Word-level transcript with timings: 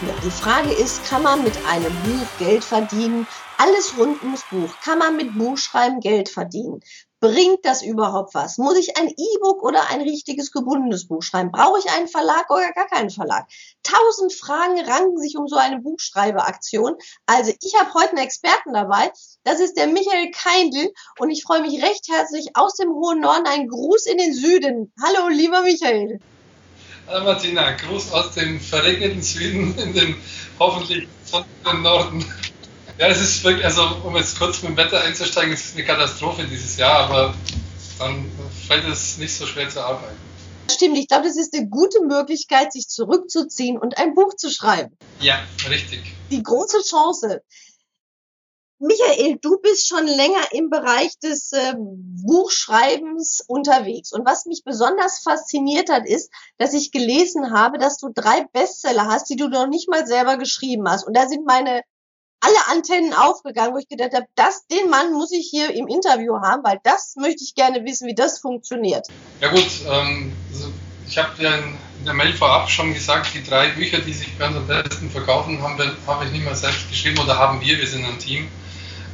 Ja, 0.00 0.14
die 0.24 0.30
Frage 0.30 0.72
ist, 0.72 1.04
kann 1.06 1.24
man 1.24 1.42
mit 1.42 1.54
einem 1.66 1.92
Buch 2.04 2.28
Geld 2.38 2.62
verdienen? 2.62 3.26
Alles 3.56 3.98
rund 3.98 4.22
ums 4.22 4.44
Buch. 4.48 4.70
Kann 4.84 5.00
man 5.00 5.16
mit 5.16 5.36
Buchschreiben 5.36 5.98
Geld 5.98 6.28
verdienen? 6.28 6.80
Bringt 7.18 7.64
das 7.64 7.82
überhaupt 7.82 8.32
was? 8.32 8.58
Muss 8.58 8.76
ich 8.76 8.96
ein 8.96 9.08
E-Book 9.08 9.64
oder 9.64 9.90
ein 9.90 10.00
richtiges 10.00 10.52
gebundenes 10.52 11.08
Buch 11.08 11.24
schreiben? 11.24 11.50
Brauche 11.50 11.80
ich 11.80 11.90
einen 11.90 12.06
Verlag 12.06 12.48
oder 12.48 12.70
gar 12.70 12.86
keinen 12.86 13.10
Verlag? 13.10 13.48
Tausend 13.82 14.32
Fragen 14.32 14.78
ranken 14.78 15.18
sich 15.18 15.36
um 15.36 15.48
so 15.48 15.56
eine 15.56 15.80
Buchschreibeaktion. 15.80 16.94
Also 17.26 17.52
ich 17.60 17.74
habe 17.74 17.92
heute 17.94 18.10
einen 18.10 18.18
Experten 18.24 18.74
dabei. 18.74 19.10
Das 19.42 19.58
ist 19.58 19.76
der 19.76 19.88
Michael 19.88 20.30
Keindl 20.30 20.92
und 21.18 21.30
ich 21.30 21.42
freue 21.42 21.62
mich 21.62 21.82
recht 21.82 22.06
herzlich 22.08 22.50
aus 22.54 22.74
dem 22.74 22.90
hohen 22.90 23.18
Norden. 23.18 23.46
Ein 23.48 23.66
Gruß 23.66 24.06
in 24.06 24.18
den 24.18 24.32
Süden. 24.32 24.92
Hallo, 25.02 25.26
lieber 25.26 25.62
Michael. 25.62 26.20
Hallo 27.10 27.24
Martina, 27.24 27.70
Gruß 27.70 28.12
aus 28.12 28.32
dem 28.32 28.60
verregneten 28.60 29.22
Süden 29.22 29.74
in 29.78 29.94
den 29.94 30.14
hoffentlich 30.58 31.08
sonnigen 31.24 31.82
Norden. 31.82 32.22
Ja, 32.98 33.06
es 33.06 33.18
ist 33.18 33.42
wirklich, 33.44 33.64
also 33.64 33.82
um 34.04 34.14
jetzt 34.14 34.38
kurz 34.38 34.60
mit 34.60 34.72
dem 34.72 34.76
Wetter 34.76 35.00
einzusteigen, 35.00 35.54
es 35.54 35.64
ist 35.64 35.76
eine 35.76 35.86
Katastrophe 35.86 36.44
dieses 36.44 36.76
Jahr, 36.76 37.08
aber 37.08 37.34
dann 37.98 38.30
fällt 38.66 38.86
es 38.86 39.16
nicht 39.16 39.34
so 39.34 39.46
schwer 39.46 39.70
zu 39.70 39.82
arbeiten. 39.82 40.18
Stimmt, 40.70 40.98
ich 40.98 41.08
glaube, 41.08 41.26
das 41.26 41.38
ist 41.38 41.54
eine 41.54 41.66
gute 41.70 42.04
Möglichkeit, 42.04 42.74
sich 42.74 42.88
zurückzuziehen 42.88 43.78
und 43.78 43.96
ein 43.96 44.14
Buch 44.14 44.34
zu 44.36 44.50
schreiben. 44.50 44.94
Ja, 45.20 45.40
richtig. 45.70 46.12
Die 46.30 46.42
große 46.42 46.82
Chance. 46.82 47.40
Michael, 48.80 49.38
du 49.42 49.58
bist 49.58 49.88
schon 49.88 50.06
länger 50.06 50.52
im 50.52 50.70
Bereich 50.70 51.18
des 51.18 51.52
äh, 51.52 51.74
Buchschreibens 51.76 53.42
unterwegs. 53.46 54.12
Und 54.12 54.24
was 54.24 54.46
mich 54.46 54.62
besonders 54.64 55.18
fasziniert 55.18 55.90
hat, 55.90 56.06
ist, 56.06 56.30
dass 56.58 56.74
ich 56.74 56.92
gelesen 56.92 57.50
habe, 57.52 57.78
dass 57.78 57.98
du 57.98 58.08
drei 58.14 58.46
Bestseller 58.52 59.06
hast, 59.06 59.28
die 59.30 59.36
du 59.36 59.48
noch 59.48 59.66
nicht 59.66 59.88
mal 59.88 60.06
selber 60.06 60.36
geschrieben 60.36 60.88
hast. 60.88 61.04
Und 61.04 61.16
da 61.16 61.26
sind 61.26 61.44
meine 61.44 61.82
alle 62.40 62.68
Antennen 62.68 63.14
aufgegangen, 63.14 63.74
wo 63.74 63.78
ich 63.78 63.88
gedacht 63.88 64.14
habe, 64.14 64.26
das, 64.36 64.66
den 64.68 64.88
Mann 64.90 65.12
muss 65.12 65.32
ich 65.32 65.48
hier 65.50 65.74
im 65.74 65.88
Interview 65.88 66.36
haben, 66.40 66.62
weil 66.62 66.78
das 66.84 67.16
möchte 67.16 67.42
ich 67.42 67.56
gerne 67.56 67.84
wissen, 67.84 68.06
wie 68.06 68.14
das 68.14 68.38
funktioniert. 68.38 69.08
Ja 69.40 69.50
gut, 69.50 69.68
ähm, 69.90 70.32
also 70.52 70.68
ich 71.08 71.18
habe 71.18 71.42
ja 71.42 71.56
in, 71.56 71.76
der 72.06 72.14
Mail 72.14 72.32
vorab 72.32 72.70
schon 72.70 72.94
gesagt, 72.94 73.34
die 73.34 73.42
drei 73.42 73.70
Bücher, 73.70 73.98
die 73.98 74.12
sich 74.12 74.28
uns 74.40 74.56
am 74.56 74.66
besten 74.68 75.10
verkaufen, 75.10 75.60
haben 75.60 75.76
wir, 75.78 75.96
habe 76.06 76.26
ich 76.26 76.30
nicht 76.30 76.44
mal 76.44 76.54
selbst 76.54 76.88
geschrieben 76.88 77.18
oder 77.18 77.36
haben 77.36 77.60
wir, 77.60 77.76
wir 77.76 77.86
sind 77.88 78.04
ein 78.04 78.20
Team. 78.20 78.46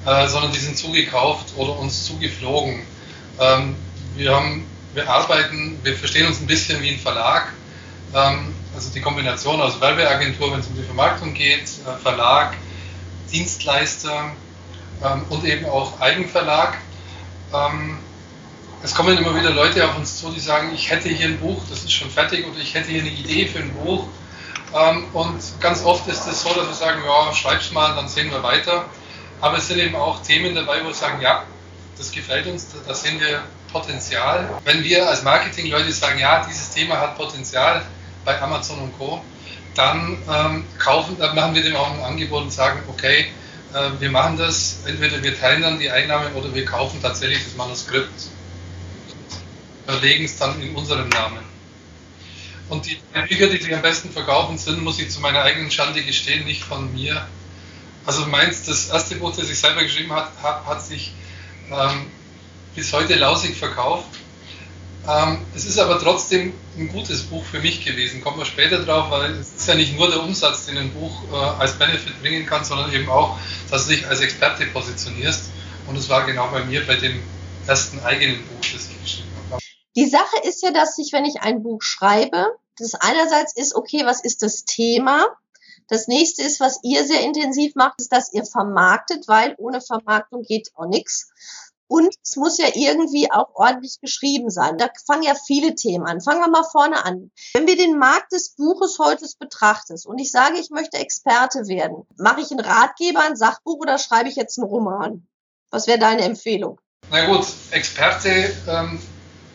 Äh, 0.06 0.28
sondern 0.28 0.52
die 0.52 0.58
sind 0.58 0.76
zugekauft 0.76 1.54
oder 1.56 1.78
uns 1.78 2.04
zugeflogen. 2.04 2.82
Ähm, 3.40 3.74
wir, 4.16 4.36
haben, 4.36 4.66
wir 4.92 5.08
arbeiten, 5.08 5.78
wir 5.82 5.96
verstehen 5.96 6.26
uns 6.26 6.40
ein 6.40 6.46
bisschen 6.46 6.82
wie 6.82 6.90
ein 6.90 6.98
Verlag, 6.98 7.52
ähm, 8.14 8.54
also 8.74 8.90
die 8.90 9.00
Kombination 9.00 9.62
aus 9.62 9.80
Werbeagentur, 9.80 10.52
wenn 10.52 10.60
es 10.60 10.66
um 10.66 10.76
die 10.76 10.82
Vermarktung 10.82 11.32
geht, 11.32 11.62
äh, 11.62 12.02
Verlag, 12.02 12.54
Dienstleister 13.32 14.32
ähm, 15.02 15.24
und 15.30 15.44
eben 15.46 15.64
auch 15.64 15.98
Eigenverlag. 16.00 16.76
Ähm, 17.54 17.98
es 18.82 18.94
kommen 18.94 19.16
immer 19.16 19.34
wieder 19.34 19.50
Leute 19.50 19.88
auf 19.88 19.96
uns 19.96 20.18
zu, 20.18 20.30
die 20.30 20.40
sagen, 20.40 20.72
ich 20.74 20.90
hätte 20.90 21.08
hier 21.08 21.28
ein 21.28 21.40
Buch, 21.40 21.62
das 21.70 21.82
ist 21.84 21.92
schon 21.92 22.10
fertig 22.10 22.46
oder 22.46 22.58
ich 22.60 22.74
hätte 22.74 22.90
hier 22.90 23.00
eine 23.00 23.10
Idee 23.10 23.46
für 23.46 23.60
ein 23.60 23.72
Buch. 23.72 24.06
Ähm, 24.74 25.06
und 25.14 25.40
ganz 25.60 25.82
oft 25.82 26.06
ist 26.08 26.26
es 26.26 26.42
so, 26.42 26.50
dass 26.50 26.66
wir 26.66 26.74
sagen, 26.74 27.00
ja, 27.06 27.32
schreib's 27.32 27.72
mal, 27.72 27.94
dann 27.94 28.08
sehen 28.08 28.30
wir 28.30 28.42
weiter. 28.42 28.84
Aber 29.40 29.58
es 29.58 29.68
sind 29.68 29.78
eben 29.78 29.96
auch 29.96 30.22
Themen 30.22 30.54
dabei, 30.54 30.82
wo 30.82 30.88
wir 30.88 30.94
sagen, 30.94 31.20
ja, 31.20 31.44
das 31.98 32.10
gefällt 32.12 32.46
uns, 32.46 32.68
da 32.86 32.94
sehen 32.94 33.20
wir 33.20 33.42
Potenzial. 33.72 34.48
Wenn 34.64 34.82
wir 34.84 35.08
als 35.08 35.22
Marketingleute 35.22 35.92
sagen, 35.92 36.18
ja, 36.18 36.44
dieses 36.46 36.70
Thema 36.70 37.00
hat 37.00 37.16
Potenzial 37.16 37.84
bei 38.24 38.40
Amazon 38.40 38.78
und 38.78 38.98
Co., 38.98 39.22
dann 39.74 40.18
ähm, 40.30 40.64
kaufen, 40.78 41.16
dann 41.18 41.34
machen 41.34 41.54
wir 41.54 41.62
dem 41.62 41.74
auch 41.74 41.92
ein 41.92 42.00
Angebot 42.00 42.44
und 42.44 42.52
sagen, 42.52 42.80
okay, 42.86 43.26
äh, 43.74 43.90
wir 44.00 44.10
machen 44.10 44.36
das, 44.36 44.78
entweder 44.86 45.20
wir 45.22 45.38
teilen 45.38 45.62
dann 45.62 45.80
die 45.80 45.90
Einnahmen 45.90 46.32
oder 46.34 46.54
wir 46.54 46.64
kaufen 46.64 47.02
tatsächlich 47.02 47.42
das 47.42 47.56
Manuskript, 47.56 48.28
verlegen 49.84 50.24
es 50.24 50.38
dann 50.38 50.62
in 50.62 50.76
unserem 50.76 51.08
Namen. 51.08 51.40
Und 52.68 52.86
die 52.86 52.98
Bücher, 53.28 53.48
die 53.48 53.58
sich 53.58 53.74
am 53.74 53.82
besten 53.82 54.10
verkaufen 54.10 54.56
sind, 54.56 54.82
muss 54.82 54.98
ich 54.98 55.10
zu 55.10 55.20
meiner 55.20 55.42
eigenen 55.42 55.70
Schande 55.70 56.02
gestehen, 56.02 56.44
nicht 56.44 56.62
von 56.62 56.92
mir, 56.94 57.26
also 58.06 58.26
meins, 58.26 58.64
das 58.64 58.88
erste 58.88 59.16
Buch, 59.16 59.34
das 59.34 59.48
ich 59.48 59.58
selber 59.58 59.82
geschrieben 59.82 60.12
habe, 60.12 60.30
hat, 60.42 60.66
hat 60.66 60.82
sich 60.82 61.12
ähm, 61.70 62.06
bis 62.74 62.92
heute 62.92 63.14
lausig 63.14 63.56
verkauft. 63.56 64.08
Ähm, 65.06 65.38
es 65.54 65.66
ist 65.66 65.78
aber 65.78 65.98
trotzdem 65.98 66.54
ein 66.78 66.88
gutes 66.88 67.24
Buch 67.24 67.44
für 67.44 67.60
mich 67.60 67.84
gewesen. 67.84 68.22
Kommen 68.22 68.38
wir 68.38 68.46
später 68.46 68.82
drauf, 68.84 69.10
weil 69.10 69.32
es 69.32 69.54
ist 69.54 69.68
ja 69.68 69.74
nicht 69.74 69.96
nur 69.96 70.08
der 70.08 70.22
Umsatz, 70.22 70.66
den 70.66 70.78
ein 70.78 70.92
Buch 70.92 71.22
äh, 71.30 71.36
als 71.36 71.72
Benefit 71.78 72.20
bringen 72.22 72.46
kann, 72.46 72.64
sondern 72.64 72.92
eben 72.92 73.08
auch, 73.08 73.38
dass 73.70 73.86
du 73.86 73.94
dich 73.94 74.06
als 74.06 74.20
Experte 74.20 74.66
positionierst. 74.66 75.50
Und 75.86 75.96
es 75.96 76.08
war 76.08 76.24
genau 76.24 76.48
bei 76.48 76.64
mir 76.64 76.86
bei 76.86 76.96
dem 76.96 77.22
ersten 77.66 78.00
eigenen 78.00 78.38
Buch, 78.46 78.60
das 78.60 78.88
ich 78.88 79.02
geschrieben 79.02 79.28
habe. 79.50 79.62
Die 79.96 80.08
Sache 80.08 80.38
ist 80.42 80.62
ja, 80.62 80.72
dass 80.72 80.98
ich, 80.98 81.12
wenn 81.12 81.24
ich 81.24 81.42
ein 81.42 81.62
Buch 81.62 81.82
schreibe, 81.82 82.56
das 82.78 82.94
einerseits 82.94 83.54
ist, 83.54 83.74
okay, 83.74 84.02
was 84.04 84.24
ist 84.24 84.42
das 84.42 84.64
Thema? 84.64 85.26
Das 85.88 86.08
nächste 86.08 86.42
ist, 86.42 86.60
was 86.60 86.80
ihr 86.82 87.04
sehr 87.04 87.22
intensiv 87.22 87.74
macht, 87.74 88.00
ist, 88.00 88.12
dass 88.12 88.32
ihr 88.32 88.44
vermarktet, 88.44 89.28
weil 89.28 89.54
ohne 89.58 89.80
Vermarktung 89.80 90.42
geht 90.42 90.70
auch 90.74 90.86
nichts. 90.86 91.28
Und 91.86 92.14
es 92.22 92.36
muss 92.36 92.58
ja 92.58 92.68
irgendwie 92.74 93.30
auch 93.30 93.54
ordentlich 93.54 94.00
geschrieben 94.00 94.50
sein. 94.50 94.78
Da 94.78 94.88
fangen 95.06 95.22
ja 95.22 95.34
viele 95.34 95.74
Themen 95.74 96.06
an. 96.06 96.20
Fangen 96.20 96.40
wir 96.40 96.48
mal 96.48 96.64
vorne 96.64 97.04
an. 97.04 97.30
Wenn 97.52 97.66
wir 97.66 97.76
den 97.76 97.98
Markt 97.98 98.32
des 98.32 98.54
Buches 98.56 98.98
heute 98.98 99.26
betrachten 99.38 99.96
und 100.06 100.18
ich 100.18 100.30
sage, 100.30 100.58
ich 100.58 100.70
möchte 100.70 100.96
Experte 100.96 101.68
werden, 101.68 102.06
mache 102.16 102.40
ich 102.40 102.50
einen 102.50 102.60
Ratgeber, 102.60 103.20
ein 103.20 103.36
Sachbuch 103.36 103.78
oder 103.80 103.98
schreibe 103.98 104.30
ich 104.30 104.36
jetzt 104.36 104.58
einen 104.58 104.68
Roman? 104.68 105.26
Was 105.70 105.86
wäre 105.86 105.98
deine 105.98 106.22
Empfehlung? 106.22 106.80
Na 107.10 107.26
gut, 107.26 107.46
Experte 107.70 108.54
ähm, 108.66 108.98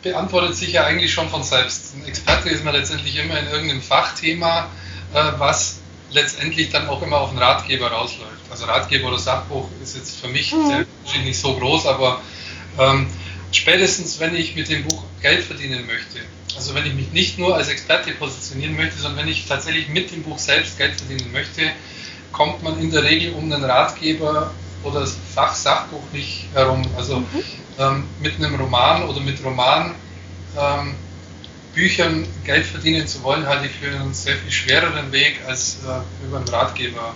beantwortet 0.03 0.55
sich 0.55 0.73
ja 0.73 0.85
eigentlich 0.85 1.11
schon 1.11 1.29
von 1.29 1.43
selbst. 1.43 1.95
Ein 1.95 2.05
Experte 2.05 2.49
ist 2.49 2.63
man 2.63 2.75
letztendlich 2.75 3.17
immer 3.17 3.39
in 3.39 3.47
irgendeinem 3.47 3.81
Fachthema, 3.81 4.69
äh, 5.13 5.31
was 5.37 5.78
letztendlich 6.11 6.69
dann 6.69 6.87
auch 6.87 7.01
immer 7.01 7.17
auf 7.17 7.29
den 7.29 7.39
Ratgeber 7.39 7.91
rausläuft. 7.91 8.49
Also 8.49 8.65
Ratgeber 8.65 9.09
oder 9.09 9.19
Sachbuch 9.19 9.67
ist 9.81 9.95
jetzt 9.95 10.19
für 10.19 10.27
mich 10.27 10.53
mhm. 10.53 10.85
nicht 11.23 11.39
so 11.39 11.55
groß, 11.55 11.85
aber 11.85 12.21
ähm, 12.77 13.07
spätestens 13.51 14.19
wenn 14.19 14.35
ich 14.35 14.55
mit 14.55 14.69
dem 14.69 14.83
Buch 14.83 15.03
Geld 15.21 15.43
verdienen 15.43 15.85
möchte, 15.85 16.19
also 16.55 16.73
wenn 16.73 16.85
ich 16.85 16.93
mich 16.93 17.11
nicht 17.11 17.37
nur 17.37 17.55
als 17.55 17.69
Experte 17.69 18.11
positionieren 18.11 18.75
möchte, 18.75 18.97
sondern 18.97 19.25
wenn 19.25 19.31
ich 19.31 19.47
tatsächlich 19.47 19.87
mit 19.89 20.11
dem 20.11 20.23
Buch 20.23 20.39
selbst 20.39 20.77
Geld 20.77 20.99
verdienen 20.99 21.31
möchte, 21.31 21.71
kommt 22.31 22.63
man 22.63 22.79
in 22.79 22.91
der 22.91 23.03
Regel 23.03 23.33
um 23.33 23.51
einen 23.51 23.63
Ratgeber 23.63 24.51
oder 24.83 25.01
das 25.01 25.15
Fach 25.33 25.53
Sachbuch 25.53 26.03
nicht 26.11 26.45
herum. 26.53 26.83
Also 26.97 27.19
mhm. 27.19 27.25
ähm, 27.77 28.03
mit 28.19 28.35
einem 28.35 28.55
Roman 28.55 29.03
oder 29.03 29.19
mit 29.19 29.43
Roman 29.43 29.93
ähm, 30.57 30.95
Büchern 31.73 32.27
Geld 32.45 32.65
verdienen 32.65 33.07
zu 33.07 33.23
wollen, 33.23 33.45
halte 33.47 33.67
ich 33.67 33.71
für 33.73 33.87
einen 33.87 34.13
sehr 34.13 34.35
viel 34.35 34.51
schwereren 34.51 35.11
Weg, 35.11 35.39
als 35.47 35.77
äh, 35.85 36.25
über 36.25 36.37
einen 36.37 36.47
Ratgeber 36.47 37.13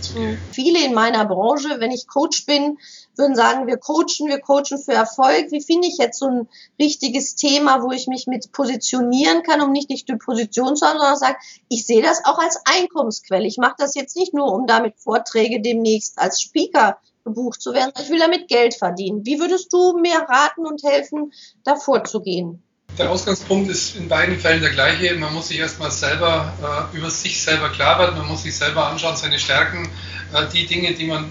zu 0.00 0.14
gehen. 0.14 0.32
Mhm. 0.32 0.38
Viele 0.52 0.84
in 0.84 0.94
meiner 0.94 1.24
Branche, 1.24 1.76
wenn 1.78 1.90
ich 1.90 2.06
Coach 2.06 2.46
bin, 2.46 2.78
würden 3.16 3.34
sagen, 3.34 3.66
wir 3.66 3.78
coachen, 3.78 4.28
wir 4.28 4.40
coachen 4.40 4.78
für 4.78 4.92
Erfolg. 4.92 5.50
Wie 5.50 5.62
finde 5.62 5.88
ich 5.88 5.96
jetzt 5.98 6.18
so 6.18 6.26
ein 6.26 6.48
richtiges 6.78 7.34
Thema, 7.34 7.82
wo 7.82 7.92
ich 7.92 8.06
mich 8.06 8.26
mit 8.26 8.52
positionieren 8.52 9.42
kann, 9.42 9.62
um 9.62 9.72
nicht, 9.72 9.88
nicht 9.88 10.08
die 10.08 10.16
Position 10.16 10.76
zu 10.76 10.86
haben, 10.86 10.98
sondern 10.98 11.16
sagen, 11.16 11.36
ich 11.68 11.86
sehe 11.86 12.02
das 12.02 12.24
auch 12.24 12.38
als 12.38 12.60
Einkommensquelle. 12.64 13.46
Ich 13.46 13.56
mache 13.56 13.76
das 13.78 13.94
jetzt 13.94 14.16
nicht 14.16 14.34
nur, 14.34 14.52
um 14.52 14.66
damit 14.66 14.94
Vorträge 14.98 15.60
demnächst 15.60 16.18
als 16.18 16.42
Speaker 16.42 16.98
gebucht 17.24 17.60
zu 17.60 17.72
werden. 17.72 17.92
Ich 18.00 18.10
will 18.10 18.18
damit 18.18 18.48
Geld 18.48 18.74
verdienen. 18.74 19.24
Wie 19.24 19.40
würdest 19.40 19.72
du 19.72 19.98
mir 19.98 20.16
raten 20.16 20.66
und 20.66 20.82
helfen, 20.84 21.32
da 21.64 21.76
vorzugehen? 21.76 22.62
Der 22.98 23.10
Ausgangspunkt 23.10 23.70
ist 23.70 23.96
in 23.96 24.08
beiden 24.08 24.38
Fällen 24.38 24.60
der 24.60 24.70
gleiche. 24.70 25.14
Man 25.14 25.34
muss 25.34 25.48
sich 25.48 25.58
erstmal 25.58 25.90
selber 25.90 26.88
äh, 26.92 26.96
über 26.96 27.10
sich 27.10 27.42
selber 27.42 27.68
klar 27.68 27.98
werden, 27.98 28.16
man 28.16 28.26
muss 28.26 28.42
sich 28.42 28.56
selber 28.56 28.86
anschauen, 28.86 29.16
seine 29.16 29.38
Stärken, 29.38 29.88
äh, 30.32 30.46
die 30.52 30.66
Dinge, 30.66 30.94
die 30.94 31.06
man, 31.06 31.30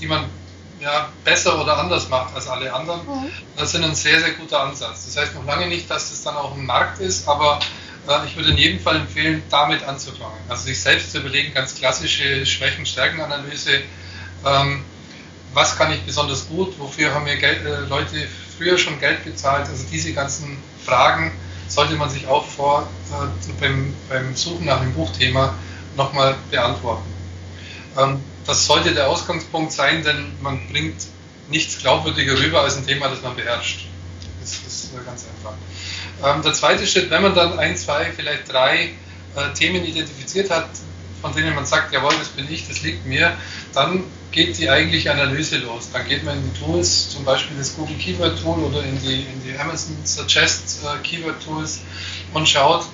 die 0.00 0.06
man 0.06 0.24
ja, 0.80 1.08
besser 1.24 1.60
oder 1.60 1.78
anders 1.78 2.08
macht 2.08 2.34
als 2.34 2.48
alle 2.48 2.72
anderen. 2.72 3.00
Mhm. 3.06 3.30
Das 3.56 3.74
ist 3.74 3.82
ein 3.82 3.94
sehr, 3.94 4.20
sehr 4.20 4.32
guter 4.32 4.60
Ansatz. 4.60 5.06
Das 5.06 5.16
heißt 5.16 5.34
noch 5.34 5.46
lange 5.46 5.66
nicht, 5.68 5.90
dass 5.90 6.10
das 6.10 6.22
dann 6.22 6.36
auch 6.36 6.56
ein 6.56 6.66
Markt 6.66 7.00
ist, 7.00 7.28
aber 7.28 7.58
Äh, 8.08 8.26
ich 8.26 8.36
würde 8.36 8.50
in 8.50 8.58
jedem 8.58 8.80
Fall 8.80 8.96
empfehlen, 8.96 9.42
damit 9.50 9.84
anzufangen. 9.84 10.38
Also 10.48 10.64
sich 10.64 10.80
selbst 10.80 11.12
zu 11.12 11.18
überlegen, 11.18 11.54
ganz 11.54 11.74
klassische 11.74 12.44
Schwächen-Stärken-Analyse. 12.44 13.82
Ähm, 14.44 14.84
was 15.54 15.76
kann 15.76 15.92
ich 15.92 16.00
besonders 16.02 16.48
gut? 16.48 16.78
Wofür 16.78 17.14
haben 17.14 17.24
mir 17.24 17.36
Geld, 17.36 17.64
äh, 17.64 17.80
Leute 17.88 18.26
früher 18.56 18.78
schon 18.78 18.98
Geld 18.98 19.24
bezahlt? 19.24 19.68
Also 19.68 19.84
diese 19.90 20.12
ganzen 20.12 20.56
Fragen 20.84 21.32
sollte 21.68 21.94
man 21.94 22.10
sich 22.10 22.26
auch 22.26 22.46
vor 22.46 22.88
äh, 23.10 23.52
beim, 23.60 23.94
beim, 24.08 24.36
Suchen 24.36 24.66
nach 24.66 24.80
dem 24.80 24.92
Buchthema 24.92 25.54
nochmal 25.96 26.36
beantworten. 26.50 27.10
Ähm, 27.98 28.20
das 28.46 28.66
sollte 28.66 28.92
der 28.92 29.08
Ausgangspunkt 29.08 29.72
sein, 29.72 30.02
denn 30.02 30.32
man 30.40 30.60
bringt 30.68 31.02
nichts 31.48 31.78
glaubwürdiger 31.78 32.38
rüber 32.38 32.62
als 32.62 32.76
ein 32.76 32.86
Thema, 32.86 33.08
das 33.08 33.22
man 33.22 33.36
beherrscht. 33.36 33.86
Das 34.40 34.52
ist 34.52 34.92
äh, 34.94 35.04
ganz 35.04 35.24
einfach. 35.24 35.54
Ähm, 36.24 36.42
der 36.42 36.52
zweite 36.52 36.86
Schritt, 36.86 37.10
wenn 37.10 37.22
man 37.22 37.34
dann 37.34 37.58
ein, 37.58 37.76
zwei, 37.76 38.10
vielleicht 38.10 38.52
drei 38.52 38.90
äh, 39.36 39.54
Themen 39.54 39.84
identifiziert 39.84 40.50
hat, 40.50 40.68
von 41.22 41.32
denen 41.34 41.54
man 41.54 41.64
sagt, 41.64 41.92
jawohl, 41.92 42.12
das 42.18 42.28
bin 42.28 42.50
ich, 42.52 42.68
das 42.68 42.82
liegt 42.82 43.06
mir, 43.06 43.34
dann 43.72 44.04
geht 44.32 44.58
die 44.58 44.68
eigentliche 44.68 45.12
Analyse 45.12 45.58
los. 45.58 45.90
Dann 45.92 46.06
geht 46.06 46.24
man 46.24 46.36
in 46.36 46.52
die 46.52 46.60
Tools, 46.60 47.10
zum 47.10 47.24
Beispiel 47.24 47.56
das 47.56 47.76
Google 47.76 47.96
Keyword 47.96 48.42
Tool 48.42 48.58
oder 48.64 48.82
in 48.82 49.00
die, 49.00 49.22
in 49.22 49.42
die 49.44 49.56
Amazon 49.58 49.96
Suggest 50.04 50.80
äh, 50.84 50.98
Keyword 51.02 51.42
Tools 51.44 51.80
und 52.34 52.48
schaut, 52.48 52.84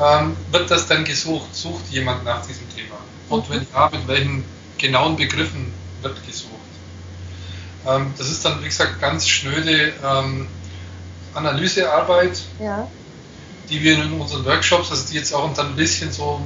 ähm, 0.00 0.36
wird 0.50 0.70
das 0.70 0.86
dann 0.88 1.04
gesucht? 1.04 1.54
Sucht 1.54 1.88
jemand 1.90 2.24
nach 2.24 2.44
diesem 2.44 2.68
Thema? 2.74 2.96
Und 3.28 3.48
wenn 3.48 3.66
ja, 3.72 3.88
mit 3.90 4.08
welchen 4.08 4.44
genauen 4.78 5.16
Begriffen 5.16 5.72
wird 6.02 6.26
gesucht? 6.26 6.50
Ähm, 7.86 8.12
das 8.18 8.30
ist 8.30 8.44
dann, 8.44 8.60
wie 8.60 8.66
gesagt, 8.66 9.00
ganz 9.00 9.28
schnöde 9.28 9.92
ähm, 10.04 10.48
Analysearbeit, 11.34 12.40
ja. 12.58 12.88
die 13.70 13.82
wir 13.82 14.02
in 14.02 14.12
unseren 14.12 14.44
Workshops, 14.44 14.90
also 14.90 15.06
die 15.08 15.16
jetzt 15.16 15.32
auch 15.32 15.52
dann 15.54 15.68
ein 15.68 15.76
bisschen 15.76 16.12
so, 16.12 16.40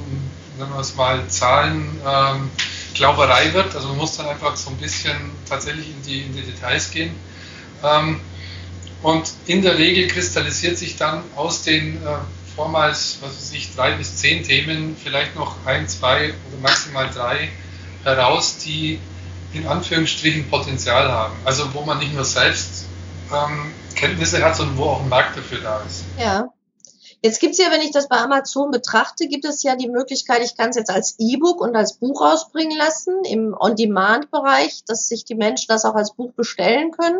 nennen 0.57 0.73
wir 0.73 0.79
es 0.79 0.95
mal, 0.95 1.27
Zahlen, 1.27 1.99
ähm, 2.05 2.49
Glauberei 2.93 3.53
wird. 3.53 3.75
Also 3.75 3.89
man 3.89 3.97
muss 3.97 4.17
dann 4.17 4.27
einfach 4.27 4.55
so 4.55 4.71
ein 4.71 4.77
bisschen 4.77 5.15
tatsächlich 5.47 5.87
in 5.89 6.01
die, 6.03 6.21
in 6.21 6.33
die 6.35 6.41
Details 6.41 6.91
gehen. 6.91 7.15
Ähm, 7.83 8.19
und 9.03 9.31
in 9.45 9.61
der 9.61 9.77
Regel 9.77 10.07
kristallisiert 10.07 10.77
sich 10.77 10.97
dann 10.97 11.23
aus 11.35 11.61
den 11.61 11.97
äh, 11.97 12.09
vormals, 12.55 13.19
was 13.21 13.35
weiß 13.35 13.53
ich, 13.53 13.75
drei 13.75 13.91
bis 13.91 14.17
zehn 14.17 14.43
Themen 14.43 14.97
vielleicht 15.01 15.35
noch 15.35 15.55
ein, 15.65 15.87
zwei 15.87 16.33
oder 16.49 16.61
maximal 16.61 17.09
drei 17.13 17.49
heraus, 18.03 18.57
die 18.57 18.99
in 19.53 19.67
Anführungsstrichen 19.67 20.49
Potenzial 20.49 21.11
haben. 21.11 21.35
Also 21.45 21.73
wo 21.73 21.81
man 21.81 21.99
nicht 21.99 22.13
nur 22.13 22.25
selbst 22.25 22.85
ähm, 23.31 23.71
Kenntnisse 23.95 24.43
hat, 24.43 24.55
sondern 24.55 24.77
wo 24.77 24.85
auch 24.85 25.01
ein 25.01 25.09
Markt 25.09 25.37
dafür 25.37 25.59
da 25.59 25.81
ist. 25.87 26.03
Ja. 26.17 26.47
Jetzt 27.23 27.39
gibt's 27.39 27.57
ja, 27.57 27.71
wenn 27.71 27.81
ich 27.81 27.91
das 27.91 28.07
bei 28.07 28.17
Amazon 28.17 28.69
betrachte, 28.69 29.27
gibt 29.27 29.43
es 29.45 29.63
ja 29.63 29.75
die 29.75 29.89
Möglichkeit, 29.89 30.43
ich 30.43 30.55
kann 30.55 30.69
es 30.69 30.75
jetzt 30.75 30.91
als 30.91 31.15
E-Book 31.17 31.61
und 31.61 31.75
als 31.75 31.93
Buch 31.93 32.21
rausbringen 32.21 32.77
lassen 32.77 33.23
im 33.25 33.55
On-Demand-Bereich, 33.59 34.83
dass 34.85 35.07
sich 35.07 35.25
die 35.25 35.35
Menschen 35.35 35.65
das 35.67 35.83
auch 35.83 35.95
als 35.95 36.13
Buch 36.13 36.31
bestellen 36.33 36.91
können. 36.91 37.19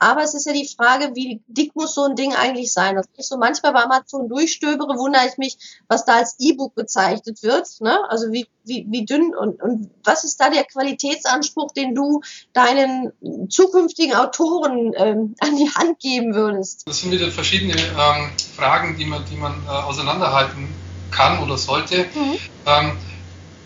Aber 0.00 0.22
es 0.22 0.34
ist 0.34 0.46
ja 0.46 0.52
die 0.52 0.66
Frage, 0.66 1.14
wie 1.14 1.42
dick 1.46 1.76
muss 1.76 1.94
so 1.94 2.04
ein 2.04 2.16
Ding 2.16 2.34
eigentlich 2.34 2.72
sein? 2.72 2.96
Dass 2.96 3.06
ich 3.16 3.26
so 3.26 3.36
manchmal 3.36 3.72
bei 3.72 3.84
Amazon 3.84 4.28
durchstöbere, 4.28 4.98
wundere 4.98 5.26
ich 5.28 5.38
mich, 5.38 5.58
was 5.86 6.04
da 6.04 6.16
als 6.16 6.36
E-Book 6.40 6.74
bezeichnet 6.74 7.42
wird. 7.42 7.68
Ne? 7.80 7.98
Also 8.08 8.32
wie, 8.32 8.46
wie, 8.64 8.84
wie 8.88 9.04
dünn 9.04 9.34
und, 9.34 9.62
und 9.62 9.90
was 10.02 10.24
ist 10.24 10.40
da 10.40 10.50
der 10.50 10.64
Qualitätsanspruch, 10.64 11.72
den 11.72 11.94
du 11.94 12.20
deinen 12.52 13.12
zukünftigen 13.48 14.16
Autoren 14.16 14.92
ähm, 14.96 15.34
an 15.38 15.56
die 15.56 15.70
Hand 15.70 16.00
geben 16.00 16.34
würdest? 16.34 16.82
Das 16.86 17.00
sind 17.00 17.12
wieder 17.12 17.30
verschiedene 17.30 17.74
ähm, 17.74 18.30
Fragen, 18.56 18.96
die 18.98 19.04
man, 19.04 19.24
die 19.30 19.35
man 19.36 19.62
äh, 19.66 19.68
auseinanderhalten 19.68 20.68
kann 21.10 21.38
oder 21.38 21.56
sollte. 21.56 22.06
Mhm. 22.14 22.36
Ähm, 22.66 22.92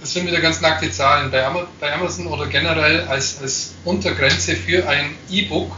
das 0.01 0.15
sind 0.15 0.27
wieder 0.27 0.41
ganz 0.41 0.61
nackte 0.61 0.91
Zahlen. 0.91 1.31
Bei, 1.31 1.47
bei 1.79 1.93
Amazon 1.93 2.27
oder 2.27 2.47
generell 2.47 3.07
als, 3.07 3.41
als 3.41 3.75
Untergrenze 3.85 4.57
für 4.57 4.89
ein 4.89 5.15
E-Book 5.31 5.73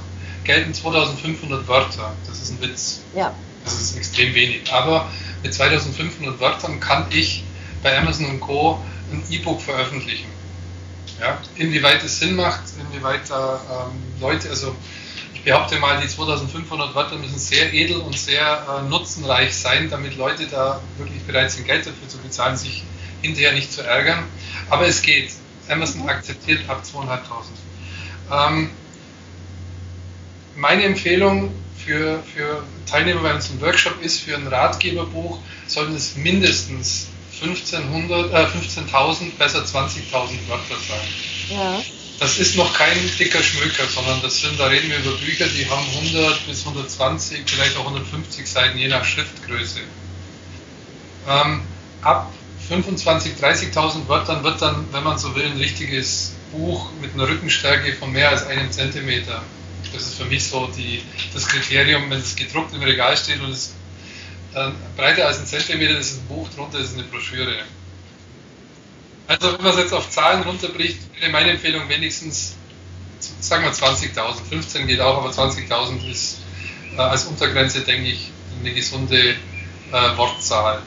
gelten 0.44 0.74
2500 0.74 1.66
Wörter. 1.68 2.12
Das 2.26 2.40
ist 2.40 2.52
ein 2.52 2.60
Witz. 2.60 3.00
Ja. 3.14 3.34
Das 3.64 3.80
ist 3.80 3.96
extrem 3.96 4.34
wenig. 4.34 4.72
Aber 4.72 5.08
mit 5.42 5.52
2500 5.52 6.38
Wörtern 6.40 6.80
kann 6.80 7.06
ich 7.10 7.44
bei 7.82 7.96
Amazon 7.98 8.26
und 8.26 8.40
Co. 8.40 8.80
ein 9.12 9.22
E-Book 9.30 9.60
veröffentlichen. 9.60 10.28
Ja? 11.20 11.38
Inwieweit 11.56 12.02
es 12.04 12.18
Sinn 12.18 12.36
macht, 12.36 12.62
inwieweit 12.78 13.28
da 13.28 13.60
ähm, 13.70 14.20
Leute, 14.20 14.50
also 14.50 14.74
behaupte 15.44 15.78
mal, 15.78 16.00
die 16.00 16.08
2500 16.08 16.94
Wörter 16.94 17.16
müssen 17.16 17.38
sehr 17.38 17.72
edel 17.72 17.98
und 17.98 18.16
sehr 18.16 18.66
äh, 18.68 18.88
nutzenreich 18.88 19.54
sein, 19.54 19.90
damit 19.90 20.16
Leute 20.16 20.46
da 20.46 20.80
wirklich 20.98 21.22
bereit 21.22 21.50
sind, 21.50 21.66
Geld 21.66 21.86
dafür 21.86 22.08
zu 22.08 22.18
bezahlen, 22.18 22.56
sich 22.56 22.84
hinterher 23.22 23.52
nicht 23.52 23.72
zu 23.72 23.82
ärgern. 23.82 24.24
Aber 24.70 24.86
es 24.86 25.02
geht. 25.02 25.32
Amazon 25.68 26.08
akzeptiert 26.08 26.68
ab 26.68 26.84
2500. 26.84 27.30
Ähm, 28.30 28.70
meine 30.56 30.84
Empfehlung 30.84 31.54
für, 31.76 32.22
für 32.34 32.62
Teilnehmer 32.86 33.22
bei 33.22 33.34
unserem 33.34 33.60
Workshop 33.60 34.02
ist, 34.02 34.20
für 34.20 34.36
ein 34.36 34.46
Ratgeberbuch 34.46 35.38
sollten 35.66 35.94
es 35.94 36.16
mindestens 36.16 37.08
15.000, 37.40 38.30
äh, 38.32 38.46
15 38.46 38.84
besser 39.38 39.64
20.000 39.64 40.48
Wörter 40.48 40.76
sein. 40.88 41.08
Ja 41.48 41.80
das 42.18 42.38
ist 42.38 42.56
noch 42.56 42.72
kein 42.74 42.96
dicker 43.18 43.42
Schmöker, 43.42 43.86
sondern 43.88 44.22
das 44.22 44.40
sind, 44.40 44.58
da 44.58 44.66
reden 44.66 44.90
wir 44.90 44.98
über 44.98 45.16
Bücher, 45.18 45.46
die 45.48 45.68
haben 45.68 45.86
100 45.96 46.46
bis 46.46 46.66
120, 46.66 47.42
vielleicht 47.46 47.76
auch 47.76 47.86
150 47.86 48.46
Seiten, 48.46 48.78
je 48.78 48.88
nach 48.88 49.04
Schriftgröße. 49.04 49.80
Ähm, 51.28 51.62
ab 52.02 52.32
25.000, 52.70 53.40
30.000 53.40 54.08
Wörtern 54.08 54.44
wird 54.44 54.62
dann, 54.62 54.86
wenn 54.92 55.02
man 55.02 55.18
so 55.18 55.34
will, 55.34 55.46
ein 55.46 55.56
richtiges 55.56 56.34
Buch 56.52 56.90
mit 57.00 57.14
einer 57.14 57.28
Rückenstärke 57.28 57.94
von 57.94 58.12
mehr 58.12 58.30
als 58.30 58.46
einem 58.46 58.70
Zentimeter. 58.70 59.42
Das 59.92 60.02
ist 60.02 60.14
für 60.14 60.24
mich 60.24 60.46
so 60.46 60.68
die, 60.76 61.02
das 61.34 61.46
Kriterium, 61.48 62.08
wenn 62.10 62.20
es 62.20 62.36
gedruckt 62.36 62.72
im 62.74 62.82
Regal 62.82 63.16
steht 63.16 63.40
und 63.40 63.50
es 63.50 63.74
äh, 64.54 64.70
breiter 64.96 65.26
als 65.26 65.38
ein 65.38 65.46
Zentimeter 65.46 65.94
das 65.94 66.12
ist 66.12 66.20
ein 66.20 66.28
Buch, 66.28 66.48
drunter 66.54 66.78
ist 66.78 66.94
eine 66.94 67.04
Broschüre. 67.04 67.64
Also 69.32 69.54
wenn 69.54 69.64
man 69.64 69.72
es 69.72 69.78
jetzt 69.78 69.94
auf 69.94 70.10
Zahlen 70.10 70.42
runterbricht, 70.42 70.98
wäre 71.18 71.32
meine 71.32 71.52
Empfehlung 71.52 71.88
wenigstens, 71.88 72.54
sagen 73.40 73.64
wir 73.64 73.72
20.000. 73.72 74.44
15 74.44 74.86
geht 74.86 75.00
auch, 75.00 75.16
aber 75.16 75.30
20.000 75.30 76.10
ist 76.10 76.40
äh, 76.94 77.00
als 77.00 77.24
Untergrenze, 77.24 77.80
denke 77.80 78.10
ich, 78.10 78.30
eine 78.60 78.74
gesunde 78.74 79.16
äh, 79.16 80.16
Wortzahl. 80.16 80.82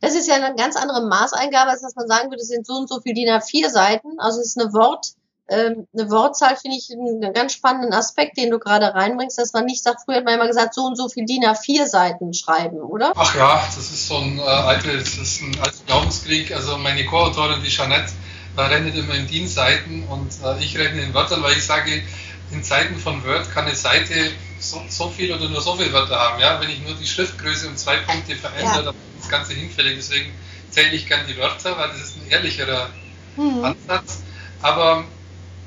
Das 0.00 0.16
ist 0.16 0.26
ja 0.26 0.34
eine 0.34 0.56
ganz 0.56 0.74
andere 0.74 1.06
Maßeingabe, 1.06 1.70
als 1.70 1.82
dass 1.82 1.94
man 1.94 2.08
sagen 2.08 2.30
würde, 2.30 2.42
es 2.42 2.48
sind 2.48 2.66
so 2.66 2.74
und 2.74 2.88
so 2.88 3.00
viel 3.00 3.14
DIN 3.14 3.28
A4 3.28 3.70
Seiten. 3.70 4.18
Also 4.18 4.40
es 4.40 4.48
ist 4.48 4.60
eine 4.60 4.72
Wort, 4.72 5.12
ähm, 5.48 5.86
eine 5.94 6.10
Wortzahl 6.10 6.56
finde 6.56 6.76
ich 6.76 6.90
einen 6.90 7.32
ganz 7.32 7.52
spannenden 7.52 7.92
Aspekt, 7.92 8.36
den 8.36 8.50
du 8.50 8.58
gerade 8.58 8.94
reinbringst, 8.94 9.38
dass 9.38 9.52
man 9.52 9.64
nicht 9.64 9.82
sagt, 9.82 10.00
früher 10.04 10.16
hat 10.16 10.24
man 10.24 10.34
immer 10.34 10.48
gesagt, 10.48 10.74
so 10.74 10.82
und 10.82 10.96
so 10.96 11.08
viel 11.08 11.24
DIN 11.24 11.44
A4 11.44 11.86
Seiten 11.86 12.34
schreiben, 12.34 12.78
oder? 12.78 13.12
Ach 13.14 13.34
ja, 13.36 13.62
das 13.64 13.78
ist 13.78 14.08
so 14.08 14.16
ein 14.16 14.38
äh, 14.38 14.42
altes, 14.42 15.16
das 15.16 15.18
ist 15.18 15.42
ein 15.42 15.56
alter 15.60 15.84
Glaubenskrieg. 15.86 16.52
Also 16.54 16.76
meine 16.78 17.04
Co-Autorin, 17.06 17.62
die 17.62 17.70
Jeanette, 17.70 18.12
da 18.56 18.66
rennt 18.66 18.96
immer 18.96 19.14
in 19.14 19.28
DIN-Seiten 19.28 20.04
und 20.08 20.32
äh, 20.44 20.64
ich 20.64 20.76
rechne 20.78 21.02
in 21.02 21.14
Wörtern, 21.14 21.42
weil 21.42 21.52
ich 21.52 21.64
sage, 21.64 22.02
in 22.50 22.62
Zeiten 22.62 22.96
von 22.96 23.24
Word 23.24 23.50
kann 23.52 23.66
eine 23.66 23.74
Seite 23.74 24.14
so, 24.58 24.82
so, 24.88 25.10
viel 25.10 25.32
oder 25.32 25.48
nur 25.48 25.60
so 25.60 25.76
viele 25.76 25.92
Wörter 25.92 26.18
haben. 26.18 26.40
Ja? 26.40 26.60
Wenn 26.60 26.70
ich 26.70 26.80
nur 26.82 26.94
die 26.94 27.06
Schriftgröße 27.06 27.68
um 27.68 27.76
zwei 27.76 27.98
Punkte 27.98 28.34
verändere, 28.34 28.76
ja. 28.76 28.82
dann 28.82 28.94
ist 28.94 29.24
das 29.24 29.28
Ganze 29.28 29.54
hinfällig. 29.54 29.96
Deswegen 29.96 30.32
zähle 30.70 30.90
ich 30.90 31.06
gerne 31.06 31.24
die 31.28 31.36
Wörter, 31.36 31.76
weil 31.76 31.88
das 31.88 32.00
ist 32.00 32.16
ein 32.16 32.30
ehrlicherer 32.30 32.88
mhm. 33.36 33.64
Ansatz. 33.64 34.22
Aber 34.62 35.04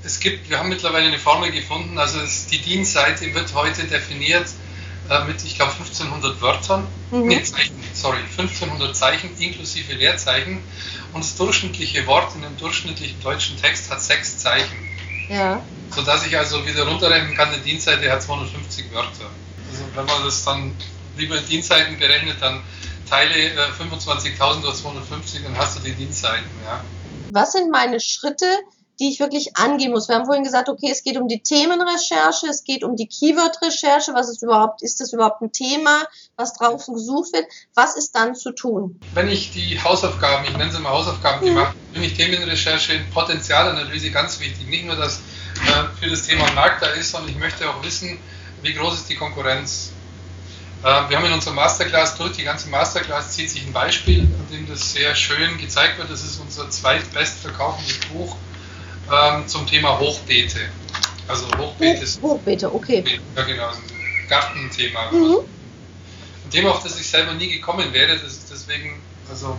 es 0.03 0.19
gibt, 0.19 0.49
wir 0.49 0.59
haben 0.59 0.69
mittlerweile 0.69 1.07
eine 1.07 1.19
Formel 1.19 1.51
gefunden, 1.51 1.97
also 1.97 2.19
es, 2.19 2.47
die 2.47 2.59
DIN-Seite 2.59 3.33
wird 3.33 3.53
heute 3.53 3.83
definiert 3.83 4.47
äh, 5.09 5.23
mit, 5.25 5.43
ich 5.43 5.55
glaube, 5.55 5.71
1500 5.73 6.41
Wörtern, 6.41 6.87
mhm. 7.11 7.27
nee, 7.27 7.43
Zeichen, 7.43 7.75
sorry, 7.93 8.19
1500 8.37 8.95
Zeichen 8.95 9.31
inklusive 9.37 9.93
Leerzeichen 9.93 10.61
und 11.13 11.23
das 11.23 11.35
durchschnittliche 11.35 12.05
Wort 12.07 12.35
in 12.35 12.45
einem 12.45 12.57
durchschnittlichen 12.57 13.21
deutschen 13.21 13.59
Text 13.59 13.91
hat 13.91 14.01
sechs 14.01 14.37
Zeichen. 14.37 14.89
Ja. 15.29 15.61
Sodass 15.93 16.25
ich 16.25 16.37
also 16.37 16.65
wieder 16.65 16.87
runterrechnen 16.87 17.35
kann, 17.35 17.49
die 17.53 17.69
DIN-Seite 17.69 18.11
hat 18.11 18.23
250 18.23 18.91
Wörter. 18.91 19.29
Also 19.71 19.83
wenn 19.95 20.05
man 20.05 20.23
das 20.23 20.43
dann 20.45 20.75
lieber 21.17 21.37
in 21.37 21.47
DIN-Seiten 21.47 21.99
berechnet, 21.99 22.37
dann 22.41 22.61
teile 23.09 23.33
äh, 23.35 23.71
25.000 23.79 24.61
durch 24.61 24.77
250, 24.77 25.43
dann 25.43 25.57
hast 25.57 25.77
du 25.77 25.83
die 25.83 25.93
DIN-Seiten. 25.93 26.49
Ja. 26.65 26.83
Was 27.31 27.51
sind 27.51 27.71
meine 27.71 27.99
Schritte, 27.99 28.45
die 28.99 29.09
ich 29.09 29.19
wirklich 29.19 29.55
angehen 29.55 29.91
muss. 29.91 30.09
Wir 30.09 30.15
haben 30.15 30.25
vorhin 30.25 30.43
gesagt, 30.43 30.67
okay, 30.67 30.89
es 30.91 31.03
geht 31.03 31.17
um 31.17 31.27
die 31.27 31.39
Themenrecherche, 31.39 32.47
es 32.47 32.65
geht 32.65 32.83
um 32.83 32.97
die 32.97 33.07
Keyword-Recherche, 33.07 34.13
was 34.13 34.29
ist 34.29 34.43
überhaupt, 34.43 34.81
ist 34.81 34.99
das 34.99 35.13
überhaupt 35.13 35.41
ein 35.41 35.53
Thema, 35.53 36.03
was 36.35 36.53
draußen 36.53 36.93
gesucht 36.93 37.33
wird, 37.33 37.45
was 37.75 37.95
ist 37.95 38.13
dann 38.15 38.35
zu 38.35 38.51
tun? 38.51 38.99
Wenn 39.13 39.29
ich 39.29 39.51
die 39.51 39.81
Hausaufgaben, 39.81 40.45
ich 40.45 40.57
nenne 40.57 40.71
sie 40.71 40.79
mal 40.79 40.91
Hausaufgaben 40.91 41.41
mhm. 41.41 41.55
gemacht, 41.55 41.75
finde 41.93 42.07
ich 42.07 42.15
Themenrecherche, 42.15 42.99
Potenzialanalyse 43.13 44.11
ganz 44.11 44.39
wichtig. 44.41 44.67
Nicht 44.67 44.85
nur, 44.85 44.97
dass 44.97 45.17
äh, 45.17 45.99
für 45.99 46.09
das 46.09 46.23
Thema 46.23 46.51
Markt 46.51 46.81
da 46.81 46.87
ist, 46.87 47.11
sondern 47.11 47.31
ich 47.31 47.37
möchte 47.37 47.69
auch 47.69 47.81
wissen, 47.83 48.19
wie 48.61 48.73
groß 48.73 48.95
ist 48.95 49.09
die 49.09 49.15
Konkurrenz. 49.15 49.93
Äh, 50.83 51.09
wir 51.09 51.17
haben 51.17 51.25
in 51.25 51.33
unserer 51.33 51.53
Masterclass 51.53 52.17
durch, 52.17 52.33
die 52.33 52.43
ganze 52.43 52.67
Masterclass 52.67 53.31
zieht 53.31 53.49
sich 53.49 53.65
ein 53.65 53.71
Beispiel, 53.71 54.21
an 54.21 54.47
dem 54.51 54.67
das 54.67 54.91
sehr 54.91 55.15
schön 55.15 55.57
gezeigt 55.57 55.97
wird. 55.97 56.11
Das 56.11 56.21
ist 56.21 56.39
unser 56.41 56.69
zweitbestverkaufendes 56.69 57.99
Buch 58.11 58.35
ähm, 59.11 59.47
zum 59.47 59.65
Thema 59.67 59.99
Hochbeete. 59.99 60.59
Also 61.27 61.45
Hochbeete 61.57 62.03
ist. 62.03 62.21
Hochbeete, 62.21 62.73
okay. 62.73 63.03
Ja, 63.35 63.43
genau, 63.43 63.67
ein 63.67 64.27
Gartenthema. 64.27 65.11
Mhm. 65.11 65.37
Ein 66.45 66.49
Thema, 66.49 66.71
auf 66.71 66.83
das 66.83 66.99
ich 66.99 67.07
selber 67.07 67.33
nie 67.33 67.49
gekommen 67.49 67.93
wäre, 67.93 68.17
das 68.17 68.31
ist 68.31 68.49
deswegen, 68.51 69.01
also 69.29 69.57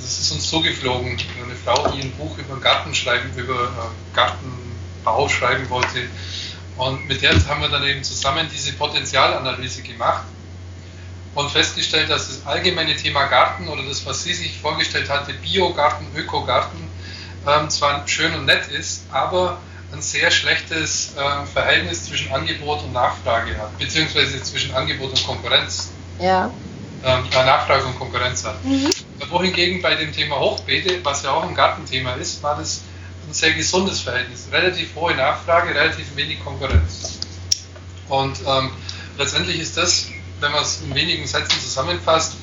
das 0.00 0.20
ist 0.20 0.32
uns 0.32 0.48
zugeflogen. 0.48 1.18
Eine 1.42 1.54
Frau, 1.64 1.88
die 1.90 2.02
ein 2.02 2.12
Buch 2.12 2.36
über 2.38 2.56
Garten 2.60 2.94
schreiben, 2.94 3.30
über 3.36 3.64
äh, 3.64 4.14
Gartenbau 4.16 5.28
schreiben 5.28 5.68
wollte. 5.70 6.08
Und 6.76 7.06
mit 7.06 7.22
der 7.22 7.32
haben 7.48 7.60
wir 7.60 7.68
dann 7.68 7.84
eben 7.84 8.02
zusammen 8.02 8.48
diese 8.52 8.72
Potenzialanalyse 8.72 9.82
gemacht 9.82 10.24
und 11.34 11.50
festgestellt, 11.50 12.10
dass 12.10 12.28
das 12.28 12.46
allgemeine 12.46 12.96
Thema 12.96 13.24
Garten 13.26 13.68
oder 13.68 13.82
das, 13.82 14.04
was 14.06 14.22
sie 14.22 14.34
sich 14.34 14.58
vorgestellt 14.58 15.08
hatte, 15.08 15.34
Biogarten, 15.34 16.06
Ökogarten, 16.16 16.91
ähm, 17.46 17.70
zwar 17.70 18.06
schön 18.06 18.34
und 18.34 18.46
nett 18.46 18.68
ist, 18.68 19.04
aber 19.10 19.58
ein 19.92 20.00
sehr 20.00 20.30
schlechtes 20.30 21.14
äh, 21.16 21.46
Verhältnis 21.46 22.06
zwischen 22.06 22.32
Angebot 22.32 22.82
und 22.82 22.92
Nachfrage 22.92 23.56
hat, 23.58 23.78
beziehungsweise 23.78 24.42
zwischen 24.42 24.74
Angebot 24.74 25.10
und 25.10 25.26
Konkurrenz. 25.26 25.90
Ja. 26.18 26.50
Ähm, 27.04 27.24
äh, 27.30 27.44
Nachfrage 27.44 27.84
und 27.84 27.98
Konkurrenz 27.98 28.44
hat. 28.44 28.64
Mhm. 28.64 28.90
Wohingegen 29.28 29.82
bei 29.82 29.94
dem 29.94 30.12
Thema 30.12 30.38
Hochbeete, 30.38 31.04
was 31.04 31.22
ja 31.22 31.32
auch 31.32 31.42
ein 31.42 31.54
Gartenthema 31.54 32.12
ist, 32.14 32.42
war 32.42 32.56
das 32.56 32.82
ein 33.28 33.32
sehr 33.32 33.52
gesundes 33.52 34.00
Verhältnis. 34.00 34.48
Relativ 34.50 34.94
hohe 34.94 35.14
Nachfrage, 35.14 35.74
relativ 35.74 36.14
wenig 36.16 36.42
Konkurrenz. 36.42 37.18
Und 38.08 38.40
ähm, 38.46 38.70
letztendlich 39.18 39.60
ist 39.60 39.76
das, 39.76 40.08
wenn 40.40 40.52
man 40.52 40.62
es 40.62 40.82
in 40.82 40.94
wenigen 40.94 41.26
Sätzen 41.26 41.60
zusammenfasst, 41.60 42.36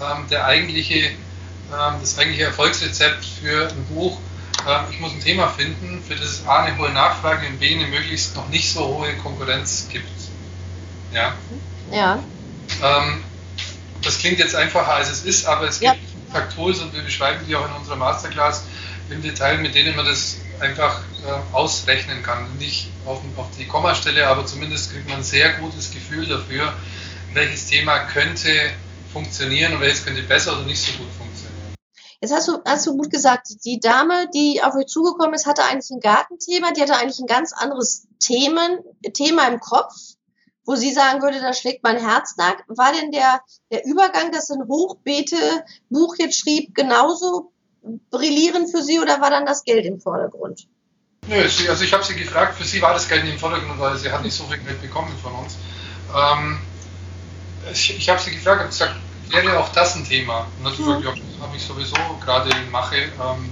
ähm, 0.00 0.26
der 0.30 0.44
eigentliche, 0.44 0.96
ähm, 0.96 1.94
das 2.00 2.18
eigentliche 2.18 2.44
Erfolgsrezept 2.44 3.24
für 3.24 3.68
ein 3.68 3.84
Buch. 3.86 4.18
Ähm, 4.66 4.84
ich 4.90 5.00
muss 5.00 5.12
ein 5.12 5.20
Thema 5.20 5.48
finden, 5.48 6.02
für 6.06 6.14
das 6.14 6.24
es 6.24 6.46
A 6.46 6.62
eine 6.62 6.76
hohe 6.78 6.90
Nachfrage 6.90 7.46
und 7.46 7.58
B 7.58 7.74
eine 7.74 7.86
möglichst 7.86 8.36
noch 8.36 8.48
nicht 8.48 8.72
so 8.72 8.86
hohe 8.86 9.14
Konkurrenz 9.14 9.88
gibt. 9.90 10.08
Ja. 11.12 11.34
Ja. 11.90 12.18
Ähm, 12.82 13.22
das 14.02 14.18
klingt 14.18 14.38
jetzt 14.38 14.54
einfacher 14.54 14.94
als 14.94 15.10
es 15.10 15.24
ist, 15.24 15.46
aber 15.46 15.68
es 15.68 15.80
gibt 15.80 15.94
ja. 16.32 16.40
Tools 16.54 16.80
und 16.80 16.92
wir 16.92 17.02
beschreiben 17.02 17.44
die 17.46 17.54
auch 17.54 17.64
in 17.64 17.72
unserer 17.74 17.96
Masterclass, 17.96 18.64
im 19.08 19.22
Detail, 19.22 19.58
mit 19.58 19.74
denen 19.74 19.94
man 19.94 20.04
das 20.04 20.38
einfach 20.60 21.00
äh, 21.24 21.54
ausrechnen 21.54 22.22
kann. 22.22 22.46
Nicht 22.58 22.88
auf, 23.06 23.20
auf, 23.36 23.46
die 23.58 23.66
Kommastelle, 23.66 24.26
aber 24.26 24.46
zumindest 24.46 24.92
kriegt 24.92 25.08
man 25.08 25.18
ein 25.18 25.24
sehr 25.24 25.52
gutes 25.54 25.92
Gefühl 25.92 26.26
dafür, 26.26 26.72
welches 27.32 27.66
Thema 27.66 27.98
könnte 28.00 28.50
funktionieren 29.12 29.74
und 29.74 29.80
welches 29.80 30.04
könnte 30.04 30.22
besser 30.22 30.54
oder 30.54 30.66
nicht 30.66 30.80
so 30.80 30.92
gut 30.92 31.06
funktionieren. 31.06 31.23
Jetzt 32.24 32.32
hast 32.32 32.48
du, 32.48 32.58
hast 32.64 32.86
du 32.86 32.96
gut 32.96 33.10
gesagt, 33.10 33.48
die 33.66 33.80
Dame, 33.80 34.30
die 34.32 34.62
auf 34.62 34.74
euch 34.74 34.86
zugekommen 34.86 35.34
ist, 35.34 35.44
hatte 35.44 35.62
eigentlich 35.62 35.90
ein 35.90 36.00
Gartenthema, 36.00 36.72
die 36.72 36.80
hatte 36.80 36.96
eigentlich 36.96 37.18
ein 37.18 37.26
ganz 37.26 37.52
anderes 37.52 38.06
Themen, 38.18 38.78
Thema 39.12 39.46
im 39.46 39.60
Kopf, 39.60 39.92
wo 40.64 40.74
sie 40.74 40.90
sagen 40.90 41.20
würde, 41.20 41.38
da 41.38 41.52
schlägt 41.52 41.82
mein 41.82 41.98
Herz 41.98 42.36
nach. 42.38 42.56
War 42.68 42.92
denn 42.94 43.12
der, 43.12 43.42
der 43.70 43.84
Übergang, 43.84 44.32
dass 44.32 44.50
ein 44.50 44.66
Hochbeete-Buch 44.66 46.16
jetzt 46.18 46.38
schrieb, 46.38 46.74
genauso 46.74 47.52
brillierend 48.10 48.70
für 48.70 48.82
Sie 48.82 49.00
oder 49.00 49.20
war 49.20 49.28
dann 49.28 49.44
das 49.44 49.64
Geld 49.64 49.84
im 49.84 50.00
Vordergrund? 50.00 50.66
Nö, 51.28 51.36
also 51.36 51.84
ich 51.84 51.92
habe 51.92 52.04
sie 52.04 52.14
gefragt, 52.14 52.56
für 52.56 52.64
sie 52.64 52.80
war 52.80 52.94
das 52.94 53.06
Geld 53.06 53.24
nicht 53.24 53.34
im 53.34 53.38
Vordergrund, 53.38 53.78
weil 53.78 53.98
sie 53.98 54.10
hat 54.10 54.22
nicht 54.22 54.34
so 54.34 54.44
viel 54.44 54.64
Geld 54.64 54.80
bekommen 54.80 55.12
von 55.22 55.34
uns. 55.34 55.56
Ähm, 56.16 56.58
ich, 57.70 57.98
ich 57.98 58.08
habe 58.08 58.18
sie 58.18 58.30
gefragt, 58.30 58.60
habe 58.60 58.70
gesagt, 58.70 58.96
wäre 59.30 59.58
auch 59.58 59.70
das 59.70 59.96
ein 59.96 60.04
Thema? 60.06 60.46
Und 60.58 60.64
dann 60.64 61.00
mhm. 61.00 61.06
habe 61.40 61.56
ich 61.56 61.62
sowieso 61.62 61.96
gerade 62.24 62.50
mache. 62.70 62.96
Ähm, 62.96 63.50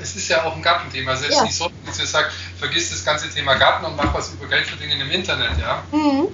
es 0.00 0.14
ist 0.14 0.28
ja 0.28 0.44
auch 0.44 0.54
ein 0.54 0.62
Gartenthema. 0.62 1.12
Also 1.12 1.24
es 1.24 1.30
ist 1.30 1.36
ja. 1.36 1.44
nicht 1.44 1.56
so, 1.56 1.70
dass 1.86 1.98
ihr 1.98 2.06
sagt, 2.06 2.32
vergiss 2.58 2.90
das 2.90 3.04
ganze 3.04 3.30
Thema 3.30 3.54
Garten 3.54 3.86
und 3.86 3.96
mach 3.96 4.12
was 4.12 4.32
über 4.32 4.46
Geld 4.46 4.66
verdienen 4.66 5.00
im 5.00 5.10
Internet, 5.10 5.58
ja. 5.58 5.82
Mhm 5.90 6.28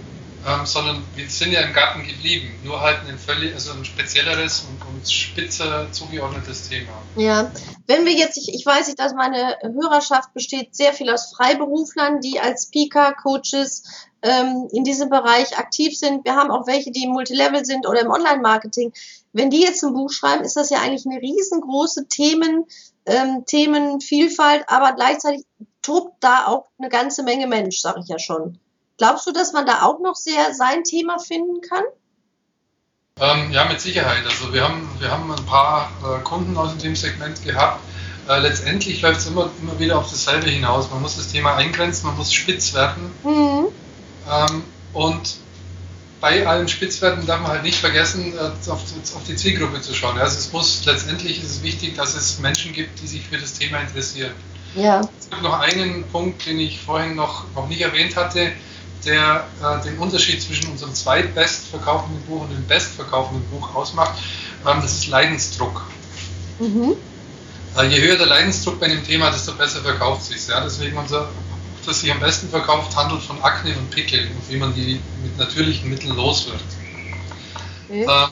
ähm, 0.47 0.67
sondern 0.67 1.05
wir 1.15 1.29
sind 1.29 1.53
ja 1.53 1.61
im 1.61 1.73
Garten 1.73 2.03
geblieben, 2.03 2.53
nur 2.65 2.81
halt 2.81 2.99
ein 3.09 3.19
völlig, 3.19 3.55
also 3.55 3.73
ein 3.73 3.85
spezielleres 3.85 4.67
und, 4.69 4.85
und 4.89 5.09
spitzer 5.09 5.91
zugeordnetes 5.93 6.69
Thema. 6.69 6.93
Ja, 7.17 7.53
wenn 7.87 8.05
wir 8.05 8.13
jetzt, 8.13 8.37
ich, 8.37 8.53
ich 8.53 8.67
weiß 8.67 8.89
nicht, 8.89 8.99
dass 8.99 9.15
meine 9.15 9.57
Hörerschaft 9.63 10.35
besteht 10.35 10.75
sehr 10.75 10.93
viel 10.93 11.11
aus 11.11 11.33
Freiberuflern, 11.37 12.21
die 12.21 12.41
als 12.41 12.65
Speaker, 12.65 13.15
Coaches 13.15 13.85
ähm, 14.23 14.69
in 14.73 14.85
diesem 14.85 15.11
Bereich 15.11 15.59
aktiv 15.59 15.99
sind. 15.99 16.25
Wir 16.25 16.37
haben 16.37 16.51
auch 16.51 16.67
welche, 16.67 16.91
die 16.91 17.05
im 17.05 17.11
Multilevel 17.11 17.65
sind 17.65 17.87
oder 17.87 18.01
im 18.01 18.11
Online-Marketing. 18.11 18.93
Wenn 19.33 19.51
die 19.51 19.63
jetzt 19.63 19.83
ein 19.83 19.95
Buch 19.95 20.11
schreiben, 20.11 20.45
ist 20.45 20.57
das 20.57 20.71
ja 20.71 20.79
eigentlich 20.81 21.07
eine 21.07 21.21
riesengroße 21.21 22.07
Themen, 22.09 22.67
ähm, 23.07 23.45
Themenvielfalt, 23.47 24.65
aber 24.69 24.93
gleichzeitig 24.93 25.45
tobt 25.83 26.15
da 26.21 26.47
auch 26.47 26.67
eine 26.79 26.89
ganze 26.89 27.23
Menge 27.23 27.47
Mensch, 27.47 27.81
sage 27.81 28.01
ich 28.01 28.09
ja 28.09 28.19
schon. 28.19 28.59
Glaubst 28.99 29.27
du, 29.27 29.33
dass 29.33 29.53
man 29.53 29.67
da 29.67 29.83
auch 29.83 30.01
noch 30.01 30.15
sehr 30.15 30.55
sein 30.55 30.85
Thema 30.85 31.19
finden 31.19 31.61
kann? 31.61 31.83
Ähm, 33.21 33.51
ja, 33.51 33.65
mit 33.65 33.81
Sicherheit. 33.81 34.25
Also 34.25 34.53
wir 34.53 34.63
haben, 34.63 34.89
wir 34.99 35.11
haben 35.11 35.31
ein 35.31 35.47
paar 35.47 35.91
äh, 36.05 36.23
Kunden 36.23 36.57
aus 36.57 36.77
dem 36.79 36.95
Segment 36.95 37.43
gehabt. 37.45 37.81
Äh, 38.29 38.39
letztendlich 38.41 39.03
läuft 39.03 39.21
es 39.21 39.27
immer, 39.27 39.51
immer 39.61 39.79
wieder 39.79 39.99
auf 39.99 40.09
dasselbe 40.09 40.49
hinaus. 40.49 40.91
Man 40.91 41.03
muss 41.03 41.17
das 41.17 41.29
Thema 41.29 41.57
eingrenzen, 41.57 42.07
man 42.07 42.17
muss 42.17 42.33
spitz 42.33 42.75
werden. 42.75 43.13
Mhm. 43.25 43.69
Ähm, 44.31 44.65
und 44.93 45.37
bei 46.21 46.47
allen 46.47 46.69
Spitzwerten 46.69 47.27
darf 47.27 47.41
man 47.41 47.51
halt 47.51 47.63
nicht 47.65 47.79
vergessen, 47.79 48.33
äh, 48.37 48.71
auf, 48.71 48.81
auf, 48.81 49.25
die 49.27 49.37
Zielgruppe 49.37 49.81
zu 49.81 49.95
schauen. 49.95 50.19
Also 50.19 50.39
es 50.39 50.53
muss 50.53 50.85
letztendlich 50.85 51.43
ist 51.43 51.51
es 51.51 51.63
wichtig, 51.63 51.97
dass 51.97 52.15
es 52.15 52.39
Menschen 52.39 52.73
gibt, 52.73 53.01
die 53.01 53.07
sich 53.07 53.23
für 53.23 53.39
das 53.39 53.55
Thema 53.55 53.81
interessieren. 53.81 54.33
Ja. 54.75 55.01
Es 55.19 55.29
gibt 55.29 55.43
noch 55.43 55.59
einen 55.59 56.05
Punkt, 56.05 56.47
den 56.47 56.59
ich 56.61 56.81
vorhin 56.81 57.17
noch, 57.17 57.45
noch 57.55 57.69
nicht 57.69 57.81
erwähnt 57.81 58.17
hatte 58.17 58.53
der 59.05 59.47
äh, 59.63 59.83
den 59.85 59.99
Unterschied 59.99 60.43
zwischen 60.43 60.71
unserem 60.71 60.95
zweitbestverkaufenden 60.95 62.23
Buch 62.23 62.43
und 62.43 62.51
dem 62.51 62.67
bestverkaufenden 62.67 63.45
Buch 63.51 63.75
ausmacht. 63.75 64.19
Ähm, 64.67 64.79
das 64.81 64.93
ist 64.95 65.07
Leidensdruck. 65.09 65.83
Mhm. 66.59 66.95
Äh, 67.77 67.87
je 67.87 68.01
höher 68.01 68.17
der 68.17 68.27
Leidensdruck 68.27 68.79
bei 68.79 68.89
dem 68.89 69.05
Thema, 69.05 69.31
desto 69.31 69.53
besser 69.53 69.81
verkauft 69.81 70.25
sich 70.25 70.47
ja? 70.49 70.61
Deswegen 70.61 70.97
unser 70.97 71.29
das 71.87 72.01
sich 72.01 72.13
am 72.13 72.21
besten 72.21 72.49
verkauft, 72.49 72.97
handelt 72.97 73.23
von 73.23 73.41
Akne 73.43 73.77
und 73.77 73.91
Pickeln 73.91 74.29
und 74.29 74.51
wie 74.51 74.57
man 74.57 74.75
die 74.75 75.01
mit 75.23 75.39
natürlichen 75.39 75.91
Mitteln 75.91 76.15
los 76.17 76.47
wird. 76.47 76.63
Okay. 77.89 78.07
Ähm, 78.09 78.31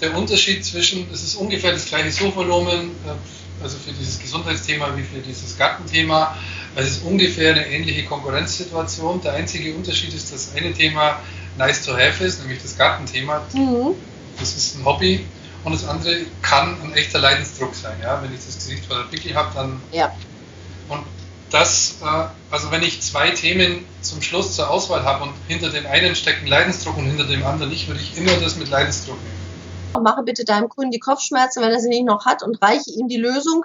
der 0.00 0.16
Unterschied 0.16 0.64
zwischen, 0.64 1.08
es 1.12 1.22
ist 1.22 1.36
ungefähr 1.36 1.72
das 1.72 1.86
gleiche 1.86 2.10
Suchvolumen, 2.10 2.90
äh, 3.06 3.62
also 3.62 3.78
für 3.78 3.92
dieses 3.92 4.18
Gesundheitsthema 4.20 4.88
wie 4.96 5.02
für 5.02 5.20
dieses 5.20 5.56
Gartenthema. 5.56 6.36
Es 6.76 6.90
ist 6.90 7.04
ungefähr 7.04 7.52
eine 7.52 7.66
ähnliche 7.66 8.04
Konkurrenzsituation. 8.04 9.20
Der 9.22 9.34
einzige 9.34 9.74
Unterschied 9.74 10.12
ist, 10.12 10.32
dass 10.32 10.54
eine 10.54 10.72
Thema 10.72 11.20
nice 11.56 11.84
to 11.84 11.92
have 11.92 12.22
ist, 12.24 12.40
nämlich 12.40 12.60
das 12.60 12.76
Gartenthema. 12.76 13.42
Mhm. 13.52 13.94
Das 14.38 14.56
ist 14.56 14.76
ein 14.76 14.84
Hobby. 14.84 15.24
Und 15.62 15.72
das 15.72 15.86
andere 15.86 16.26
kann 16.42 16.76
ein 16.82 16.92
echter 16.92 17.20
Leidensdruck 17.20 17.74
sein. 17.74 17.96
Ja? 18.02 18.22
Wenn 18.22 18.34
ich 18.34 18.44
das 18.44 18.56
Gesicht 18.56 18.84
voller 18.84 19.04
Pickel 19.04 19.34
habe, 19.34 19.54
dann. 19.54 19.80
Ja. 19.92 20.14
Und 21.44 21.54
das, 21.54 21.96
äh, 22.02 22.26
also 22.50 22.70
wenn 22.70 22.82
ich 22.82 23.02
zwei 23.02 23.30
Themen 23.30 23.84
zum 24.00 24.22
Schluss 24.22 24.54
zur 24.54 24.70
Auswahl 24.70 25.04
habe 25.04 25.24
und 25.24 25.34
hinter 25.48 25.70
dem 25.70 25.86
einen 25.86 26.14
steckt 26.14 26.42
ein 26.42 26.48
Leidensdruck 26.48 26.96
und 26.96 27.06
hinter 27.06 27.24
dem 27.24 27.44
anderen 27.44 27.70
nicht, 27.70 27.88
würde 27.88 28.00
ich 28.00 28.16
immer 28.16 28.32
das 28.40 28.56
mit 28.56 28.70
Leidensdruck 28.70 29.16
nehmen. 29.16 30.02
Mache 30.02 30.22
bitte 30.24 30.44
deinem 30.44 30.68
Kunden 30.68 30.90
die 30.90 30.98
Kopfschmerzen, 30.98 31.62
wenn 31.62 31.70
er 31.70 31.80
sie 31.80 31.88
nicht 31.88 32.04
noch 32.04 32.26
hat 32.26 32.42
und 32.42 32.60
reiche 32.60 32.90
ihm 32.90 33.08
die 33.08 33.16
Lösung. 33.16 33.64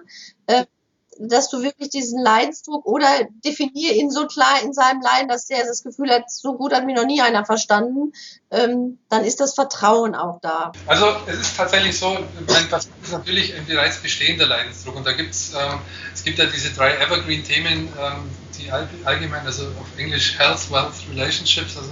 Dass 1.21 1.49
du 1.49 1.61
wirklich 1.61 1.89
diesen 1.89 2.21
Leidensdruck 2.21 2.85
oder 2.85 3.07
definier 3.43 3.93
ihn 3.93 4.09
so 4.09 4.25
klar 4.25 4.61
in 4.63 4.73
seinem 4.73 5.01
Leiden, 5.01 5.27
dass 5.27 5.47
der 5.47 5.65
das 5.65 5.83
Gefühl 5.83 6.09
hat, 6.11 6.31
so 6.31 6.55
gut 6.55 6.73
hat 6.73 6.85
mich 6.85 6.95
noch 6.95 7.05
nie 7.05 7.21
einer 7.21 7.45
verstanden, 7.45 8.13
ähm, 8.51 8.97
dann 9.09 9.25
ist 9.25 9.41
das 9.41 9.53
Vertrauen 9.53 10.15
auch 10.15 10.39
da. 10.41 10.71
Also 10.87 11.07
es 11.27 11.39
ist 11.39 11.57
tatsächlich 11.57 11.99
so, 11.99 12.17
das 12.47 12.87
ist 13.03 13.11
natürlich 13.11 13.53
ein 13.53 13.65
bereits 13.65 13.97
bestehender 13.97 14.47
Leidensdruck 14.47 14.95
und 14.95 15.05
da 15.05 15.11
gibt 15.11 15.31
es, 15.31 15.53
ähm, 15.53 15.79
es 16.13 16.23
gibt 16.23 16.39
ja 16.39 16.45
diese 16.45 16.71
drei 16.71 16.95
Evergreen-Themen, 16.95 17.89
ähm, 17.99 18.29
die 18.57 18.71
allgemein, 18.71 19.45
also 19.45 19.65
auf 19.65 19.97
Englisch 19.97 20.37
Health, 20.39 20.71
Wealth, 20.71 20.93
Relationships, 21.11 21.75
also 21.77 21.91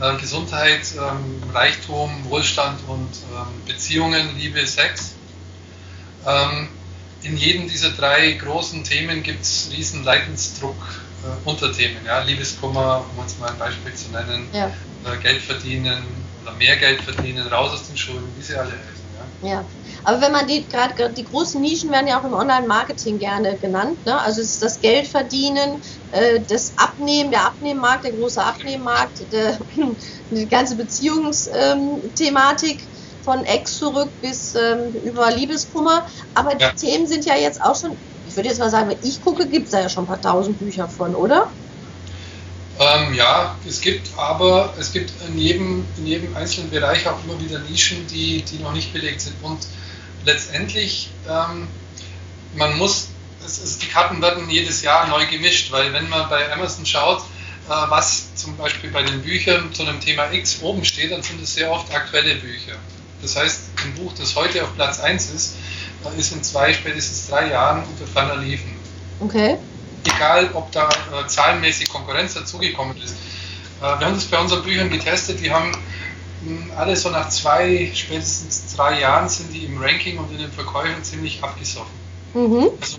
äh, 0.00 0.20
Gesundheit, 0.20 0.86
ähm, 0.96 1.42
Reichtum, 1.52 2.10
Wohlstand 2.28 2.80
und 2.88 3.10
ähm, 3.32 3.64
Beziehungen, 3.66 4.36
Liebe, 4.36 4.64
Sex. 4.66 5.14
Ähm, 7.24 7.32
in 7.32 7.36
jedem 7.36 7.68
dieser 7.68 7.90
drei 7.90 8.32
großen 8.32 8.84
Themen 8.84 9.22
gibt 9.22 9.42
es 9.42 9.68
riesen 9.72 10.04
Leidensdruck, 10.04 10.76
äh, 11.24 11.48
Unterthemen. 11.48 12.04
Ja? 12.04 12.22
Liebeskummer, 12.22 13.04
um 13.12 13.22
uns 13.22 13.38
mal 13.38 13.50
ein 13.50 13.58
Beispiel 13.58 13.94
zu 13.94 14.10
nennen, 14.10 14.48
ja. 14.52 14.66
äh, 14.66 15.22
Geld 15.22 15.42
verdienen 15.42 16.02
oder 16.42 16.52
mehr 16.52 16.76
Geld 16.76 17.00
verdienen, 17.00 17.46
raus 17.48 17.72
aus 17.72 17.86
den 17.86 17.96
Schulden, 17.96 18.28
wie 18.36 18.42
sie 18.42 18.54
alle 18.54 18.72
heißen. 18.72 19.04
Ja. 19.42 19.48
ja. 19.48 19.64
Aber 20.04 20.20
wenn 20.20 20.32
man 20.32 20.46
die, 20.46 20.68
gerade 20.68 21.10
die 21.10 21.24
großen 21.24 21.60
Nischen 21.62 21.90
werden 21.90 22.06
ja 22.06 22.20
auch 22.20 22.24
im 22.24 22.34
Online-Marketing 22.34 23.18
gerne 23.18 23.56
genannt. 23.56 24.04
Ne? 24.04 24.20
Also 24.20 24.42
es 24.42 24.54
ist 24.54 24.62
das 24.62 24.80
Geldverdienen, 24.80 25.80
äh, 26.12 26.40
das 26.46 26.74
Abnehmen, 26.76 27.30
der 27.30 27.46
Abnehmmarkt, 27.46 28.04
der 28.04 28.12
große 28.12 28.42
Abnehmmarkt, 28.42 29.22
die 30.30 30.46
ganze 30.46 30.76
Beziehungsthematik. 30.76 32.80
Von 33.24 33.44
Ex 33.44 33.78
zurück 33.78 34.10
bis 34.20 34.54
ähm, 34.54 34.94
über 35.04 35.30
Liebeskummer. 35.30 36.06
Aber 36.34 36.58
ja. 36.58 36.72
die 36.72 36.86
Themen 36.86 37.06
sind 37.06 37.24
ja 37.24 37.36
jetzt 37.36 37.62
auch 37.62 37.78
schon, 37.78 37.96
ich 38.28 38.36
würde 38.36 38.48
jetzt 38.48 38.58
mal 38.58 38.70
sagen, 38.70 38.90
wenn 38.90 38.98
ich 39.02 39.22
gucke, 39.22 39.46
gibt 39.46 39.66
es 39.66 39.72
da 39.72 39.80
ja 39.80 39.88
schon 39.88 40.04
ein 40.04 40.08
paar 40.08 40.20
tausend 40.20 40.58
Bücher 40.58 40.88
von, 40.88 41.14
oder? 41.14 41.48
Ähm, 42.78 43.14
ja, 43.14 43.56
es 43.66 43.80
gibt 43.80 44.08
aber, 44.16 44.74
es 44.78 44.92
gibt 44.92 45.12
in 45.28 45.38
jedem, 45.38 45.84
in 45.96 46.06
jedem 46.06 46.36
einzelnen 46.36 46.70
Bereich 46.70 47.06
auch 47.06 47.22
immer 47.24 47.40
wieder 47.40 47.60
Nischen, 47.60 48.06
die, 48.08 48.42
die 48.42 48.58
noch 48.58 48.72
nicht 48.72 48.92
belegt 48.92 49.20
sind. 49.20 49.36
Und 49.42 49.60
letztendlich, 50.24 51.10
ähm, 51.28 51.68
man 52.56 52.76
muss, 52.76 53.08
es, 53.44 53.62
es, 53.62 53.78
die 53.78 53.86
Karten 53.86 54.20
werden 54.20 54.50
jedes 54.50 54.82
Jahr 54.82 55.06
neu 55.06 55.24
gemischt, 55.26 55.70
weil 55.70 55.92
wenn 55.92 56.08
man 56.08 56.28
bei 56.28 56.52
Amazon 56.52 56.84
schaut, 56.84 57.20
äh, 57.68 57.70
was 57.88 58.34
zum 58.34 58.56
Beispiel 58.56 58.90
bei 58.90 59.04
den 59.04 59.22
Büchern 59.22 59.72
zu 59.72 59.82
einem 59.82 60.00
Thema 60.00 60.32
X 60.32 60.60
oben 60.60 60.84
steht, 60.84 61.12
dann 61.12 61.22
sind 61.22 61.42
es 61.42 61.54
sehr 61.54 61.70
oft 61.70 61.94
aktuelle 61.94 62.34
Bücher. 62.34 62.74
Das 63.24 63.36
heißt, 63.36 63.60
ein 63.84 63.94
Buch, 63.94 64.12
das 64.18 64.36
heute 64.36 64.62
auf 64.62 64.74
Platz 64.74 65.00
1 65.00 65.30
ist, 65.30 65.56
ist 66.18 66.32
in 66.32 66.42
zwei, 66.42 66.74
spätestens 66.74 67.28
drei 67.28 67.50
Jahren 67.50 67.82
unter 67.84 68.06
ferner 68.06 68.36
Liefen. 68.36 68.70
Okay. 69.20 69.56
Egal, 70.04 70.50
ob 70.52 70.70
da 70.72 70.88
äh, 70.88 71.26
zahlenmäßig 71.26 71.88
Konkurrenz 71.88 72.34
dazugekommen 72.34 72.94
ist. 73.02 73.14
Äh, 73.80 73.98
wir 73.98 74.06
haben 74.06 74.14
das 74.14 74.26
bei 74.26 74.38
unseren 74.38 74.62
Büchern 74.62 74.90
getestet, 74.90 75.40
die 75.40 75.50
haben 75.50 75.70
mh, 76.42 76.64
hm, 76.64 76.72
alle 76.76 76.94
so 76.96 77.08
nach 77.08 77.30
zwei, 77.30 77.90
spätestens 77.94 78.76
drei 78.76 79.00
Jahren 79.00 79.30
sind 79.30 79.54
die 79.54 79.64
im 79.64 79.82
Ranking 79.82 80.18
und 80.18 80.30
in 80.30 80.38
den 80.38 80.52
Verkäufen 80.52 81.02
ziemlich 81.02 81.42
abgesoffen. 81.42 81.94
Mhm. 82.34 82.68
Also 82.78 82.98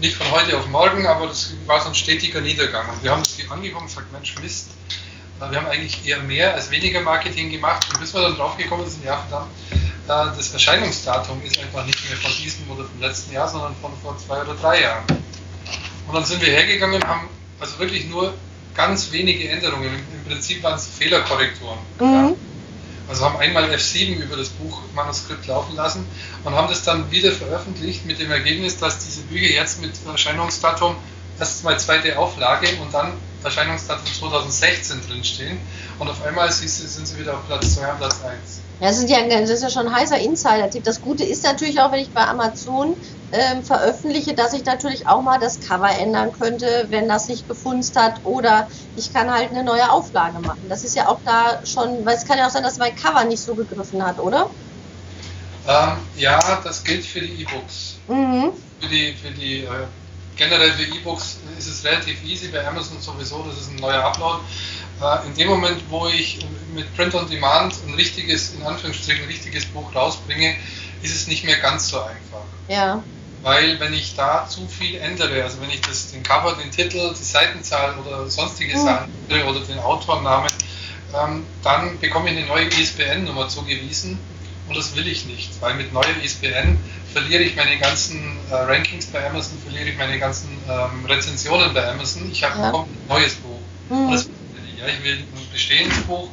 nicht 0.00 0.16
von 0.16 0.30
heute 0.30 0.56
auf 0.56 0.66
morgen, 0.68 1.06
aber 1.06 1.26
das 1.26 1.52
war 1.66 1.82
so 1.82 1.88
ein 1.88 1.94
stetiger 1.94 2.40
Niedergang. 2.40 2.88
Und 2.88 3.02
wir 3.02 3.10
haben 3.10 3.22
das 3.22 3.50
angeguckt 3.50 3.82
und 3.82 3.88
gesagt, 3.88 4.12
Mensch, 4.12 4.34
Mist, 4.40 4.68
wir 5.38 5.58
haben 5.58 5.66
eigentlich 5.66 6.06
eher 6.06 6.20
mehr 6.20 6.54
als 6.54 6.70
weniger 6.70 7.00
Marketing 7.00 7.50
gemacht 7.50 7.86
und 7.92 8.00
bis 8.00 8.14
wir 8.14 8.22
dann 8.22 8.36
draufgekommen 8.36 8.88
sind, 8.88 9.04
ja 9.04 9.18
verdammt, 9.28 9.50
das 10.06 10.52
Erscheinungsdatum 10.52 11.42
ist 11.42 11.58
einfach 11.58 11.84
nicht 11.84 12.08
mehr 12.08 12.16
von 12.16 12.30
diesem 12.42 12.70
oder 12.70 12.84
vom 12.84 13.00
letzten 13.00 13.32
Jahr, 13.32 13.48
sondern 13.48 13.74
von 13.80 13.92
vor 14.02 14.16
zwei 14.18 14.40
oder 14.40 14.54
drei 14.54 14.82
Jahren. 14.82 15.04
Und 16.06 16.14
dann 16.14 16.24
sind 16.24 16.40
wir 16.40 16.52
hergegangen 16.52 16.96
und 16.96 17.06
haben 17.06 17.28
also 17.58 17.78
wirklich 17.78 18.06
nur 18.06 18.32
ganz 18.74 19.10
wenige 19.10 19.48
Änderungen. 19.48 19.90
Im 20.14 20.24
Prinzip 20.30 20.62
waren 20.62 20.74
es 20.74 20.86
Fehlerkorrekturen. 20.86 21.78
Mhm. 21.98 22.04
Ja. 22.04 22.32
Also 23.08 23.24
haben 23.24 23.36
einmal 23.38 23.70
F7 23.70 24.16
über 24.16 24.36
das 24.36 24.48
Buchmanuskript 24.50 25.46
laufen 25.46 25.76
lassen 25.76 26.06
und 26.44 26.54
haben 26.54 26.68
das 26.68 26.82
dann 26.82 27.10
wieder 27.10 27.30
veröffentlicht 27.32 28.04
mit 28.04 28.18
dem 28.18 28.30
Ergebnis, 28.30 28.78
dass 28.78 29.04
diese 29.04 29.22
Bücher 29.22 29.54
jetzt 29.54 29.80
mit 29.80 29.92
Erscheinungsdatum 30.06 30.96
erstmal 31.38 31.78
zweite 31.78 32.18
Auflage 32.18 32.68
und 32.82 32.92
dann 32.92 33.12
Erscheinungsdatum 33.46 34.06
2016 34.06 35.00
drinstehen 35.08 35.58
und 35.98 36.08
auf 36.08 36.22
einmal 36.24 36.50
sind 36.52 36.68
sie 36.68 37.18
wieder 37.18 37.34
auf 37.34 37.46
Platz 37.46 37.76
2 37.76 37.92
und 37.92 37.98
Platz 37.98 38.16
1. 38.22 38.60
Ja, 38.78 38.88
das, 38.88 39.08
ja, 39.08 39.40
das 39.40 39.50
ist 39.50 39.62
ja 39.62 39.70
schon 39.70 39.88
ein 39.88 39.94
heißer 39.94 40.18
Insider-Tipp. 40.18 40.84
Das 40.84 41.00
Gute 41.00 41.24
ist 41.24 41.44
natürlich 41.44 41.80
auch, 41.80 41.92
wenn 41.92 42.00
ich 42.00 42.10
bei 42.10 42.26
Amazon 42.26 42.94
ähm, 43.32 43.62
veröffentliche, 43.64 44.34
dass 44.34 44.52
ich 44.52 44.66
natürlich 44.66 45.06
auch 45.06 45.22
mal 45.22 45.38
das 45.38 45.60
Cover 45.60 45.88
ändern 45.88 46.32
könnte, 46.32 46.86
wenn 46.90 47.08
das 47.08 47.28
nicht 47.28 47.48
gefunzt 47.48 47.96
hat. 47.96 48.20
Oder 48.24 48.68
ich 48.96 49.14
kann 49.14 49.32
halt 49.32 49.50
eine 49.50 49.64
neue 49.64 49.90
Auflage 49.90 50.40
machen. 50.40 50.66
Das 50.68 50.84
ist 50.84 50.94
ja 50.94 51.08
auch 51.08 51.20
da 51.24 51.64
schon, 51.64 52.04
weil 52.04 52.16
es 52.16 52.26
kann 52.26 52.36
ja 52.36 52.46
auch 52.46 52.50
sein, 52.50 52.64
dass 52.64 52.76
mein 52.76 52.94
Cover 52.94 53.24
nicht 53.24 53.40
so 53.40 53.54
gegriffen 53.54 54.04
hat, 54.04 54.18
oder? 54.18 54.50
Ähm, 55.66 55.96
ja, 56.16 56.60
das 56.62 56.84
gilt 56.84 57.04
für 57.04 57.20
die 57.20 57.42
E-Books. 57.42 57.96
Mhm. 58.08 58.52
Für 58.80 58.88
die, 58.88 59.14
für 59.14 59.30
die 59.30 59.60
äh, 59.60 59.86
generell 60.36 60.72
für 60.72 60.82
E-Books 60.82 61.35
ist 61.58 61.66
es 61.66 61.84
relativ 61.84 62.22
easy, 62.24 62.48
bei 62.48 62.66
Amazon 62.66 63.00
sowieso, 63.00 63.42
das 63.42 63.60
ist 63.60 63.70
ein 63.70 63.76
neuer 63.76 64.04
Upload. 64.04 64.40
Äh, 65.00 65.26
in 65.26 65.34
dem 65.34 65.48
Moment, 65.48 65.82
wo 65.88 66.06
ich 66.06 66.38
mit 66.74 66.94
Print 66.96 67.14
on 67.14 67.28
Demand 67.28 67.74
ein 67.86 67.94
richtiges, 67.94 68.54
in 68.54 68.62
Anführungsstrichen, 68.62 69.24
ein 69.24 69.28
richtiges 69.28 69.66
Buch 69.66 69.94
rausbringe, 69.94 70.56
ist 71.02 71.14
es 71.14 71.26
nicht 71.26 71.44
mehr 71.44 71.58
ganz 71.58 71.88
so 71.88 72.00
einfach. 72.00 72.44
Ja. 72.68 73.02
Weil 73.42 73.78
wenn 73.78 73.94
ich 73.94 74.16
da 74.16 74.48
zu 74.48 74.66
viel 74.66 74.96
ändere, 74.96 75.42
also 75.44 75.60
wenn 75.60 75.70
ich 75.70 75.80
das, 75.80 76.10
den 76.10 76.22
Cover, 76.22 76.54
den 76.54 76.70
Titel, 76.70 77.14
die 77.14 77.22
Seitenzahl 77.22 77.94
oder 77.98 78.28
sonstige 78.28 78.76
mhm. 78.76 78.84
Sachen 78.84 79.12
oder 79.30 79.60
den 79.60 79.78
Autornamen, 79.78 80.50
ähm, 81.14 81.46
dann 81.62 81.98
bekomme 82.00 82.30
ich 82.30 82.36
eine 82.36 82.46
neue 82.46 82.66
ISBN-Nummer 82.66 83.48
zugewiesen 83.48 84.18
und 84.68 84.76
das 84.76 84.96
will 84.96 85.06
ich 85.06 85.26
nicht, 85.26 85.50
weil 85.60 85.74
mit 85.74 85.92
neuer 85.92 86.16
ISBN 86.22 86.78
verliere 87.12 87.42
ich 87.42 87.56
meine 87.56 87.78
ganzen 87.78 88.36
äh, 88.50 88.54
Rankings 88.54 89.06
bei 89.06 89.24
Amazon, 89.28 89.58
verliere 89.62 89.88
ich 89.88 89.96
meine 89.96 90.18
ganzen 90.18 90.48
ähm, 90.68 91.06
Rezensionen 91.06 91.72
bei 91.72 91.88
Amazon. 91.88 92.30
Ich 92.30 92.42
habe 92.42 92.58
ja. 92.58 92.72
ein 92.72 92.86
neues 93.08 93.34
Buch. 93.36 93.60
Mhm. 93.88 94.10
Das 94.10 94.26
will 94.26 94.34
ich. 94.72 94.80
Ja, 94.80 94.86
ich 94.88 95.02
will 95.02 95.18
ein 95.18 95.48
bestehendes 95.52 96.00
Buch 96.02 96.28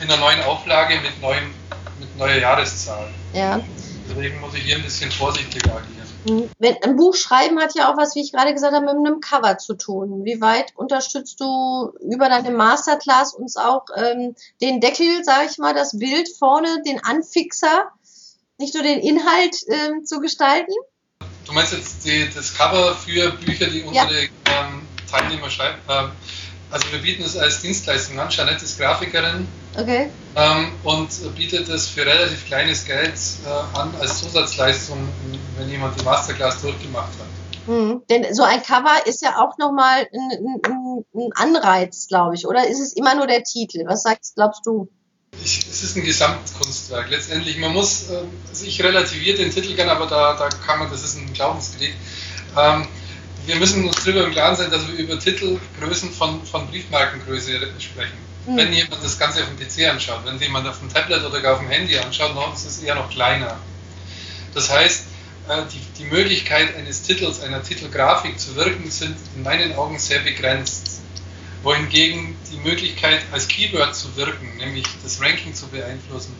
in 0.00 0.10
einer 0.10 0.20
neuen 0.20 0.42
Auflage 0.42 0.94
mit, 1.00 1.20
neuen, 1.20 1.50
mit 1.98 2.16
neuer 2.16 2.38
Jahreszahl. 2.38 3.08
Ja. 3.32 3.60
Deswegen 4.10 4.40
muss 4.40 4.54
ich 4.54 4.62
hier 4.62 4.76
ein 4.76 4.82
bisschen 4.82 5.10
vorsichtiger 5.10 5.76
agieren. 5.76 6.50
Wenn, 6.58 6.82
ein 6.82 6.96
Buch 6.96 7.14
schreiben 7.14 7.58
hat 7.60 7.74
ja 7.74 7.90
auch 7.90 7.96
was, 7.96 8.14
wie 8.14 8.20
ich 8.20 8.32
gerade 8.32 8.52
gesagt 8.52 8.74
habe, 8.74 8.84
mit 8.84 8.94
einem 8.94 9.20
Cover 9.20 9.56
zu 9.56 9.74
tun. 9.74 10.24
Wie 10.24 10.40
weit 10.40 10.72
unterstützt 10.74 11.40
du 11.40 11.92
über 12.00 12.28
deine 12.28 12.50
Masterclass 12.50 13.34
uns 13.34 13.56
auch 13.56 13.86
ähm, 13.96 14.34
den 14.60 14.80
Deckel, 14.80 15.24
sage 15.24 15.48
ich 15.50 15.58
mal, 15.58 15.72
das 15.72 15.98
Bild 15.98 16.28
vorne, 16.28 16.82
den 16.84 17.02
Anfixer, 17.02 17.90
nicht 18.58 18.74
nur 18.74 18.82
den 18.82 19.00
Inhalt 19.00 19.56
ähm, 19.68 20.04
zu 20.04 20.20
gestalten? 20.20 20.72
Du 21.46 21.52
meinst 21.52 21.72
jetzt 21.72 22.04
die, 22.04 22.28
das 22.34 22.54
Cover 22.54 22.94
für 22.94 23.30
Bücher, 23.32 23.68
die 23.68 23.82
unsere 23.82 24.22
ja. 24.24 24.28
ähm, 24.46 24.82
Teilnehmer 25.10 25.50
schreiben? 25.50 25.78
Ähm, 25.88 26.10
also 26.70 26.92
wir 26.92 27.00
bieten 27.00 27.22
es 27.22 27.36
als 27.36 27.60
Dienstleistung 27.60 28.18
an. 28.18 28.28
Jeanette 28.28 28.64
ist 28.64 28.78
Grafikerin 28.78 29.46
okay. 29.76 30.10
ähm, 30.36 30.72
und 30.84 31.08
bietet 31.34 31.68
es 31.68 31.88
für 31.88 32.06
relativ 32.06 32.46
kleines 32.46 32.84
Geld 32.84 33.14
äh, 33.44 33.78
an 33.78 33.92
als 34.00 34.20
Zusatzleistung, 34.20 35.08
wenn 35.58 35.68
jemand 35.68 36.00
die 36.00 36.04
Masterclass 36.04 36.60
durchgemacht 36.62 37.12
hat. 37.18 37.66
Hm, 37.66 38.02
denn 38.08 38.34
so 38.34 38.42
ein 38.42 38.62
Cover 38.62 39.06
ist 39.06 39.22
ja 39.22 39.36
auch 39.36 39.58
nochmal 39.58 40.06
ein, 40.12 40.60
ein, 40.64 41.04
ein 41.14 41.30
Anreiz, 41.34 42.06
glaube 42.08 42.34
ich, 42.34 42.46
oder 42.46 42.66
ist 42.68 42.80
es 42.80 42.94
immer 42.94 43.14
nur 43.14 43.26
der 43.26 43.42
Titel? 43.42 43.84
Was 43.86 44.02
sagst, 44.02 44.34
glaubst 44.36 44.64
du? 44.64 44.88
Ich, 45.44 45.66
es 45.68 45.82
ist 45.82 45.96
ein 45.96 46.04
Gesamtkunstwerk. 46.04 47.10
Letztendlich, 47.10 47.58
man 47.58 47.72
muss, 47.72 48.10
äh, 48.10 48.22
also 48.48 48.64
ich 48.64 48.82
relativiere 48.82 49.38
den 49.38 49.50
Titel 49.50 49.74
gern, 49.74 49.88
aber 49.88 50.06
da, 50.06 50.34
da 50.34 50.48
kann 50.48 50.78
man, 50.78 50.90
das 50.90 51.04
ist 51.04 51.16
ein 51.16 51.32
Glaubenskrieg. 51.32 51.94
Ähm, 52.56 52.86
wir 53.46 53.56
müssen 53.56 53.86
uns 53.86 54.04
darüber 54.04 54.24
im 54.24 54.32
Klaren 54.32 54.56
sein, 54.56 54.70
dass 54.70 54.86
wir 54.86 54.94
über 54.94 55.18
Titelgrößen 55.18 56.12
von, 56.12 56.44
von 56.44 56.66
Briefmarkengröße 56.68 57.58
sprechen. 57.78 58.18
Mhm. 58.46 58.56
Wenn 58.56 58.72
jemand 58.72 59.02
das 59.02 59.18
Ganze 59.18 59.42
auf 59.42 59.48
dem 59.48 59.58
PC 59.58 59.90
anschaut, 59.90 60.20
wenn 60.24 60.38
jemand 60.38 60.66
auf 60.66 60.78
dem 60.78 60.92
Tablet 60.92 61.24
oder 61.24 61.40
gar 61.40 61.54
auf 61.54 61.60
dem 61.60 61.68
Handy 61.68 61.98
anschaut, 61.98 62.36
dann 62.36 62.52
ist 62.52 62.64
es 62.64 62.82
eher 62.82 62.94
noch 62.94 63.10
kleiner. 63.10 63.58
Das 64.54 64.70
heißt, 64.70 65.04
äh, 65.48 65.62
die, 65.72 66.02
die 66.02 66.08
Möglichkeit 66.08 66.76
eines 66.76 67.02
Titels, 67.02 67.40
einer 67.40 67.62
Titelgrafik 67.62 68.38
zu 68.38 68.56
wirken, 68.56 68.90
sind 68.90 69.16
in 69.34 69.42
meinen 69.42 69.74
Augen 69.74 69.98
sehr 69.98 70.20
begrenzt. 70.20 71.00
Wohingegen 71.62 72.36
die 72.50 72.56
Möglichkeit, 72.56 73.20
als 73.32 73.46
Keyword 73.46 73.94
zu 73.94 74.16
wirken, 74.16 74.56
nämlich 74.56 74.86
das 75.02 75.20
Ranking 75.20 75.54
zu 75.54 75.68
beeinflussen, 75.68 76.34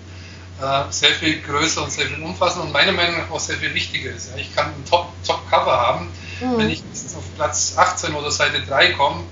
äh, 0.60 0.84
sehr 0.90 1.10
viel 1.10 1.40
größer 1.40 1.82
und 1.82 1.92
sehr 1.92 2.06
viel 2.06 2.22
umfassender 2.22 2.66
und 2.66 2.72
meiner 2.72 2.92
Meinung 2.92 3.18
nach 3.18 3.30
auch 3.30 3.40
sehr 3.40 3.56
viel 3.56 3.74
wichtiger 3.74 4.10
ist. 4.10 4.30
Ich 4.36 4.54
kann 4.54 4.66
ein 4.66 4.84
Top-Cover 4.88 5.44
Top 5.50 5.66
haben, 5.66 6.08
mhm. 6.40 6.58
wenn 6.58 6.70
ich 6.70 6.82
auf 7.20 7.37
Platz 7.37 7.74
18 7.76 8.14
oder 8.14 8.30
Seite 8.30 8.62
3 8.62 8.92
komme, 8.92 9.22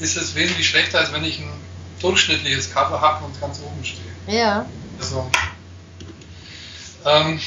ist 0.00 0.16
es 0.16 0.34
wesentlich 0.34 0.68
schlechter, 0.68 0.98
als 0.98 1.12
wenn 1.12 1.24
ich 1.24 1.38
ein 1.38 1.52
durchschnittliches 2.00 2.72
Cover 2.72 3.00
habe 3.00 3.24
und 3.24 3.38
ganz 3.40 3.60
oben 3.60 3.84
stehe. 3.84 4.38
Ja. 4.38 4.66
Also, 4.98 5.30
ähm, 7.04 7.38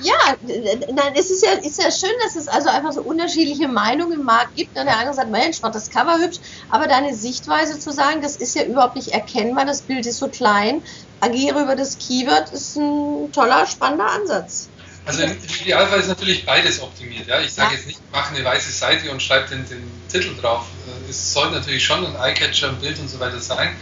ja, 0.00 0.14
nein, 0.42 1.14
es 1.14 1.30
ist 1.30 1.44
ja, 1.44 1.52
ist 1.52 1.80
ja 1.80 1.90
schön, 1.90 2.14
dass 2.24 2.34
es 2.34 2.48
also 2.48 2.68
einfach 2.68 2.92
so 2.92 3.02
unterschiedliche 3.02 3.68
Meinungen 3.68 4.20
im 4.20 4.24
Markt 4.24 4.56
gibt. 4.56 4.76
Und 4.76 4.86
der 4.86 4.98
eine 4.98 5.14
sagt, 5.14 5.30
Mensch, 5.30 5.62
macht 5.62 5.74
das 5.74 5.90
Cover 5.90 6.18
hübsch, 6.18 6.38
aber 6.70 6.88
deine 6.88 7.14
Sichtweise 7.14 7.78
zu 7.78 7.92
sagen, 7.92 8.20
das 8.22 8.36
ist 8.36 8.56
ja 8.56 8.64
überhaupt 8.64 8.96
nicht 8.96 9.08
erkennbar, 9.08 9.66
das 9.66 9.82
Bild 9.82 10.06
ist 10.06 10.18
so 10.18 10.28
klein, 10.28 10.82
agiere 11.20 11.62
über 11.62 11.76
das 11.76 11.98
Keyword, 11.98 12.50
ist 12.52 12.76
ein 12.76 13.30
toller, 13.32 13.66
spannender 13.66 14.10
Ansatz. 14.10 14.68
Also 15.06 15.22
im 15.22 15.36
Idealfall 15.62 16.00
ist 16.00 16.08
natürlich 16.08 16.46
beides 16.46 16.80
optimiert. 16.80 17.26
Ja? 17.26 17.40
Ich 17.40 17.52
sage 17.52 17.72
ja. 17.72 17.76
jetzt 17.76 17.86
nicht, 17.86 18.00
mache 18.10 18.34
eine 18.34 18.44
weiße 18.44 18.72
Seite 18.72 19.10
und 19.10 19.22
schreibe 19.22 19.48
den, 19.48 19.68
den 19.68 19.82
Titel 20.10 20.34
drauf. 20.40 20.66
Äh, 20.86 21.10
es 21.10 21.32
soll 21.32 21.50
natürlich 21.50 21.84
schon 21.84 22.06
ein 22.06 22.16
Eyecatcher, 22.16 22.68
ein 22.70 22.80
Bild 22.80 22.98
und 22.98 23.08
so 23.08 23.20
weiter 23.20 23.40
sein. 23.40 23.76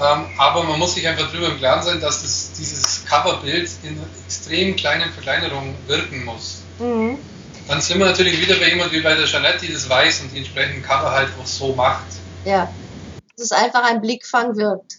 Ähm, 0.00 0.26
aber 0.36 0.64
man 0.64 0.78
muss 0.78 0.94
sich 0.94 1.06
einfach 1.06 1.30
darüber 1.30 1.48
im 1.48 1.58
Klaren 1.58 1.82
sein, 1.82 2.00
dass 2.00 2.22
das, 2.22 2.52
dieses 2.52 3.04
Coverbild 3.06 3.68
in 3.82 4.00
extrem 4.26 4.76
kleinen 4.76 5.12
Verkleinerungen 5.12 5.74
wirken 5.86 6.24
muss. 6.24 6.62
Mhm. 6.78 7.18
Dann 7.66 7.80
sind 7.80 7.98
wir 7.98 8.06
natürlich 8.06 8.40
wieder 8.40 8.54
bei 8.56 8.70
jemand 8.70 8.92
wie 8.92 9.00
bei 9.00 9.14
der 9.14 9.26
Jeanette, 9.26 9.66
die 9.66 9.72
das 9.72 9.88
weiß 9.88 10.22
und 10.22 10.32
die 10.32 10.38
entsprechenden 10.38 10.82
Cover 10.82 11.10
halt 11.10 11.28
auch 11.40 11.46
so 11.46 11.74
macht. 11.74 12.06
Ja, 12.44 12.72
dass 13.36 13.46
es 13.46 13.52
einfach 13.52 13.84
ein 13.84 14.00
Blickfang 14.00 14.56
wirkt. 14.56 14.98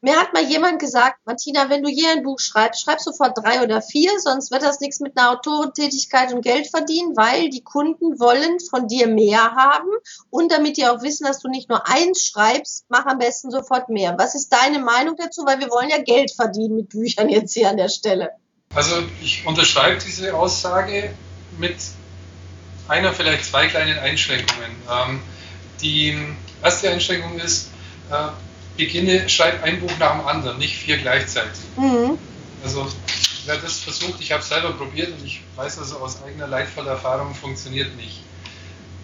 Mir 0.00 0.16
hat 0.16 0.32
mal 0.32 0.44
jemand 0.44 0.78
gesagt, 0.78 1.18
Martina, 1.24 1.70
wenn 1.70 1.82
du 1.82 1.88
hier 1.88 2.10
ein 2.12 2.22
Buch 2.22 2.38
schreibst, 2.38 2.82
schreib 2.82 3.00
sofort 3.00 3.36
drei 3.36 3.64
oder 3.64 3.82
vier, 3.82 4.12
sonst 4.20 4.52
wird 4.52 4.62
das 4.62 4.78
nichts 4.78 5.00
mit 5.00 5.18
einer 5.18 5.32
Autorentätigkeit 5.32 6.32
und 6.32 6.42
Geld 6.42 6.68
verdienen, 6.68 7.16
weil 7.16 7.50
die 7.50 7.64
Kunden 7.64 8.20
wollen 8.20 8.60
von 8.60 8.86
dir 8.86 9.08
mehr 9.08 9.56
haben 9.56 9.88
und 10.30 10.52
damit 10.52 10.76
die 10.76 10.86
auch 10.86 11.02
wissen, 11.02 11.24
dass 11.26 11.40
du 11.40 11.48
nicht 11.48 11.68
nur 11.68 11.88
eins 11.88 12.24
schreibst, 12.24 12.84
mach 12.88 13.06
am 13.06 13.18
besten 13.18 13.50
sofort 13.50 13.88
mehr. 13.88 14.14
Was 14.18 14.36
ist 14.36 14.50
deine 14.50 14.78
Meinung 14.78 15.16
dazu? 15.16 15.44
Weil 15.44 15.58
wir 15.58 15.68
wollen 15.68 15.90
ja 15.90 15.98
Geld 15.98 16.30
verdienen 16.30 16.76
mit 16.76 16.90
Büchern 16.90 17.28
jetzt 17.28 17.54
hier 17.54 17.68
an 17.68 17.76
der 17.76 17.88
Stelle. 17.88 18.30
Also 18.74 19.02
ich 19.20 19.44
unterschreibe 19.46 20.00
diese 20.00 20.32
Aussage 20.32 21.12
mit 21.58 21.76
einer, 22.86 23.12
vielleicht 23.12 23.46
zwei 23.46 23.66
kleinen 23.66 23.98
Einschränkungen. 23.98 24.70
Ähm, 24.88 25.20
die 25.82 26.16
erste 26.62 26.88
Einschränkung 26.88 27.40
ist, 27.40 27.70
äh, 28.12 28.28
beginne, 28.78 29.28
schreib 29.28 29.62
ein 29.62 29.80
Buch 29.80 29.92
nach 29.98 30.12
dem 30.12 30.26
anderen, 30.26 30.58
nicht 30.58 30.76
vier 30.76 30.96
gleichzeitig. 30.96 31.60
Mhm. 31.76 32.16
Also 32.64 32.88
wer 33.44 33.56
das 33.58 33.80
versucht, 33.80 34.20
ich 34.20 34.32
habe 34.32 34.42
es 34.42 34.48
selber 34.48 34.72
probiert 34.72 35.12
und 35.18 35.26
ich 35.26 35.42
weiß 35.56 35.78
also 35.78 35.98
aus 35.98 36.22
eigener 36.22 36.46
leidvoller 36.46 36.92
Erfahrung, 36.92 37.34
funktioniert 37.34 37.94
nicht. 37.96 38.22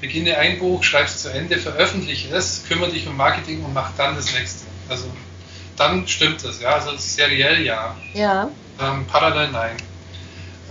Beginne 0.01 0.37
ein 0.39 0.59
Buch, 0.59 0.83
schreib 0.83 1.07
es 1.07 1.23
zu 1.23 1.33
Ende, 1.33 1.59
veröffentliche 1.59 2.35
es, 2.35 2.65
kümmere 2.67 2.91
dich 2.91 3.07
um 3.07 3.17
Marketing 3.17 3.63
und 3.65 3.75
mach 3.75 3.91
dann 3.97 4.17
das 4.17 4.33
nächste. 4.33 4.65
Also 4.89 5.07
dann 5.77 6.07
stimmt 6.07 6.45
das, 6.45 6.61
ja. 6.61 6.75
Also 6.75 6.97
seriell 6.97 7.63
ja. 7.63 7.97
Ja. 8.15 8.49
Ähm, 8.81 9.07
parallel 9.07 9.51
nein. 9.51 9.77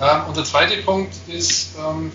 Ähm, 0.02 0.26
und 0.28 0.38
der 0.38 0.44
zweite 0.44 0.78
Punkt 0.78 1.14
ist 1.28 1.76
ähm, 1.78 2.12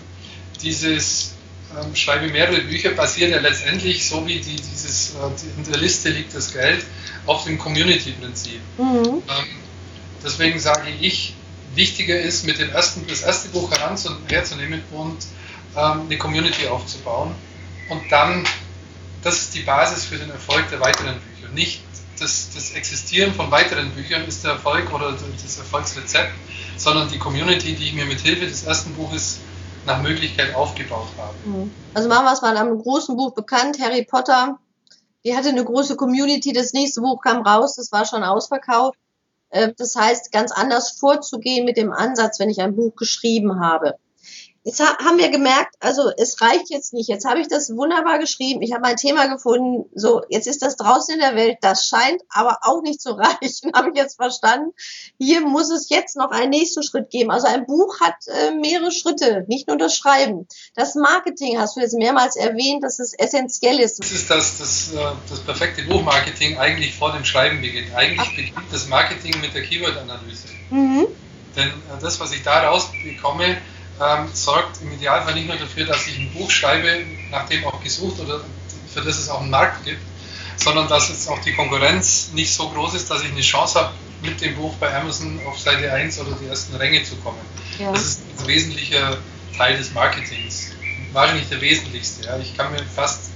dieses 0.61 1.35
ähm, 1.77 1.95
schreibe 1.95 2.27
mehrere 2.29 2.61
Bücher, 2.61 2.91
basiert 2.91 3.31
ja 3.31 3.39
letztendlich, 3.39 4.07
so 4.07 4.25
wie 4.25 4.39
die, 4.39 4.55
dieses, 4.55 5.15
äh, 5.15 5.57
in 5.57 5.71
der 5.71 5.79
Liste 5.79 6.09
liegt 6.09 6.33
das 6.35 6.53
Geld, 6.53 6.83
auf 7.25 7.43
dem 7.43 7.57
Community-Prinzip. 7.57 8.59
Mhm. 8.77 9.05
Ähm, 9.05 9.45
deswegen 10.23 10.59
sage 10.59 10.89
ich, 10.99 11.35
wichtiger 11.75 12.19
ist, 12.19 12.45
mit 12.45 12.59
dem 12.59 12.71
ersten, 12.71 13.05
das 13.07 13.21
erste 13.21 13.49
Buch 13.49 13.71
herzunehmen 14.27 14.81
und 14.91 15.17
ähm, 15.75 16.01
eine 16.05 16.17
Community 16.17 16.67
aufzubauen. 16.67 17.35
Und 17.89 18.11
dann, 18.11 18.45
das 19.23 19.39
ist 19.41 19.55
die 19.55 19.61
Basis 19.61 20.05
für 20.05 20.17
den 20.17 20.29
Erfolg 20.31 20.69
der 20.69 20.79
weiteren 20.79 21.15
Bücher. 21.19 21.53
Nicht 21.53 21.81
das, 22.19 22.49
das 22.53 22.71
Existieren 22.71 23.33
von 23.33 23.49
weiteren 23.51 23.91
Büchern 23.91 24.25
ist 24.25 24.43
der 24.43 24.53
Erfolg 24.53 24.91
oder 24.93 25.11
das 25.11 25.57
Erfolgsrezept, 25.57 26.33
sondern 26.77 27.09
die 27.09 27.17
Community, 27.17 27.75
die 27.75 27.85
ich 27.85 27.93
mir 27.93 28.05
mit 28.05 28.19
Hilfe 28.19 28.45
des 28.45 28.63
ersten 28.63 28.93
Buches 28.93 29.39
nach 29.85 30.01
Möglichkeit 30.01 30.55
aufgebaut 30.55 31.07
haben. 31.17 31.37
Mhm. 31.45 31.71
Also 31.93 32.09
machen 32.09 32.25
wir 32.25 32.33
es 32.33 32.41
mal 32.41 32.55
an 32.55 32.67
einem 32.67 32.81
großen 32.81 33.15
Buch 33.15 33.33
bekannt, 33.33 33.79
Harry 33.79 34.03
Potter. 34.03 34.59
Die 35.25 35.35
hatte 35.35 35.49
eine 35.49 35.65
große 35.65 35.95
Community, 35.95 36.53
das 36.53 36.73
nächste 36.73 37.01
Buch 37.01 37.21
kam 37.21 37.41
raus, 37.41 37.75
das 37.75 37.91
war 37.91 38.05
schon 38.05 38.23
ausverkauft. 38.23 38.97
Äh, 39.49 39.73
das 39.77 39.95
heißt, 39.95 40.31
ganz 40.31 40.51
anders 40.51 40.91
vorzugehen 40.91 41.65
mit 41.65 41.77
dem 41.77 41.91
Ansatz, 41.91 42.39
wenn 42.39 42.49
ich 42.49 42.61
ein 42.61 42.75
Buch 42.75 42.95
geschrieben 42.95 43.59
habe. 43.59 43.95
Jetzt 44.69 44.81
haben 44.81 45.17
wir 45.17 45.29
gemerkt, 45.29 45.73
also 45.79 46.11
es 46.15 46.41
reicht 46.41 46.69
jetzt 46.69 46.93
nicht. 46.93 47.09
Jetzt 47.09 47.25
habe 47.25 47.39
ich 47.39 47.47
das 47.47 47.75
wunderbar 47.75 48.19
geschrieben. 48.19 48.61
Ich 48.61 48.71
habe 48.71 48.83
mein 48.83 48.97
Thema 48.97 49.25
gefunden. 49.25 49.89
So, 49.95 50.21
jetzt 50.29 50.45
ist 50.45 50.61
das 50.61 50.75
draußen 50.75 51.15
in 51.15 51.19
der 51.19 51.35
Welt. 51.35 51.57
Das 51.61 51.87
scheint 51.87 52.21
aber 52.29 52.59
auch 52.61 52.83
nicht 52.83 53.01
zu 53.01 53.13
reichen, 53.17 53.71
habe 53.73 53.89
ich 53.89 53.95
jetzt 53.95 54.17
verstanden. 54.17 54.75
Hier 55.17 55.41
muss 55.41 55.71
es 55.71 55.89
jetzt 55.89 56.17
noch 56.17 56.29
einen 56.29 56.51
nächsten 56.51 56.83
Schritt 56.83 57.09
geben. 57.09 57.31
Also 57.31 57.47
ein 57.47 57.65
Buch 57.65 57.99
hat 57.99 58.13
äh, 58.27 58.51
mehrere 58.51 58.91
Schritte, 58.91 59.43
nicht 59.47 59.67
nur 59.67 59.77
das 59.79 59.95
Schreiben. 59.95 60.47
Das 60.75 60.93
Marketing 60.93 61.57
hast 61.57 61.75
du 61.75 61.79
jetzt 61.79 61.95
mehrmals 61.95 62.35
erwähnt, 62.35 62.83
dass 62.83 62.99
es 62.99 63.15
essentiell 63.17 63.79
ist. 63.79 64.03
Das 64.03 64.11
ist 64.11 64.29
das, 64.29 64.59
das, 64.59 64.93
äh, 64.93 64.97
das 65.31 65.39
perfekte 65.39 65.81
Buchmarketing 65.85 66.59
eigentlich 66.59 66.93
vor 66.93 67.11
dem 67.11 67.25
Schreiben 67.25 67.59
beginnt. 67.59 67.95
Eigentlich 67.95 68.19
Ach. 68.19 68.35
beginnt 68.35 68.71
das 68.71 68.87
Marketing 68.87 69.41
mit 69.41 69.55
der 69.55 69.63
Keyword-Analyse. 69.63 70.47
Mhm. 70.69 71.07
Denn 71.55 71.69
äh, 71.69 71.71
das, 71.99 72.19
was 72.19 72.31
ich 72.33 72.43
da 72.43 72.69
rausbekomme, 72.69 73.57
ähm, 74.01 74.29
sorgt 74.33 74.81
im 74.81 74.91
Idealfall 74.93 75.33
nicht 75.33 75.47
nur 75.47 75.57
dafür, 75.57 75.85
dass 75.85 76.07
ich 76.07 76.17
ein 76.17 76.31
Buch 76.33 76.49
schreibe, 76.49 77.05
nach 77.31 77.47
dem 77.47 77.65
auch 77.65 77.81
gesucht 77.83 78.19
oder 78.19 78.41
für 78.93 79.01
das 79.01 79.17
es 79.17 79.29
auch 79.29 79.41
einen 79.41 79.49
Markt 79.49 79.85
gibt, 79.85 80.01
sondern 80.57 80.87
dass 80.87 81.09
jetzt 81.09 81.29
auch 81.29 81.39
die 81.41 81.53
Konkurrenz 81.53 82.31
nicht 82.33 82.53
so 82.53 82.69
groß 82.69 82.95
ist, 82.95 83.09
dass 83.09 83.21
ich 83.21 83.31
eine 83.31 83.41
Chance 83.41 83.79
habe, 83.79 83.93
mit 84.21 84.41
dem 84.41 84.55
Buch 84.55 84.75
bei 84.75 84.93
Amazon 84.93 85.39
auf 85.47 85.57
Seite 85.57 85.91
1 85.91 86.19
oder 86.19 86.31
die 86.41 86.47
ersten 86.47 86.75
Ränge 86.75 87.03
zu 87.03 87.15
kommen. 87.17 87.39
Ja. 87.77 87.91
Das 87.91 88.03
ist 88.03 88.21
ein 88.37 88.47
wesentlicher 88.47 89.17
Teil 89.57 89.77
des 89.77 89.93
Marketings. 89.93 90.71
Wahrscheinlich 91.13 91.47
der 91.47 91.61
wesentlichste. 91.61 92.25
Ja. 92.25 92.37
Ich 92.37 92.55
kann 92.57 92.71
mir 92.71 92.83
fast, 92.83 93.31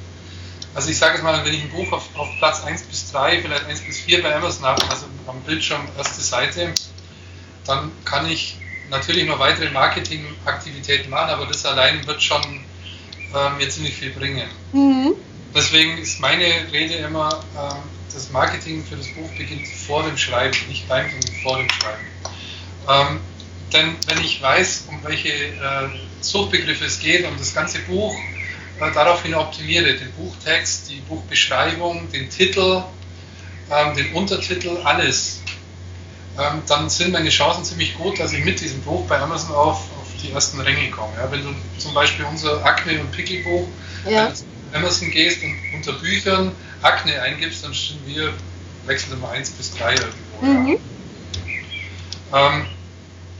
also 0.75 0.89
ich 0.89 0.97
sage 0.97 1.17
es 1.17 1.23
mal, 1.23 1.43
wenn 1.45 1.53
ich 1.53 1.61
ein 1.61 1.69
Buch 1.69 1.91
auf, 1.93 2.03
auf 2.15 2.27
Platz 2.39 2.63
1 2.63 2.83
bis 2.83 3.11
3, 3.11 3.41
vielleicht 3.41 3.65
1 3.65 3.81
bis 3.81 4.01
4 4.01 4.21
bei 4.21 4.35
Amazon 4.35 4.65
habe, 4.65 4.83
also 4.89 5.05
am 5.27 5.39
Bildschirm 5.41 5.87
erste 5.97 6.21
Seite, 6.21 6.73
dann 7.65 7.91
kann 8.03 8.29
ich 8.29 8.57
natürlich 8.93 9.25
noch 9.25 9.39
weitere 9.39 9.69
Marketingaktivitäten 9.71 11.09
machen, 11.09 11.31
aber 11.31 11.47
das 11.47 11.65
allein 11.65 12.05
wird 12.05 12.21
schon 12.21 12.41
äh, 13.33 13.49
mir 13.57 13.67
ziemlich 13.69 13.95
viel 13.95 14.11
bringen. 14.11 14.47
Mhm. 14.71 15.15
Deswegen 15.53 15.97
ist 15.97 16.19
meine 16.19 16.45
Rede 16.71 16.95
immer, 16.95 17.43
äh, 17.55 17.75
das 18.13 18.29
Marketing 18.31 18.85
für 18.85 18.95
das 18.95 19.07
Buch 19.07 19.29
beginnt 19.35 19.67
vor 19.67 20.03
dem 20.03 20.17
Schreiben, 20.17 20.55
nicht 20.67 20.87
beim, 20.87 21.09
sondern 21.09 21.41
vor 21.41 21.57
dem 21.57 21.69
Schreiben. 21.69 22.07
Ähm, 22.87 23.19
denn 23.73 23.95
wenn 24.07 24.23
ich 24.23 24.39
weiß, 24.39 24.85
um 24.89 25.03
welche 25.03 25.29
äh, 25.29 25.89
Suchbegriffe 26.21 26.85
es 26.85 26.99
geht 26.99 27.25
und 27.25 27.39
das 27.39 27.53
ganze 27.55 27.79
Buch 27.79 28.15
äh, 28.79 28.91
daraufhin 28.93 29.33
optimiere, 29.33 29.95
den 29.95 30.11
Buchtext, 30.13 30.91
die 30.91 31.01
Buchbeschreibung, 31.01 32.11
den 32.11 32.29
Titel, 32.29 32.83
ähm, 33.71 33.95
den 33.95 34.13
Untertitel, 34.13 34.77
alles, 34.83 35.41
ähm, 36.39 36.61
dann 36.67 36.89
sind 36.89 37.11
meine 37.11 37.29
Chancen 37.29 37.63
ziemlich 37.63 37.95
gut, 37.97 38.19
dass 38.19 38.33
ich 38.33 38.43
mit 38.43 38.59
diesem 38.59 38.81
Buch 38.81 39.05
bei 39.07 39.19
Amazon 39.19 39.55
auf, 39.55 39.77
auf 39.77 40.07
die 40.21 40.31
ersten 40.31 40.59
Ränge 40.59 40.89
komme. 40.89 41.13
Ja, 41.17 41.31
wenn 41.31 41.43
du 41.43 41.53
zum 41.77 41.93
Beispiel 41.93 42.25
unser 42.25 42.65
Akne- 42.65 42.99
und 42.99 43.11
Pickelbuch 43.11 43.67
ja. 44.09 44.31
bei 44.71 44.79
Amazon 44.79 45.11
gehst 45.11 45.43
und 45.43 45.55
unter 45.75 45.93
Büchern 45.93 46.51
Akne 46.81 47.21
eingibst, 47.21 47.63
dann 47.63 47.73
stehen 47.73 47.99
wir 48.05 48.33
Wechselnummer 48.85 49.29
1 49.29 49.51
bis 49.51 49.75
3 49.75 49.95
irgendwo. 49.95 50.45
Mhm. 50.45 50.79
Ja. 52.31 52.55
Ähm, 52.55 52.65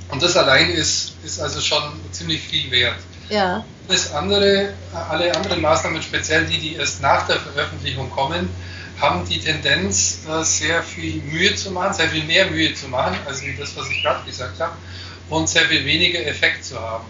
und 0.10 0.22
das 0.22 0.38
allein 0.38 0.70
ist, 0.70 1.14
ist 1.24 1.40
also 1.40 1.60
schon 1.60 1.82
ziemlich 2.12 2.42
viel 2.42 2.70
wert. 2.70 3.00
Ja. 3.30 3.66
Das 3.88 4.14
andere, 4.14 4.74
alle 5.10 5.36
anderen 5.36 5.62
Maßnahmen, 5.62 6.02
speziell 6.02 6.46
die, 6.46 6.60
die 6.60 6.76
erst 6.76 7.02
nach 7.02 7.26
der 7.26 7.40
Veröffentlichung 7.40 8.10
kommen, 8.12 8.50
haben 9.00 9.28
die 9.28 9.40
Tendenz, 9.40 10.20
äh, 10.30 10.44
sehr 10.44 10.84
viel 10.84 11.22
Mühe 11.24 11.56
zu 11.56 11.72
machen, 11.72 11.94
sehr 11.94 12.10
viel 12.10 12.24
mehr 12.24 12.50
Mühe 12.50 12.74
zu 12.74 12.88
machen, 12.88 13.18
als 13.26 13.42
das, 13.60 13.76
was 13.76 13.90
ich 13.90 14.02
gerade 14.02 14.26
gesagt 14.26 14.60
habe, 14.60 14.74
und 15.30 15.50
sehr 15.50 15.66
viel 15.66 15.86
weniger 15.86 16.26
Effekt 16.26 16.64
zu 16.66 16.80
haben. 16.80 17.06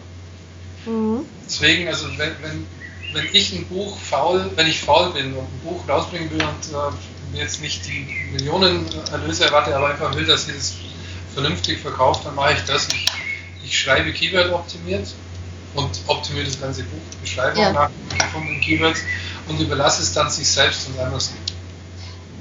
Mhm. 0.86 1.26
Deswegen, 1.46 1.88
also 1.88 2.08
wenn, 2.17 2.32
wenn, 2.41 2.67
wenn 3.13 3.28
ich 3.32 3.54
ein 3.54 3.65
Buch 3.65 3.98
faul, 3.98 4.50
wenn 4.56 4.67
ich 4.67 4.80
faul 4.80 5.12
bin 5.12 5.34
und 5.34 5.43
ein 5.43 5.62
Buch 5.63 5.88
rausbringen 5.88 6.32
will 6.32 6.41
und 6.41 6.74
äh, 6.74 7.38
jetzt 7.38 7.62
nicht 7.62 7.86
die 7.88 8.06
Millionen 8.32 8.86
Erlöse 9.12 9.46
erwarte, 9.46 9.76
aber 9.76 9.89
einfach 9.89 10.15
will, 10.15 10.26
dass 10.26 10.48
ich 10.48 10.56
es 10.56 10.76
vernünftig 11.34 11.80
verkauft, 11.80 12.26
dann 12.26 12.36
mache 12.36 12.54
ich 12.54 12.63
das. 12.65 12.88
Ich, 12.89 13.06
ich 13.65 13.80
schreibe 13.80 14.12
Keyword 14.12 14.52
optimiert 14.52 15.08
und 15.74 15.89
optimiere 16.08 16.46
das 16.46 16.60
ganze 16.60 16.84
Buch, 16.84 17.02
beschreibe 17.22 17.60
ja. 17.60 17.72
nach 17.72 17.89
gefundenen 18.17 18.62
Keywords 18.62 19.02
und 19.48 19.60
überlasse 19.60 20.02
es 20.02 20.13
dann 20.13 20.30
sich 20.30 20.48
selbst 20.48 20.88
und 20.88 21.00
Amazon. 21.00 21.36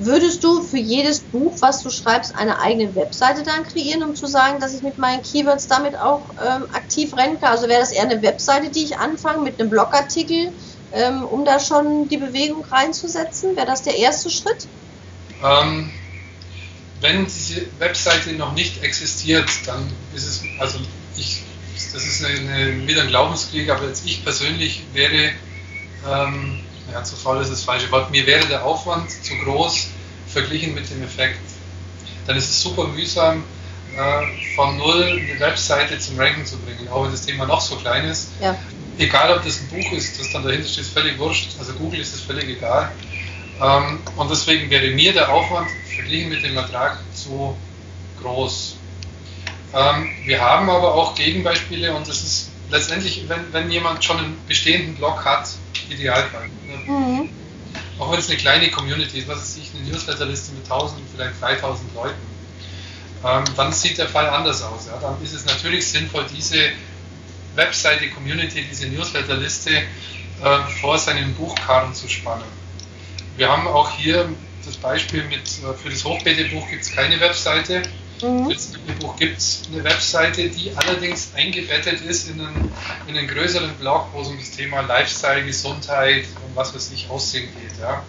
Würdest 0.05 0.43
du 0.43 0.63
für 0.63 0.79
jedes 0.79 1.21
Buch, 1.21 1.57
was 1.61 1.83
du 1.83 1.91
schreibst, 1.91 2.35
eine 2.35 2.59
eigene 2.59 2.95
Webseite 2.95 3.43
dann 3.43 3.63
kreieren, 3.63 4.03
um 4.03 4.17
zu 4.17 4.27
sagen, 4.27 4.59
dass 4.59 4.75
ich 4.75 4.83
mit 4.83 4.99
meinen 4.99 5.23
Keywords 5.23 5.69
damit 5.69 5.97
auch 5.97 6.23
ähm, 6.45 6.65
aktiv 6.73 7.17
rennen 7.17 7.39
kann? 7.41 7.51
Also 7.53 7.69
wäre 7.69 7.81
das 7.81 7.93
eher 7.93 8.03
eine 8.03 8.21
Webseite, 8.23 8.71
die 8.71 8.83
ich 8.85 8.99
anfange 8.99 9.43
mit 9.43 9.61
einem 9.61 9.71
Blogartikel, 9.71 10.53
ähm, 10.93 11.25
um 11.25 11.45
da 11.45 11.61
schon 11.61 12.09
die 12.09 12.17
Bewegung 12.17 12.65
reinzusetzen? 12.65 13.55
Wäre 13.55 13.67
das 13.67 13.83
der 13.83 13.97
erste 13.97 14.31
Schritt? 14.31 14.67
Ähm, 15.43 15.91
wenn 17.01 17.25
diese 17.25 17.67
Webseite 17.79 18.33
noch 18.33 18.55
nicht 18.55 18.83
existiert, 18.83 19.49
dann 19.67 19.89
ist 20.15 20.27
es, 20.27 20.43
also 20.59 20.79
ich, 21.17 21.43
das 21.93 22.05
ist 22.05 22.25
eine, 22.25 22.53
eine, 22.53 22.89
wieder 22.89 23.03
ein 23.03 23.09
Glaubenskrieg, 23.09 23.71
aber 23.71 23.87
jetzt 23.87 24.05
ich 24.05 24.25
persönlich 24.25 24.83
wäre 24.95 25.33
ähm, 26.09 26.61
ja, 26.93 27.03
zu 27.03 27.17
faul 27.17 27.41
ist 27.41 27.51
das 27.51 27.65
falsche 27.65 27.91
Wort. 27.91 28.11
Mir 28.11 28.27
wäre 28.27 28.47
der 28.47 28.65
Aufwand 28.65 29.11
zu 29.11 29.35
groß 29.45 29.89
verglichen 30.29 30.75
mit 30.75 30.89
dem 30.91 31.03
Effekt. 31.03 31.41
Dann 32.27 32.37
ist 32.37 32.51
es 32.51 32.63
super 32.63 32.87
mühsam, 32.87 33.45
äh, 33.97 34.55
von 34.55 34.77
null 34.79 35.03
eine 35.03 35.41
Webseite 35.41 35.99
zum 35.99 36.19
Ranken 36.19 36.47
zu 36.47 36.59
bringen, 36.59 36.89
auch 36.89 37.05
wenn 37.05 37.11
das 37.11 37.27
Thema 37.27 37.47
noch 37.47 37.61
so 37.61 37.77
klein 37.77 38.05
ist. 38.05 38.29
Ja. 38.41 38.57
Egal, 38.99 39.37
ob 39.37 39.45
das 39.45 39.61
ein 39.61 39.69
Buch 39.69 39.93
ist, 39.93 40.21
das 40.21 40.31
dann 40.33 40.45
dahinter 40.45 40.69
steht, 40.69 40.85
ist 40.85 40.93
völlig 40.93 41.19
wurscht. 41.19 41.51
Also 41.59 41.73
Google 41.75 42.01
ist 42.01 42.15
es 42.15 42.21
völlig 42.21 42.45
egal. 42.45 42.93
Ähm, 43.61 44.01
und 44.17 44.31
deswegen 44.31 44.71
wäre 44.71 44.91
mir 44.91 45.13
der 45.13 45.33
Aufwand 45.33 45.69
verglichen 45.95 46.31
mit 46.31 46.43
dem 46.43 46.57
Ertrag 46.57 46.99
zu 47.15 47.57
groß. 48.23 48.77
Ähm, 49.75 50.11
wir 50.25 50.41
haben 50.41 50.69
aber 50.69 50.95
auch 50.95 51.15
Gegenbeispiele 51.15 51.95
und 51.95 52.07
das 52.07 52.23
ist 52.23 52.51
letztendlich, 52.71 53.25
wenn, 53.29 53.53
wenn 53.53 53.71
jemand 53.71 54.05
schon 54.05 54.19
einen 54.19 54.39
bestehenden 54.47 54.95
Blog 54.95 55.25
hat, 55.25 55.49
Idealfall. 55.93 56.49
Mhm. 56.87 57.29
auch 57.99 58.11
wenn 58.11 58.19
es 58.19 58.29
eine 58.29 58.39
kleine 58.39 58.71
Community 58.71 59.19
ist, 59.19 59.29
was 59.29 59.39
weiß 59.39 59.57
ich, 59.59 59.71
eine 59.75 59.89
Newsletterliste 59.89 60.53
mit 60.53 60.65
1000, 60.65 61.01
vielleicht 61.15 61.41
3000 61.41 61.95
Leuten, 61.95 62.21
ähm, 63.25 63.45
dann 63.57 63.73
sieht 63.73 63.99
der 63.99 64.09
Fall 64.09 64.29
anders 64.29 64.63
aus. 64.63 64.87
Ja? 64.87 64.99
Dann 65.01 65.23
ist 65.23 65.33
es 65.33 65.45
natürlich 65.47 65.87
sinnvoll, 65.87 66.27
diese 66.35 66.71
Webseite, 67.55 68.09
Community, 68.11 68.65
diese 68.69 68.89
Newsletterliste 68.89 69.71
äh, 69.71 70.59
vor 70.81 70.99
seinen 70.99 71.35
Buchkarren 71.35 71.95
zu 71.95 72.09
spannen. 72.09 72.45
Wir 73.37 73.49
haben 73.49 73.67
auch 73.69 73.91
hier 73.97 74.29
das 74.65 74.77
Beispiel 74.77 75.25
mit, 75.25 75.41
äh, 75.41 75.75
für 75.81 75.91
das 75.91 76.05
Hochbeetebuch 76.05 76.69
gibt 76.69 76.83
es 76.83 76.93
keine 76.93 77.21
Webseite. 77.21 77.83
Mhm. 78.23 78.47
Für 78.47 78.55
das 78.55 78.73
Buch 79.01 79.17
gibt 79.17 79.39
es 79.39 79.63
eine 79.71 79.83
Webseite, 79.85 80.49
die 80.49 80.73
allerdings 80.77 81.33
eingebettet 81.35 82.01
ist 82.03 82.29
in 82.29 82.41
einen, 82.41 82.73
in 83.07 83.17
einen 83.17 83.29
größeren 83.29 83.75
Blog, 83.75 84.07
wo 84.13 84.23
es 84.23 84.29
um 84.29 84.39
das 84.39 84.51
Thema 84.53 84.81
Lifestyle, 84.83 85.45
Gesundheit 85.45 86.25
und 86.47 86.55
was 86.55 86.75
weiß 86.75 86.93
ich 86.93 87.11
aussehen 87.11 87.49
geht. 87.55 87.81
Ja. 87.81 88.03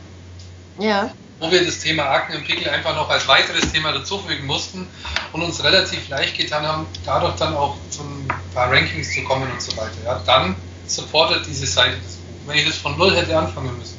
ja. 0.79 1.11
Wo 1.39 1.51
wir 1.51 1.65
das 1.65 1.79
Thema 1.79 2.03
Akne 2.03 2.37
und 2.37 2.45
Pickel 2.45 2.69
einfach 2.69 2.95
noch 2.95 3.09
als 3.09 3.27
weiteres 3.27 3.71
Thema 3.71 3.91
dazufügen 3.91 4.45
mussten 4.45 4.87
und 5.33 5.41
uns 5.41 5.63
relativ 5.63 6.07
leicht 6.09 6.37
getan 6.37 6.65
haben, 6.65 6.85
dadurch 7.05 7.35
dann 7.35 7.55
auch 7.55 7.75
zu 7.89 8.03
ein 8.03 8.27
paar 8.53 8.71
Rankings 8.71 9.13
zu 9.13 9.23
kommen 9.23 9.51
und 9.51 9.61
so 9.61 9.75
weiter. 9.75 9.97
Ja. 10.05 10.21
Dann 10.25 10.55
supportet 10.85 11.45
diese 11.47 11.65
Seite 11.65 11.97
das 12.03 12.15
Buch. 12.15 12.47
Wenn 12.47 12.57
ich 12.57 12.65
das 12.65 12.77
von 12.77 12.97
Null 12.97 13.15
hätte 13.15 13.37
anfangen 13.37 13.77
müssen. 13.77 13.97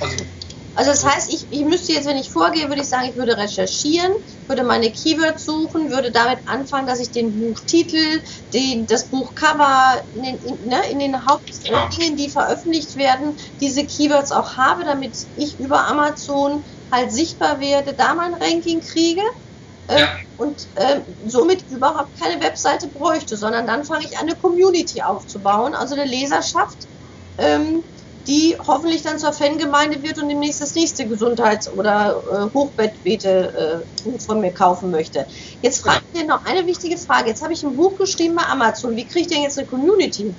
Also 0.00 0.16
also 0.74 0.90
das 0.90 1.04
heißt, 1.04 1.32
ich, 1.32 1.46
ich 1.50 1.64
müsste 1.64 1.92
jetzt, 1.92 2.06
wenn 2.06 2.16
ich 2.16 2.30
vorgehe, 2.30 2.68
würde 2.68 2.80
ich 2.82 2.88
sagen, 2.88 3.08
ich 3.08 3.16
würde 3.16 3.36
recherchieren, 3.36 4.12
würde 4.46 4.64
meine 4.64 4.90
Keywords 4.90 5.44
suchen, 5.44 5.90
würde 5.90 6.10
damit 6.10 6.40
anfangen, 6.46 6.86
dass 6.86 7.00
ich 7.00 7.10
den 7.10 7.38
Buchtitel, 7.38 8.22
den, 8.54 8.86
das 8.86 9.10
Buchcover 9.10 10.02
in 10.14 10.22
den, 10.22 10.38
in, 10.38 10.66
ne, 10.66 10.80
in 10.90 10.98
den 10.98 11.26
Hauptdingen, 11.26 12.16
die 12.16 12.30
veröffentlicht 12.30 12.96
werden, 12.96 13.36
diese 13.60 13.84
Keywords 13.84 14.32
auch 14.32 14.56
habe, 14.56 14.84
damit 14.84 15.16
ich 15.36 15.58
über 15.58 15.86
Amazon 15.86 16.64
halt 16.90 17.12
sichtbar 17.12 17.60
werde, 17.60 17.94
da 17.94 18.14
mein 18.14 18.34
Ranking 18.34 18.80
kriege. 18.80 19.22
Äh, 19.88 20.00
ja. 20.00 20.08
und 20.36 20.68
äh, 20.76 21.00
somit 21.26 21.68
überhaupt 21.68 22.16
keine 22.18 22.40
Webseite 22.40 22.88
bräuchte, 22.88 23.36
sondern 23.36 23.66
dann 23.66 23.84
fange 23.84 24.04
ich 24.04 24.16
an, 24.16 24.28
eine 24.28 24.36
Community 24.36 25.02
aufzubauen, 25.02 25.74
also 25.74 25.96
eine 25.96 26.04
Leserschaft, 26.04 26.88
ähm, 27.36 27.82
die 28.26 28.56
hoffentlich 28.66 29.02
dann 29.02 29.18
zur 29.18 29.32
Fangemeinde 29.32 30.02
wird 30.02 30.18
und 30.18 30.28
demnächst 30.28 30.60
das 30.60 30.74
nächste 30.74 31.06
Gesundheits- 31.06 31.68
oder 31.68 32.22
äh, 32.32 32.54
Hochbettbeete 32.54 33.84
äh, 34.06 34.18
von 34.20 34.40
mir 34.40 34.52
kaufen 34.52 34.90
möchte. 34.90 35.26
Jetzt 35.60 35.82
frage 35.82 36.02
ich 36.12 36.20
dir 36.20 36.26
noch 36.26 36.44
eine 36.44 36.66
wichtige 36.66 36.96
Frage. 36.96 37.28
Jetzt 37.28 37.42
habe 37.42 37.52
ich 37.52 37.62
ein 37.62 37.76
Buch 37.76 37.98
geschrieben 37.98 38.36
bei 38.36 38.44
Amazon. 38.44 38.96
Wie 38.96 39.04
kriege 39.04 39.20
ich 39.20 39.26
denn 39.26 39.42
jetzt 39.42 39.58
eine 39.58 39.66
Community? 39.66 40.34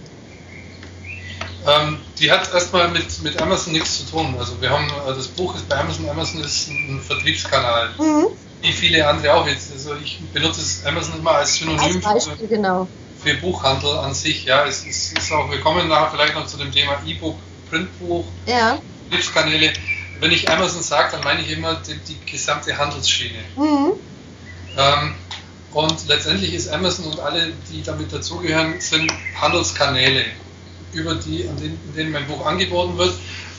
Ähm, 1.66 1.98
die 2.20 2.32
hat 2.32 2.54
erstmal 2.54 2.90
mit, 2.90 3.22
mit 3.24 3.42
Amazon 3.42 3.74
nichts 3.74 3.98
zu 3.98 4.12
tun. 4.12 4.36
Also 4.38 4.60
wir 4.62 4.70
haben, 4.70 4.86
äh, 4.86 5.16
das 5.16 5.28
Buch 5.28 5.56
ist 5.56 5.68
bei 5.68 5.78
Amazon, 5.78 6.10
Amazon 6.10 6.42
ist 6.42 6.70
ein, 6.70 7.02
Vertriebskanal. 7.02 7.90
Mhm. 7.98 8.28
Wie 8.62 8.72
viele 8.72 9.06
andere 9.08 9.34
auch 9.34 9.48
jetzt. 9.48 9.72
Also 9.74 9.96
ich 9.96 10.20
benutze 10.34 10.88
Amazon 10.88 11.20
immer 11.20 11.32
als 11.32 11.56
Synonym 11.56 11.82
als 11.82 12.02
Beispiel, 12.02 12.48
für, 12.48 12.48
genau. 12.48 12.88
für 13.22 13.36
Buchhandel 13.36 13.98
an 13.98 14.14
sich. 14.14 14.46
Ja, 14.46 14.66
es, 14.66 14.86
es 14.86 15.12
ist 15.12 15.32
auch, 15.32 15.52
wir 15.52 15.60
kommen 15.60 15.88
nachher 15.90 16.12
vielleicht 16.12 16.36
noch 16.36 16.48
zu 16.48 16.58
dem 16.58 16.72
Thema 16.72 17.02
E-Book 17.06 17.38
Printbuch, 17.74 18.26
ja. 18.46 18.78
Hilfskanäle. 19.10 19.74
Wenn 20.20 20.32
ich 20.32 20.50
Amazon 20.50 20.84
sage, 20.84 21.14
dann 21.14 21.24
meine 21.24 21.42
ich 21.42 21.52
immer 21.52 21.76
die, 21.76 21.98
die 21.98 22.32
gesamte 22.32 22.78
Handelsschiene. 22.78 23.40
Mhm. 23.58 23.94
Ähm, 24.78 25.16
und 25.74 26.08
letztendlich 26.08 26.54
ist 26.54 26.70
Amazon 26.70 27.06
und 27.06 27.20
alle, 27.20 27.52
die 27.72 27.82
damit 27.82 28.14
dazugehören, 28.14 28.80
sind 28.80 29.12
Handelskanäle, 29.42 30.24
über 30.94 31.16
die, 31.16 31.48
an 31.48 31.58
denen, 31.58 31.80
in 31.88 31.96
denen 31.96 32.12
mein 32.12 32.28
Buch 32.28 32.46
angeboten 32.46 32.96
wird, 32.98 33.16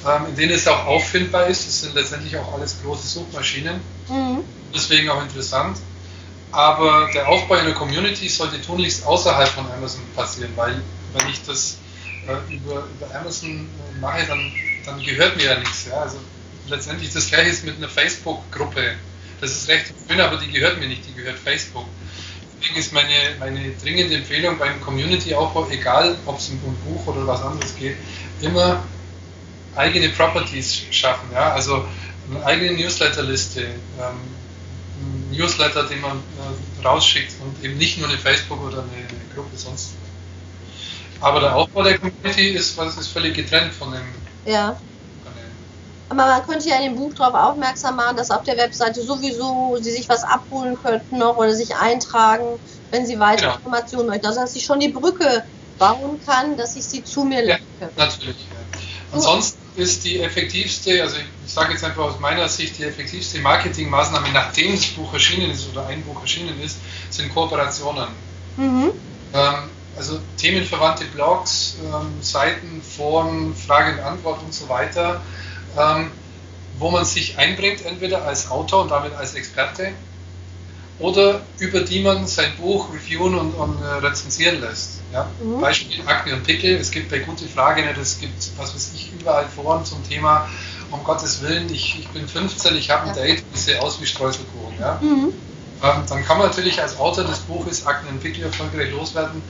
ähm, 0.07 0.27
in 0.29 0.37
denen 0.37 0.53
es 0.53 0.69
auch 0.69 0.87
auffindbar 0.87 1.49
ist. 1.49 1.67
Das 1.67 1.81
sind 1.81 1.95
letztendlich 1.97 2.37
auch 2.37 2.55
alles 2.55 2.77
große 2.85 3.09
Suchmaschinen. 3.09 3.81
Mhm. 4.09 4.45
Deswegen 4.73 5.11
auch 5.11 5.23
interessant. 5.23 5.79
Aber 6.53 7.11
der 7.13 7.29
Aufbau 7.29 7.57
einer 7.57 7.73
Community 7.73 8.29
sollte 8.29 8.63
tunlichst 8.63 9.05
außerhalb 9.05 9.49
von 9.49 9.67
Amazon 9.73 10.03
passieren, 10.15 10.53
weil 10.55 10.81
wenn 11.15 11.29
ich 11.29 11.43
das 11.45 11.79
über, 12.51 12.87
über 12.97 13.15
Amazon 13.15 13.69
mache, 14.01 14.27
dann, 14.27 14.53
dann 14.85 15.03
gehört 15.03 15.37
mir 15.37 15.45
ja 15.45 15.59
nichts. 15.59 15.87
Ja? 15.87 16.01
Also 16.01 16.19
letztendlich 16.69 17.13
das 17.13 17.29
gleiche 17.29 17.51
ist 17.51 17.65
mit 17.65 17.77
einer 17.77 17.89
Facebook-Gruppe. 17.89 18.95
Das 19.41 19.53
ist 19.53 19.69
recht 19.69 19.93
schön, 20.09 20.21
aber 20.21 20.37
die 20.37 20.51
gehört 20.51 20.79
mir 20.79 20.87
nicht, 20.87 21.03
die 21.07 21.15
gehört 21.15 21.39
Facebook. 21.39 21.87
Deswegen 22.59 22.79
ist 22.79 22.93
meine, 22.93 23.13
meine 23.39 23.73
dringende 23.83 24.17
Empfehlung 24.17 24.59
beim 24.59 24.81
Community-Aufbau, 24.81 25.69
egal 25.71 26.17
ob 26.25 26.39
es 26.39 26.49
um 26.49 26.55
ein 26.55 26.77
Buch 26.87 27.07
oder 27.09 27.27
was 27.27 27.43
anderes 27.43 27.77
geht, 27.77 27.97
immer 28.41 28.83
eigene 29.77 30.09
Properties 30.11 30.83
schaffen. 30.91 31.29
Ja? 31.33 31.53
Also 31.53 31.85
eine 32.31 32.45
eigene 32.47 32.73
Newsletterliste, 32.73 33.63
ähm, 33.63 34.17
Newsletter, 35.31 35.85
den 35.85 36.01
man 36.01 36.17
äh, 36.17 36.87
rausschickt 36.87 37.33
und 37.43 37.63
eben 37.65 37.77
nicht 37.77 37.99
nur 37.99 38.09
eine 38.09 38.19
Facebook 38.19 38.63
oder 38.63 38.79
eine, 38.79 39.09
eine 39.09 39.35
Gruppe 39.35 39.57
sonst 39.57 39.94
aber 41.25 41.41
der 41.41 41.57
Aufbau 41.57 41.83
der 41.83 41.99
Community 41.99 42.51
ist, 42.51 42.77
was 42.77 42.97
ist 42.97 43.09
völlig 43.09 43.35
getrennt 43.35 43.73
von 43.73 43.93
dem. 43.93 44.03
Ja. 44.45 44.77
Aber 46.11 46.27
man 46.27 46.43
könnte 46.45 46.69
ja 46.69 46.77
in 46.77 46.83
dem 46.83 46.97
Buch 46.97 47.15
darauf 47.15 47.35
aufmerksam 47.35 47.97
machen, 47.97 48.17
dass 48.17 48.31
auf 48.31 48.43
der 48.43 48.59
Webseite 48.59 49.03
sowieso 49.03 49.77
Sie 49.81 49.91
sich 49.91 50.09
was 50.09 50.23
abholen 50.23 50.77
könnten 50.77 51.19
noch 51.19 51.37
oder 51.39 51.55
sich 51.55 51.75
eintragen, 51.75 52.59
wenn 52.91 53.07
Sie 53.07 53.19
weitere 53.19 53.47
genau. 53.47 53.57
Informationen 53.57 54.09
möchten. 54.09 54.27
Also 54.27 54.41
dass 54.41 54.55
ich 54.55 54.65
schon 54.65 54.81
die 54.81 54.91
Brücke 54.91 55.45
bauen 55.79 56.21
kann, 56.25 56.57
dass 56.57 56.77
ich 56.77 56.85
sie 56.85 57.03
zu 57.03 57.25
mir 57.25 57.43
lenke. 57.43 57.63
Ja, 57.81 57.91
natürlich. 57.97 58.37
Ja. 58.37 58.79
Ansonsten 59.13 59.59
ist 59.77 60.05
die 60.05 60.21
effektivste, 60.21 61.03
also 61.03 61.17
ich 61.45 61.53
sage 61.53 61.73
jetzt 61.73 61.85
einfach 61.85 62.05
aus 62.05 62.21
meiner 62.21 62.49
Sicht, 62.49 62.79
die 62.79 62.85
effektivste 62.85 63.39
Marketingmaßnahme, 63.41 64.29
nachdem 64.33 64.73
das 64.73 64.87
Buch 64.87 65.13
erschienen 65.13 65.51
ist 65.51 65.69
oder 65.71 65.87
ein 65.87 66.03
Buch 66.05 66.21
erschienen 66.21 66.61
ist, 66.63 66.79
sind 67.11 67.33
Kooperationen. 67.33 68.09
Mhm. 68.57 68.93
Ähm, 69.33 69.71
also 69.97 70.19
themenverwandte 70.37 71.05
Blogs, 71.07 71.77
ähm, 71.85 72.21
Seiten, 72.21 72.83
Foren, 72.83 73.55
Frage 73.55 73.93
und 73.93 74.01
Antwort 74.01 74.43
und 74.43 74.53
so 74.53 74.69
weiter, 74.69 75.21
ähm, 75.79 76.11
wo 76.79 76.91
man 76.91 77.05
sich 77.05 77.39
einbringt, 77.39 77.85
entweder 77.85 78.25
als 78.25 78.51
Autor 78.51 78.83
und 78.83 78.91
damit 78.91 79.15
als 79.15 79.35
Experte 79.35 79.93
oder 80.99 81.41
über 81.59 81.81
die 81.81 82.01
man 82.01 82.27
sein 82.27 82.53
Buch 82.57 82.93
reviewen 82.93 83.35
und, 83.37 83.53
und 83.55 83.83
äh, 83.83 84.07
rezensieren 84.07 84.61
lässt. 84.61 85.01
Ja? 85.13 85.29
Mhm. 85.43 85.61
Beispiel 85.61 86.03
Akne 86.07 86.35
und 86.35 86.45
Pickel, 86.45 86.77
es 86.77 86.91
gibt 86.91 87.11
bei 87.11 87.19
Gute 87.19 87.47
Frage 87.47 87.83
nicht, 87.83 87.99
es 87.99 88.21
gibt, 88.21 88.51
was 88.57 88.75
weiß 88.75 88.93
ich, 88.95 89.13
überall 89.13 89.47
Foren 89.49 89.85
zum 89.85 90.07
Thema, 90.09 90.49
um 90.91 91.03
Gottes 91.03 91.43
Willen, 91.43 91.73
ich, 91.73 91.99
ich 91.99 92.09
bin 92.09 92.29
15, 92.29 92.77
ich 92.77 92.91
habe 92.91 93.09
ein 93.09 93.15
Date, 93.15 93.43
ich 93.53 93.61
sehe 93.61 93.83
aus 93.83 94.01
wie 94.01 94.07
Streuselkuchen. 94.07 94.79
Ja? 94.79 94.99
Mhm. 95.01 95.33
Ähm, 95.83 96.03
dann 96.09 96.25
kann 96.25 96.39
man 96.39 96.47
natürlich 96.47 96.81
als 96.81 96.99
Autor 96.99 97.25
des 97.25 97.41
Buches 97.41 97.87
Akne 97.87 98.11
und 98.11 98.21
Pickel 98.21 98.45
erfolgreich 98.45 98.93
loswerden, 98.93 99.43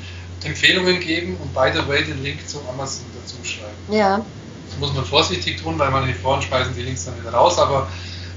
Empfehlungen 0.44 1.00
geben 1.00 1.36
und 1.36 1.54
by 1.54 1.70
the 1.72 1.86
way 1.88 2.04
den 2.04 2.22
Link 2.22 2.46
zu 2.48 2.60
Amazon 2.68 3.04
dazu 3.20 3.36
schreiben. 3.44 3.74
Ja. 3.90 4.24
Das 4.68 4.78
muss 4.78 4.92
man 4.94 5.04
vorsichtig 5.04 5.62
tun, 5.62 5.78
weil 5.78 5.90
man 5.90 6.06
die 6.06 6.14
Foren 6.14 6.42
speisen 6.42 6.74
die 6.74 6.82
Links 6.82 7.04
dann 7.04 7.18
wieder 7.20 7.32
raus, 7.32 7.58
aber 7.58 7.88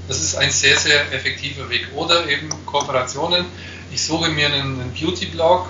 das 0.08 0.20
ist 0.20 0.36
ein 0.36 0.50
sehr, 0.50 0.76
sehr 0.76 1.12
effektiver 1.12 1.68
Weg. 1.68 1.86
Oder 1.94 2.26
eben 2.28 2.48
Kooperationen. 2.64 3.44
Ich 3.92 4.02
suche 4.02 4.30
mir 4.30 4.46
einen, 4.46 4.80
einen 4.80 4.92
Beauty-Blog, 4.92 5.66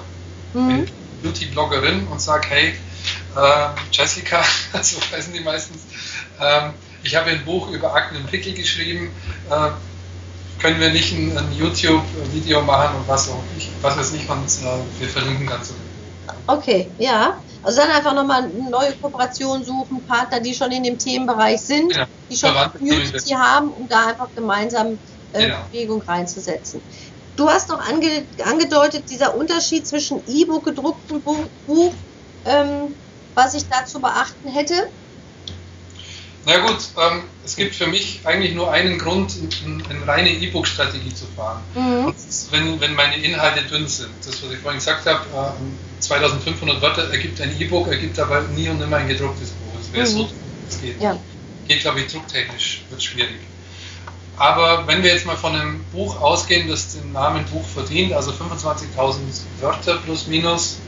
mhm. 0.55 0.69
eine 0.69 0.87
Beauty-Bloggerin 1.23 2.07
und 2.07 2.21
sage, 2.21 2.49
hey, 2.49 2.75
äh, 3.37 3.69
Jessica, 3.91 4.43
so 4.83 4.99
heißen 5.13 5.33
die 5.33 5.41
meistens, 5.41 5.83
äh, 6.41 6.71
ich 7.03 7.17
habe 7.17 7.31
ein 7.31 7.45
Buch 7.45 7.71
über 7.71 7.95
Akne 7.95 8.19
und 8.19 8.31
Pickel 8.31 8.55
geschrieben, 8.55 9.11
äh, 9.51 9.71
können 10.61 10.81
wir 10.81 10.91
nicht 10.91 11.13
ein, 11.13 11.37
ein 11.37 11.53
YouTube-Video 11.53 12.63
machen 12.63 12.97
und 12.97 13.09
was 13.09 13.29
auch 13.29 13.43
nicht, 13.55 13.71
was 13.81 13.97
weiß 13.97 14.13
nicht, 14.13 14.29
und 14.29 14.45
äh, 14.45 15.01
wir 15.01 15.09
verlinken 15.09 15.47
dann 15.47 15.63
zu 15.63 15.75
Okay, 16.47 16.93
ja. 16.99 17.41
Also 17.63 17.81
dann 17.81 17.91
einfach 17.91 18.15
nochmal 18.15 18.45
eine 18.45 18.71
neue 18.71 18.93
Kooperation 18.95 19.65
suchen, 19.65 20.05
Partner, 20.07 20.41
die 20.41 20.55
schon 20.55 20.71
in 20.73 20.83
dem 20.83 20.99
Themenbereich 20.99 21.61
sind, 21.61 21.95
ja, 21.95 22.07
die 22.31 22.37
schon 22.37 22.57
eine 22.57 22.71
Community 22.71 23.31
haben, 23.31 23.71
um 23.71 23.89
da 23.89 24.07
einfach 24.09 24.29
gemeinsam 24.35 24.99
äh, 25.33 25.47
genau. 25.47 25.65
Bewegung 25.71 26.03
reinzusetzen. 26.03 26.83
Du 27.37 27.49
hast 27.49 27.69
noch 27.69 27.81
ange 27.81 28.27
angedeutet, 28.45 29.11
dieser 29.11 29.37
Unterschied 29.37 29.87
zwischen 29.87 30.23
E-Book, 30.27 30.65
gedrucktem 30.65 31.23
Buch, 31.23 31.47
Buch 31.67 31.95
ähm, 32.45 32.95
was 33.35 33.55
ich 33.55 33.69
da 33.69 33.85
zu 33.85 34.01
beachten 34.01 34.49
hätte. 34.49 34.75
Na 36.49 36.57
gut, 36.61 36.79
ähm, 36.97 37.25
es 37.45 37.57
gibt 37.57 37.75
für 37.75 37.87
mich 37.87 38.21
eigentlich 38.25 38.55
nur 38.55 38.73
einen 38.73 38.99
Grund, 38.99 39.35
eine 39.67 40.07
reine 40.07 40.31
E-Book-Strategie 40.31 41.13
zu 41.13 41.27
fahren. 41.37 41.61
Mhm. 41.75 42.15
wenn, 42.51 42.81
wenn 42.81 42.95
meine 42.95 43.17
Inhalte 43.17 43.65
dünn 43.65 43.87
sind. 43.87 44.09
Das, 44.25 44.43
was 44.43 44.51
ich 44.51 44.59
vorhin 44.61 44.79
gesagt 44.79 45.05
habe, 45.05 45.21
äh, 45.21 46.01
2500 46.01 46.81
Wörter 46.81 47.13
ergibt 47.13 47.39
ein 47.43 47.55
E-Book, 47.61 47.89
ergibt 47.89 48.19
aber 48.19 48.41
nie 48.57 48.67
und 48.71 48.79
nimmer 48.79 48.97
ein 48.97 49.09
gedrucktes 49.09 49.51
Buch. 49.51 49.79
Das 49.79 49.93
wäre 49.93 50.07
mhm. 50.07 50.11
so, 50.11 50.31
das 50.67 50.81
geht. 50.81 51.03
Ja. 51.03 51.19
Geht, 51.67 51.81
glaube 51.83 52.01
ich, 52.01 52.11
drucktechnisch, 52.11 52.81
wird 52.89 53.03
schwierig. 53.03 53.41
Aber 54.39 54.87
wenn 54.87 55.03
wir 55.03 55.13
jetzt 55.13 55.27
mal 55.27 55.37
von 55.37 55.55
einem 55.55 55.85
Buch 55.93 56.19
ausgehen, 56.19 56.67
das 56.67 56.95
den 56.95 57.13
Namen 57.13 57.45
Buch 57.45 57.67
verdient, 57.67 58.15
also 58.15 58.31
25.000 58.31 59.19
Wörter 59.61 59.97
plus 59.99 60.27
minus, 60.29 60.79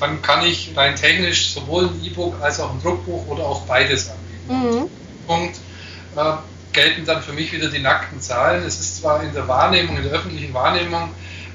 dann 0.00 0.20
kann 0.22 0.44
ich 0.44 0.72
rein 0.74 0.96
technisch 0.96 1.52
sowohl 1.52 1.84
ein 1.84 2.04
E-Book 2.04 2.34
als 2.42 2.58
auch 2.58 2.72
ein 2.72 2.82
Druckbuch 2.82 3.28
oder 3.28 3.44
auch 3.44 3.60
beides 3.66 4.10
anbieten. 4.10 4.31
Mhm. 4.52 4.88
Punkt 5.26 5.56
äh, 6.16 6.34
gelten 6.72 7.04
dann 7.04 7.22
für 7.22 7.32
mich 7.32 7.52
wieder 7.52 7.68
die 7.68 7.80
nackten 7.80 8.20
Zahlen. 8.20 8.62
Es 8.64 8.80
ist 8.80 8.98
zwar 8.98 9.22
in 9.22 9.32
der 9.32 9.46
Wahrnehmung, 9.48 9.96
in 9.96 10.04
der 10.04 10.12
öffentlichen 10.12 10.54
Wahrnehmung, 10.54 11.10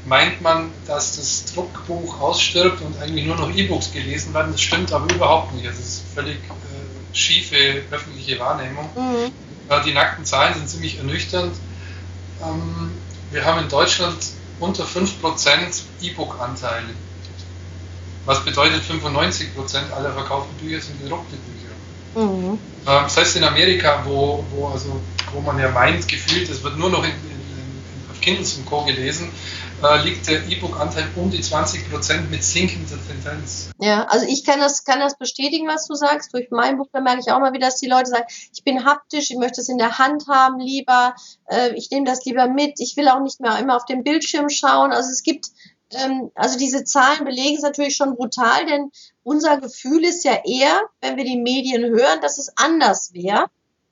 meint 0.05 0.41
man, 0.41 0.71
dass 0.85 1.17
das 1.17 1.53
Druckbuch 1.53 2.19
ausstirbt 2.21 2.81
und 2.81 2.99
eigentlich 3.01 3.25
nur 3.25 3.35
noch 3.35 3.53
E-Books 3.53 3.91
gelesen 3.91 4.33
werden. 4.33 4.51
Das 4.51 4.61
stimmt 4.61 4.91
aber 4.93 5.13
überhaupt 5.13 5.53
nicht. 5.53 5.67
Also 5.67 5.79
es 5.79 5.87
ist 5.87 6.03
völlig 6.13 6.35
äh, 6.35 7.15
schiefe 7.15 7.81
öffentliche 7.91 8.39
Wahrnehmung. 8.39 8.89
Mhm. 8.95 9.31
Äh, 9.69 9.83
die 9.83 9.93
nackten 9.93 10.25
Zahlen 10.25 10.53
sind 10.53 10.69
ziemlich 10.69 10.97
ernüchternd. 10.97 11.55
Ähm, 12.41 12.91
wir 13.31 13.43
haben 13.43 13.61
in 13.63 13.69
Deutschland 13.69 14.17
unter 14.59 14.85
5% 14.85 15.11
E-Book-Anteile. 16.01 16.89
Was 18.25 18.43
bedeutet, 18.43 18.83
95% 18.83 19.91
aller 19.95 20.11
verkauften 20.13 20.55
Bücher 20.57 20.81
sind 20.81 21.01
gedruckte 21.01 21.35
Bücher. 21.37 21.56
Mhm. 22.17 22.57
Ähm, 22.87 23.09
selbst 23.09 23.35
in 23.35 23.43
Amerika, 23.43 24.01
wo, 24.03 24.43
wo, 24.51 24.67
also, 24.67 24.99
wo 25.33 25.39
man 25.41 25.59
ja 25.59 25.69
meint, 25.69 26.07
gefühlt, 26.07 26.49
es 26.49 26.63
wird 26.63 26.77
nur 26.77 26.89
noch 26.89 27.03
in, 27.03 27.11
in, 27.11 27.31
in, 27.31 28.11
auf 28.11 28.19
Kindles 28.21 28.55
und 28.57 28.65
Co. 28.65 28.83
gelesen, 28.85 29.29
äh, 29.83 30.03
liegt 30.03 30.27
der 30.27 30.47
E-Book-Anteil 30.47 31.07
um 31.15 31.29
die 31.29 31.41
20 31.41 31.91
Prozent 31.91 32.31
mit 32.31 32.43
sinkender 32.43 32.97
Tendenz. 33.07 33.69
Ja, 33.79 34.05
also 34.05 34.25
ich 34.27 34.43
kann 34.43 34.59
das, 34.59 34.83
kann 34.83 34.99
das 34.99 35.15
bestätigen, 35.15 35.67
was 35.67 35.85
du 35.87 35.93
sagst. 35.93 36.33
Durch 36.33 36.47
mein 36.49 36.77
Buch, 36.77 36.87
da 36.91 37.01
merke 37.01 37.19
ich 37.19 37.31
auch 37.31 37.39
mal 37.39 37.53
wieder, 37.53 37.67
dass 37.67 37.79
die 37.79 37.87
Leute 37.87 38.09
sagen, 38.09 38.25
ich 38.51 38.63
bin 38.63 38.83
haptisch, 38.83 39.29
ich 39.29 39.37
möchte 39.37 39.61
es 39.61 39.69
in 39.69 39.77
der 39.77 39.99
Hand 39.99 40.27
haben 40.27 40.59
lieber, 40.59 41.13
äh, 41.51 41.75
ich 41.75 41.91
nehme 41.91 42.05
das 42.05 42.25
lieber 42.25 42.47
mit, 42.47 42.79
ich 42.79 42.97
will 42.97 43.09
auch 43.09 43.21
nicht 43.21 43.39
mehr 43.39 43.59
immer 43.59 43.75
auf 43.75 43.85
dem 43.85 44.03
Bildschirm 44.03 44.49
schauen. 44.49 44.91
Also 44.91 45.11
es 45.11 45.21
gibt, 45.21 45.51
ähm, 45.91 46.31
also 46.35 46.57
diese 46.57 46.83
Zahlen 46.83 47.25
belegen 47.25 47.55
es 47.55 47.63
natürlich 47.63 47.95
schon 47.95 48.15
brutal, 48.15 48.65
denn 48.65 48.91
unser 49.23 49.57
Gefühl 49.57 50.03
ist 50.03 50.23
ja 50.23 50.37
eher, 50.45 50.81
wenn 51.01 51.17
wir 51.17 51.23
die 51.23 51.37
Medien 51.37 51.83
hören, 51.83 52.21
dass 52.21 52.37
es 52.37 52.51
anders 52.55 53.13
wäre. 53.13 53.45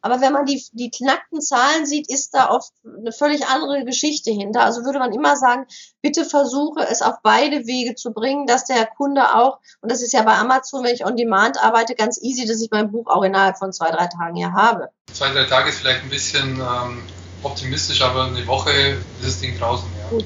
Aber 0.05 0.21
wenn 0.21 0.33
man 0.33 0.45
die, 0.45 0.63
die 0.73 0.91
knackten 0.91 1.41
Zahlen 1.41 1.87
sieht, 1.87 2.11
ist 2.11 2.35
da 2.35 2.51
oft 2.51 2.71
eine 2.85 3.11
völlig 3.11 3.47
andere 3.47 3.83
Geschichte 3.85 4.29
hinter. 4.29 4.61
Also 4.61 4.85
würde 4.85 4.99
man 4.99 5.11
immer 5.11 5.35
sagen, 5.35 5.65
bitte 6.03 6.25
versuche 6.25 6.81
es 6.87 7.01
auf 7.01 7.15
beide 7.23 7.65
Wege 7.65 7.95
zu 7.95 8.11
bringen, 8.11 8.45
dass 8.45 8.65
der 8.65 8.85
Kunde 8.85 9.33
auch, 9.33 9.57
und 9.81 9.91
das 9.91 10.03
ist 10.03 10.13
ja 10.13 10.21
bei 10.21 10.35
Amazon, 10.35 10.83
wenn 10.83 10.93
ich 10.93 11.05
on 11.05 11.15
demand 11.15 11.57
arbeite, 11.57 11.95
ganz 11.95 12.21
easy, 12.21 12.45
dass 12.45 12.61
ich 12.61 12.69
mein 12.69 12.91
Buch 12.91 13.07
auch 13.07 13.23
innerhalb 13.23 13.57
von 13.57 13.73
zwei, 13.73 13.89
drei 13.89 14.05
Tagen 14.05 14.35
hier 14.35 14.53
habe. 14.53 14.89
Zwei, 15.11 15.31
drei 15.31 15.45
Tage 15.45 15.69
ist 15.69 15.79
vielleicht 15.79 16.03
ein 16.03 16.09
bisschen 16.11 16.59
ähm, 16.59 17.01
optimistisch, 17.41 18.03
aber 18.03 18.25
eine 18.25 18.45
Woche 18.45 18.69
ist 18.69 18.99
das 19.23 19.39
Ding 19.39 19.57
draußen, 19.57 19.87
ja. 19.97 20.09
Gut. 20.09 20.25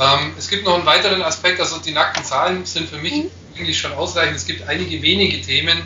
Ähm, 0.00 0.32
es 0.38 0.48
gibt 0.48 0.64
noch 0.64 0.74
einen 0.74 0.86
weiteren 0.86 1.22
Aspekt, 1.22 1.60
also 1.60 1.78
die 1.78 1.92
nackten 1.92 2.24
Zahlen 2.24 2.64
sind 2.64 2.88
für 2.88 2.96
mich 2.96 3.12
mhm. 3.12 3.30
eigentlich 3.56 3.78
schon 3.78 3.92
ausreichend. 3.92 4.36
Es 4.36 4.46
gibt 4.46 4.66
einige 4.66 5.02
wenige 5.02 5.42
Themen, 5.42 5.82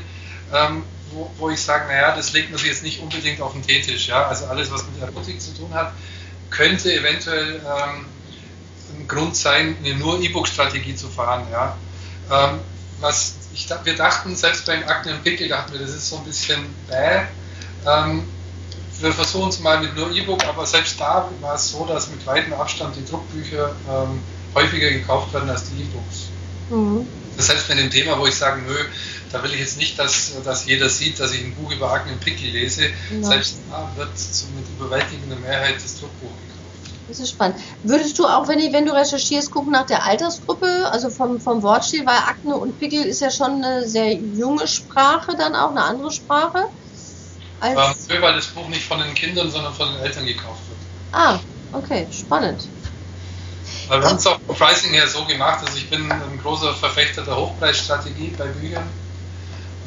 ähm, 0.53 0.85
wo, 1.11 1.31
wo 1.37 1.51
ich 1.51 1.61
sage, 1.61 1.89
naja, 1.89 2.15
das 2.15 2.33
legt 2.33 2.51
man 2.51 2.59
sich 2.59 2.69
jetzt 2.69 2.85
nicht 2.85 3.01
unbedingt 3.01 3.41
auf 3.41 3.53
den 3.53 3.63
Teetisch. 3.63 4.07
Ja? 4.07 4.29
Also 4.29 4.47
alles, 4.47 4.71
was 4.71 4.85
mit 4.87 5.03
Erotik 5.03 5.41
zu 5.41 5.53
tun 5.57 5.75
hat, 5.75 5.93
könnte 6.51 6.95
eventuell 6.95 7.57
ähm, 7.57 8.07
ein 8.97 9.09
Grund 9.09 9.37
sein, 9.37 9.77
eine 9.85 9.95
nur 9.95 10.21
E-Book-Strategie 10.21 10.95
zu 10.95 11.09
fahren. 11.09 11.49
Ja? 11.51 11.77
Ähm, 12.31 12.61
was 13.01 13.35
ich, 13.53 13.69
wir 13.83 13.97
dachten, 13.97 14.37
selbst 14.37 14.65
beim 14.67 14.85
Akne 14.85 15.15
und 15.15 15.25
Pickel, 15.25 15.49
dachten 15.49 15.73
wir, 15.73 15.81
das 15.81 15.91
ist 15.91 16.09
so 16.09 16.19
ein 16.19 16.25
bisschen 16.25 16.65
bäh. 16.89 17.23
Ähm, 17.87 18.29
wir 19.01 19.13
versuchen 19.13 19.49
es 19.49 19.61
mal 19.61 19.81
mit 19.81 19.97
nur 19.97 20.11
E-Book, 20.11 20.47
aber 20.47 20.67
selbst 20.67 21.01
da 21.01 21.29
war 21.41 21.55
es 21.55 21.71
so, 21.71 21.85
dass 21.85 22.11
mit 22.11 22.25
weitem 22.27 22.53
Abstand 22.55 22.97
die 22.97 23.05
Druckbücher 23.05 23.75
ähm, 23.89 24.21
häufiger 24.55 24.91
gekauft 24.91 25.33
werden 25.33 25.51
als 25.51 25.65
die 25.65 25.83
E-Books. 25.83 26.31
Mhm. 26.71 27.07
Das 27.37 27.49
heißt, 27.49 27.69
mit 27.69 27.79
dem 27.79 27.91
Thema, 27.91 28.19
wo 28.19 28.27
ich 28.27 28.37
sage, 28.37 28.63
nö, 28.63 28.77
da 29.33 29.43
will 29.43 29.53
ich 29.53 29.61
jetzt 29.61 29.79
nicht, 29.79 29.99
dass, 29.99 30.33
dass 30.45 30.67
jeder 30.67 30.89
sieht, 30.89 31.19
dass 31.19 31.33
ich 31.33 31.45
ein 31.45 31.55
Buch 31.57 31.73
über 31.73 31.91
Akne 31.91 32.13
und 32.13 32.21
Pickel 32.21 32.51
lese. 32.51 32.85
Ja. 32.85 33.23
Selbst 33.23 33.59
da 33.69 33.91
wird 33.97 34.17
so 34.17 34.47
mit 34.55 34.65
überwältigender 34.79 35.37
Mehrheit 35.37 35.75
das 35.77 35.99
Druckbuch 35.99 36.29
gekauft. 36.29 36.55
Das 37.09 37.19
ist 37.19 37.31
spannend. 37.31 37.57
Würdest 37.83 38.19
du 38.19 38.27
auch, 38.27 38.47
wenn, 38.47 38.61
ich, 38.61 38.73
wenn 38.73 38.87
du 38.87 38.95
recherchierst, 38.95 39.51
gucken 39.51 39.73
nach 39.73 39.87
der 39.87 40.05
Altersgruppe, 40.05 40.89
also 40.91 41.11
vom, 41.11 41.41
vom 41.41 41.63
Wortstil, 41.63 42.07
weil 42.07 42.17
Akne 42.17 42.57
und 42.57 42.79
Pickel 42.79 43.03
ist 43.05 43.21
ja 43.21 43.31
schon 43.31 43.65
eine 43.65 43.89
sehr 43.89 44.15
junge 44.15 44.69
Sprache, 44.69 45.37
dann 45.37 45.57
auch 45.57 45.71
eine 45.71 45.83
andere 45.83 46.13
Sprache? 46.13 46.69
Als 47.65 48.09
ähm, 48.11 48.23
weil 48.23 48.35
das 48.35 48.47
Buch 48.47 48.69
nicht 48.69 48.85
von 48.85 49.01
den 49.01 49.15
Kindern, 49.15 49.51
sondern 49.51 49.75
von 49.75 49.93
den 49.93 50.03
Eltern 50.03 50.27
gekauft 50.27 50.61
wird. 50.69 50.79
Ah, 51.13 51.39
okay, 51.73 52.07
spannend. 52.11 52.69
wir 53.89 54.03
haben 54.03 54.17
es 54.17 54.27
auch 54.27 54.39
vom 54.47 54.57
Pricing 54.57 54.93
her 54.93 55.09
so 55.09 55.25
gemacht, 55.25 55.61
also 55.65 55.77
ich 55.79 55.89
bin 55.89 56.11
ein 56.11 56.41
großer 56.43 56.75
Verfechter 56.75 57.23
der 57.23 57.37
Hochpreisstrategie 57.37 58.35
bei 58.37 58.47
Büchern 58.47 58.89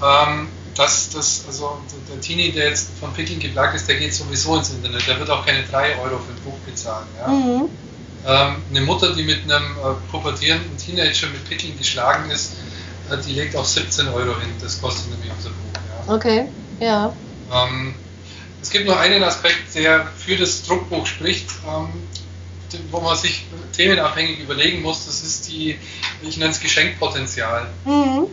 ähm, 0.03 0.47
dass 0.75 1.09
das, 1.09 1.43
also 1.47 1.79
der 2.09 2.21
Teenie, 2.21 2.51
der 2.51 2.69
jetzt 2.69 2.89
von 2.99 3.11
Pickeln 3.13 3.39
geplagt 3.39 3.75
ist, 3.75 3.87
der 3.87 3.95
geht 3.95 4.13
sowieso 4.13 4.57
ins 4.57 4.69
Internet. 4.69 5.07
Der 5.07 5.19
wird 5.19 5.29
auch 5.29 5.45
keine 5.45 5.63
3 5.63 5.97
Euro 5.97 6.19
für 6.19 6.33
ein 6.33 6.41
Buch 6.43 6.57
bezahlen. 6.65 7.07
Ja? 7.19 7.27
Mhm. 7.27 7.69
Ähm, 8.25 8.55
eine 8.69 8.81
Mutter, 8.81 9.15
die 9.15 9.23
mit 9.23 9.43
einem 9.43 9.71
äh, 9.71 10.11
pubertierenden 10.11 10.77
Teenager 10.77 11.27
mit 11.27 11.49
Pickeln 11.49 11.77
geschlagen 11.77 12.29
ist, 12.29 12.53
äh, 13.09 13.17
die 13.25 13.33
legt 13.33 13.55
auch 13.55 13.65
17 13.65 14.07
Euro 14.09 14.39
hin. 14.39 14.49
Das 14.61 14.79
kostet 14.79 15.09
nämlich 15.09 15.31
unser 15.35 15.49
Buch. 15.49 16.07
Ja? 16.07 16.13
Okay, 16.13 16.49
ja. 16.79 17.13
Ähm, 17.51 17.95
es 18.61 18.69
gibt 18.69 18.87
noch 18.87 18.97
einen 18.97 19.23
Aspekt, 19.23 19.75
der 19.75 20.07
für 20.17 20.35
das 20.35 20.63
Druckbuch 20.63 21.05
spricht, 21.05 21.49
ähm, 21.67 21.89
wo 22.91 22.99
man 22.99 23.15
sich 23.15 23.45
themenabhängig 23.75 24.39
überlegen 24.39 24.81
muss. 24.81 25.05
Das 25.05 25.23
ist 25.23 25.47
die, 25.47 25.77
ich 26.21 26.37
nenne 26.37 26.51
es 26.51 26.59
Geschenkpotenzial. 26.59 27.69
Mhm 27.85 28.27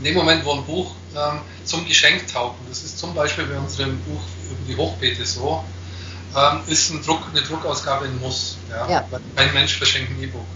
in 0.00 0.04
dem 0.04 0.14
Moment, 0.14 0.44
wo 0.46 0.52
ein 0.52 0.64
Buch 0.64 0.94
ähm, 1.14 1.40
zum 1.64 1.86
Geschenk 1.86 2.26
taugt, 2.32 2.58
und 2.60 2.70
das 2.70 2.82
ist 2.82 2.98
zum 2.98 3.14
Beispiel 3.14 3.44
bei 3.44 3.58
unserem 3.58 3.98
Buch 4.00 4.22
über 4.50 4.66
die 4.66 4.76
Hochbeete 4.76 5.26
so, 5.26 5.62
ähm, 6.34 6.60
ist 6.66 6.90
ein 6.90 7.02
Druck, 7.02 7.22
eine 7.30 7.42
Druckausgabe 7.42 8.06
ein 8.06 8.18
Muss. 8.18 8.56
Ja? 8.70 8.88
ja. 8.88 9.20
kein 9.36 9.52
Mensch 9.52 9.76
verschenkt 9.76 10.10
ein 10.10 10.22
E-Book. 10.22 10.46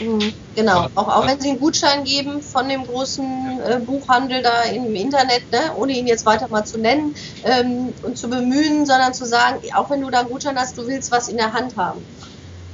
Mhm, 0.00 0.32
genau, 0.54 0.88
auch, 0.94 1.08
auch 1.08 1.26
wenn 1.26 1.40
Sie 1.40 1.50
einen 1.50 1.60
Gutschein 1.60 2.04
geben 2.04 2.42
von 2.42 2.68
dem 2.68 2.86
großen 2.86 3.60
äh, 3.60 3.78
Buchhandel 3.78 4.42
da 4.42 4.62
im 4.62 4.94
Internet, 4.94 5.50
ne, 5.52 5.72
ohne 5.76 5.92
ihn 5.92 6.06
jetzt 6.06 6.24
weiter 6.26 6.48
mal 6.48 6.64
zu 6.64 6.78
nennen 6.78 7.14
ähm, 7.44 7.92
und 8.02 8.16
zu 8.16 8.28
bemühen, 8.28 8.86
sondern 8.86 9.14
zu 9.14 9.26
sagen, 9.26 9.60
auch 9.74 9.90
wenn 9.90 10.00
du 10.00 10.10
da 10.10 10.20
einen 10.20 10.28
Gutschein 10.28 10.58
hast, 10.58 10.78
du 10.78 10.86
willst 10.86 11.10
was 11.10 11.28
in 11.28 11.36
der 11.36 11.52
Hand 11.52 11.76
haben. 11.76 12.04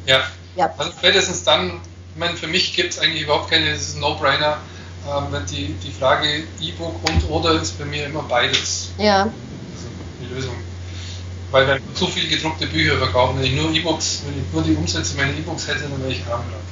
Ja, 0.06 0.22
ja. 0.56 0.72
also 0.78 0.92
spätestens 0.92 1.44
dann, 1.44 1.80
ich 2.14 2.18
meine, 2.18 2.36
für 2.36 2.46
mich 2.46 2.74
gibt 2.74 2.92
es 2.92 2.98
eigentlich 2.98 3.22
überhaupt 3.22 3.50
keine, 3.50 3.72
das 3.72 3.82
ist 3.82 3.96
ein 3.96 4.00
No-Brainer, 4.00 4.58
ähm, 5.06 5.44
die, 5.50 5.74
die 5.74 5.92
Frage 5.92 6.44
E-Book 6.60 6.96
und 7.08 7.30
oder 7.30 7.60
ist 7.60 7.78
bei 7.78 7.84
mir 7.84 8.06
immer 8.06 8.22
beides. 8.22 8.90
Ja. 8.98 9.22
Also 9.22 9.88
die 10.20 10.34
Lösung. 10.34 10.54
Weil 11.50 11.66
wir 11.66 11.80
zu 11.94 12.06
viele 12.06 12.28
gedruckte 12.28 12.66
Bücher 12.66 12.98
verkaufen. 12.98 13.38
Wenn 13.38 13.46
ich 13.46 13.54
nur 13.54 13.72
E-Books, 13.72 14.22
wenn 14.26 14.38
ich 14.38 14.52
nur 14.52 14.62
die 14.62 14.74
Umsätze 14.74 15.16
meiner 15.16 15.32
E-Books 15.32 15.66
hätte, 15.66 15.80
dann 15.80 16.00
wäre 16.02 16.12
ich 16.12 16.20
arm 16.26 16.42
dran. 16.50 16.67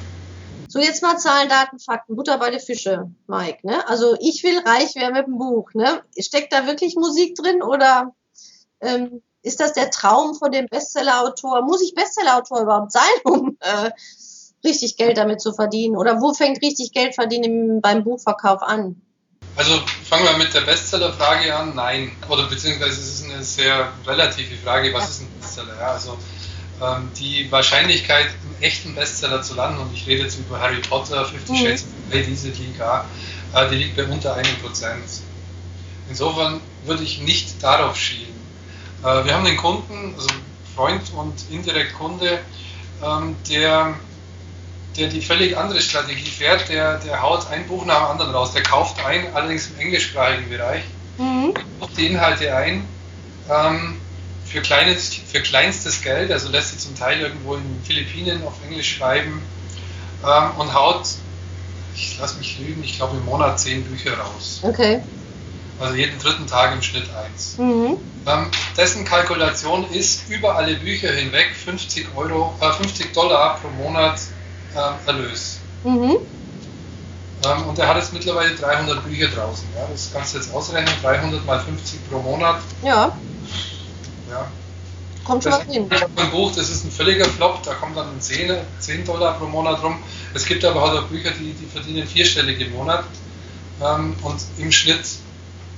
So, 0.77 0.83
jetzt 0.83 1.01
mal 1.01 1.17
Zahlen, 1.17 1.49
Daten, 1.49 1.79
Fakten, 1.79 2.15
Butter 2.15 2.37
bei 2.37 2.51
den 2.51 2.59
Fische, 2.59 3.09
Mike. 3.25 3.65
Ne? 3.65 3.89
Also 3.89 4.15
ich 4.19 4.43
will 4.43 4.59
reich 4.59 4.93
werden 4.93 5.13
mit 5.13 5.25
dem 5.25 5.39
Buch. 5.39 5.73
Ne? 5.73 6.03
Steckt 6.19 6.53
da 6.53 6.67
wirklich 6.67 6.93
Musik 6.95 7.33
drin 7.33 7.63
oder 7.63 8.13
ähm, 8.81 9.23
ist 9.41 9.59
das 9.59 9.73
der 9.73 9.89
Traum 9.89 10.35
von 10.35 10.51
dem 10.51 10.67
Bestsellerautor? 10.67 11.63
Muss 11.63 11.81
ich 11.81 11.95
Bestsellerautor 11.95 12.61
überhaupt 12.61 12.91
sein, 12.91 13.09
um 13.23 13.57
äh, 13.59 13.89
richtig 14.63 14.97
Geld 14.97 15.17
damit 15.17 15.41
zu 15.41 15.51
verdienen? 15.51 15.97
Oder 15.97 16.21
wo 16.21 16.35
fängt 16.35 16.61
richtig 16.61 16.91
Geld 16.91 17.15
verdienen 17.15 17.81
beim 17.81 18.03
Buchverkauf 18.03 18.61
an? 18.61 19.01
Also 19.55 19.81
fangen 20.07 20.25
wir 20.25 20.37
mit 20.37 20.53
der 20.53 20.61
Bestsellerfrage 20.61 21.55
an. 21.55 21.73
Nein. 21.73 22.11
Oder 22.29 22.43
beziehungsweise 22.43 22.91
es 22.91 23.21
ist 23.21 23.31
eine 23.31 23.41
sehr 23.41 23.93
relative 24.05 24.55
Frage, 24.57 24.93
was 24.93 25.05
ja. 25.05 25.09
ist 25.09 25.21
ein 25.21 25.39
Bestseller? 25.39 25.79
Ja, 25.79 25.93
also 25.93 26.19
ähm, 26.83 27.09
die 27.17 27.51
Wahrscheinlichkeit, 27.51 28.27
echten 28.61 28.95
Bestseller 28.95 29.41
zu 29.41 29.55
landen, 29.55 29.79
und 29.81 29.93
ich 29.93 30.07
rede 30.07 30.23
jetzt 30.23 30.39
über 30.39 30.59
Harry 30.59 30.79
Potter, 30.81 31.25
Fifty 31.25 31.51
mhm. 31.51 31.57
Shades 31.57 31.83
of 31.83 32.11
Grey, 32.11 32.25
diese 32.25 32.49
Liga, 32.49 33.05
äh, 33.53 33.69
die 33.69 33.75
liegt 33.75 33.95
bei 33.95 34.05
unter 34.05 34.35
einem 34.35 34.55
Prozent. 34.61 35.21
Insofern 36.09 36.61
würde 36.85 37.03
ich 37.03 37.21
nicht 37.21 37.61
darauf 37.61 37.97
schielen. 37.97 38.35
Äh, 39.03 39.25
wir 39.25 39.33
haben 39.33 39.45
den 39.45 39.57
Kunden, 39.57 40.13
also 40.15 40.29
Freund 40.75 41.01
und 41.15 41.33
indirekt 41.49 41.93
Kunde, 41.93 42.39
ähm, 43.03 43.35
der 43.49 43.95
der 44.97 45.09
die 45.09 45.21
völlig 45.21 45.55
andere 45.55 45.79
Strategie 45.79 46.25
fährt, 46.25 46.69
der, 46.69 46.97
der 46.97 47.21
haut 47.21 47.47
ein 47.51 47.67
Buch 47.67 47.85
nach 47.85 47.99
dem 47.99 48.11
anderen 48.11 48.31
raus. 48.33 48.53
Der 48.53 48.63
kauft 48.63 49.03
ein, 49.05 49.33
allerdings 49.33 49.69
im 49.69 49.79
englischsprachigen 49.79 50.49
Bereich, 50.49 50.83
mhm. 51.17 51.53
kauft 51.79 51.97
die 51.97 52.07
Inhalte 52.07 52.55
ein 52.55 52.83
ähm, 53.49 53.97
für, 54.49 54.61
kleines, 54.61 55.15
für 55.15 55.41
kleinstes 55.41 56.01
Geld, 56.01 56.31
also 56.31 56.49
lässt 56.49 56.71
sie 56.71 56.77
zum 56.77 56.95
Teil 56.95 57.19
irgendwo 57.19 57.55
in 57.55 57.63
den 57.63 57.83
Philippinen 57.83 58.45
auf 58.45 58.53
Englisch 58.67 58.95
schreiben 58.95 59.41
ähm, 60.23 60.51
und 60.57 60.73
haut, 60.73 61.05
ich 61.95 62.17
lasse 62.19 62.37
mich 62.37 62.59
lügen, 62.59 62.83
ich 62.83 62.97
glaube 62.97 63.17
im 63.17 63.25
Monat 63.25 63.59
zehn 63.59 63.83
Bücher 63.83 64.17
raus. 64.17 64.61
Okay. 64.63 65.01
Also 65.79 65.93
jeden 65.93 66.17
dritten 66.19 66.47
Tag 66.47 66.73
im 66.73 66.81
Schnitt 66.81 67.05
eins. 67.15 67.57
Mhm. 67.57 67.97
Ähm, 68.25 68.47
dessen 68.75 69.05
Kalkulation 69.05 69.89
ist 69.91 70.27
über 70.29 70.55
alle 70.55 70.75
Bücher 70.75 71.11
hinweg 71.11 71.51
50, 71.63 72.07
Euro, 72.15 72.55
äh, 72.61 72.71
50 72.71 73.13
Dollar 73.13 73.59
pro 73.59 73.69
Monat 73.69 74.19
äh, 74.75 75.07
Erlös. 75.07 75.59
Mhm. 75.83 76.17
Ähm, 77.45 77.63
und 77.67 77.77
er 77.77 77.87
hat 77.87 77.97
jetzt 77.97 78.13
mittlerweile 78.13 78.55
300 78.55 79.03
Bücher 79.05 79.27
draußen. 79.27 79.67
Ja, 79.75 79.87
das 79.91 80.09
kannst 80.11 80.33
du 80.33 80.39
jetzt 80.39 80.53
ausrechnen, 80.53 80.93
300 81.01 81.45
mal 81.45 81.59
50 81.59 82.09
pro 82.09 82.19
Monat. 82.19 82.59
Ja. 82.83 83.15
Ja. 84.29 84.51
Kommt 85.23 85.43
schon 85.43 85.51
Das 85.51 85.63
hin. 85.65 85.89
ist 85.91 86.03
ein 86.03 86.31
Buch, 86.31 86.55
das 86.55 86.69
ist 86.69 86.85
ein 86.85 86.91
völliger 86.91 87.25
Flop, 87.25 87.61
da 87.63 87.73
kommt 87.73 87.97
dann 87.97 88.19
10, 88.19 88.51
10 88.79 89.05
Dollar 89.05 89.37
pro 89.37 89.45
Monat 89.45 89.83
rum. 89.83 89.97
Es 90.33 90.45
gibt 90.45 90.63
aber 90.63 90.81
halt 90.81 90.99
auch 90.99 91.07
Bücher, 91.07 91.31
die, 91.31 91.53
die 91.53 91.65
verdienen 91.65 92.07
vierstellig 92.07 92.59
im 92.61 92.71
Monat 92.73 93.03
ähm, 93.81 94.15
und 94.21 94.39
im 94.57 94.71
Schnitt 94.71 95.05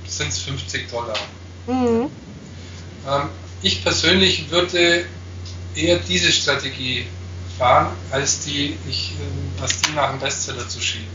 sind 0.06 0.28
es 0.28 0.38
50 0.38 0.88
Dollar. 0.90 1.16
Mhm. 1.66 2.10
Ähm, 3.08 3.28
ich 3.62 3.82
persönlich 3.82 4.50
würde 4.50 5.04
eher 5.74 5.98
diese 5.98 6.30
Strategie 6.30 7.06
fahren, 7.58 7.88
als 8.10 8.40
die, 8.44 8.76
ich, 8.88 9.12
ähm, 9.20 9.62
als 9.62 9.80
die 9.80 9.92
nach 9.92 10.10
dem 10.10 10.20
Bestseller 10.20 10.68
zu 10.68 10.80
schieben. 10.80 11.08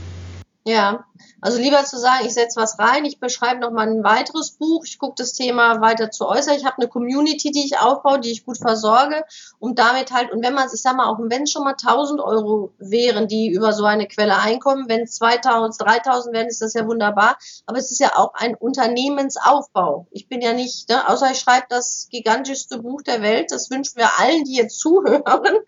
Ja, 0.65 1.05
also 1.41 1.59
lieber 1.59 1.83
zu 1.85 1.97
sagen, 1.97 2.25
ich 2.25 2.33
setze 2.33 2.59
was 2.59 2.79
rein, 2.79 3.05
ich 3.05 3.19
beschreibe 3.19 3.59
nochmal 3.59 3.87
ein 3.87 4.03
weiteres 4.03 4.51
Buch, 4.51 4.83
ich 4.85 4.97
gucke 4.99 5.15
das 5.17 5.33
Thema 5.33 5.81
weiter 5.81 6.11
zu 6.11 6.27
äußern, 6.27 6.55
ich 6.55 6.65
habe 6.65 6.77
eine 6.77 6.87
Community, 6.87 7.51
die 7.51 7.65
ich 7.65 7.77
aufbaue, 7.77 8.19
die 8.19 8.31
ich 8.31 8.45
gut 8.45 8.57
versorge, 8.57 9.23
um 9.59 9.75
damit 9.75 10.11
halt, 10.11 10.31
und 10.31 10.43
wenn 10.43 10.53
man, 10.53 10.67
ich 10.73 10.81
sag 10.81 10.95
mal, 10.95 11.07
auch 11.07 11.19
wenn 11.19 11.43
es 11.43 11.51
schon 11.51 11.63
mal 11.63 11.75
1000 11.79 12.19
Euro 12.21 12.73
wären, 12.79 13.27
die 13.27 13.49
über 13.49 13.73
so 13.73 13.85
eine 13.85 14.07
Quelle 14.07 14.37
einkommen, 14.39 14.85
wenn 14.87 15.01
es 15.01 15.15
2000, 15.15 15.79
3000 15.79 16.35
wären, 16.35 16.47
ist 16.47 16.61
das 16.61 16.73
ja 16.73 16.87
wunderbar, 16.87 17.37
aber 17.65 17.77
es 17.77 17.91
ist 17.91 17.99
ja 17.99 18.15
auch 18.15 18.33
ein 18.33 18.55
Unternehmensaufbau. 18.55 20.07
Ich 20.11 20.27
bin 20.27 20.41
ja 20.41 20.53
nicht, 20.53 20.89
ne, 20.89 21.07
außer 21.07 21.31
ich 21.31 21.39
schreibe 21.39 21.67
das 21.69 22.07
gigantischste 22.09 22.79
Buch 22.79 23.01
der 23.01 23.21
Welt, 23.21 23.51
das 23.51 23.69
wünschen 23.69 23.97
wir 23.97 24.09
allen, 24.19 24.43
die 24.43 24.55
jetzt 24.55 24.79
zuhören, 24.85 25.59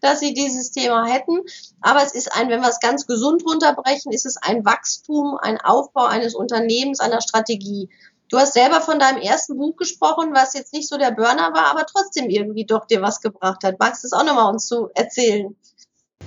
dass 0.00 0.20
sie 0.20 0.34
dieses 0.34 0.70
Thema 0.70 1.06
hätten, 1.06 1.40
aber 1.80 2.02
es 2.02 2.12
ist 2.12 2.34
ein, 2.36 2.48
wenn 2.48 2.60
wir 2.60 2.68
es 2.68 2.80
ganz 2.80 3.06
gesund 3.06 3.44
runterbrechen, 3.44 4.12
ist 4.12 4.26
es 4.26 4.36
ein 4.36 4.59
Wachstum, 4.64 5.38
ein 5.40 5.60
Aufbau 5.60 6.06
eines 6.06 6.34
Unternehmens, 6.34 7.00
einer 7.00 7.20
Strategie. 7.20 7.88
Du 8.28 8.38
hast 8.38 8.54
selber 8.54 8.80
von 8.80 8.98
deinem 8.98 9.20
ersten 9.20 9.56
Buch 9.56 9.76
gesprochen, 9.76 10.30
was 10.32 10.54
jetzt 10.54 10.72
nicht 10.72 10.88
so 10.88 10.96
der 10.96 11.10
Burner 11.10 11.52
war, 11.52 11.66
aber 11.66 11.84
trotzdem 11.84 12.30
irgendwie 12.30 12.64
doch 12.64 12.86
dir 12.86 13.02
was 13.02 13.20
gebracht 13.20 13.64
hat. 13.64 13.80
Magst 13.80 14.04
du 14.04 14.06
es 14.06 14.12
auch 14.12 14.24
nochmal 14.24 14.52
uns 14.52 14.66
zu 14.66 14.88
erzählen? 14.94 15.56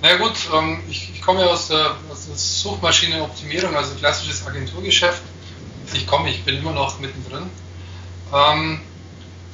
Na 0.02 0.16
gut, 0.16 0.34
ähm, 0.52 0.82
ich, 0.90 1.22
komme 1.22 1.40
ja 1.40 1.46
aus 1.46 1.68
der, 1.68 1.96
aus 2.10 2.26
der 2.26 2.36
Suchmaschinenoptimierung, 2.36 3.74
also 3.74 3.94
klassisches 3.94 4.46
Agenturgeschäft. 4.46 5.22
Ich 5.94 6.06
komme, 6.06 6.28
ich 6.28 6.44
bin 6.44 6.58
immer 6.58 6.72
noch 6.72 6.98
mittendrin. 7.00 7.48
Ähm, 8.34 8.80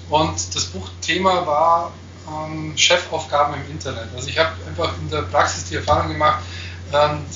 und 0.08 0.54
das 0.54 0.64
Buchthema 0.66 1.46
war 1.46 1.92
ähm, 2.28 2.76
Chefaufgaben 2.76 3.54
im 3.54 3.70
Internet. 3.70 4.08
Also 4.14 4.28
ich 4.28 4.38
habe 4.38 4.50
einfach 4.66 4.92
in 4.98 5.08
der 5.08 5.22
Praxis 5.22 5.66
die 5.66 5.76
Erfahrung 5.76 6.08
gemacht, 6.08 6.42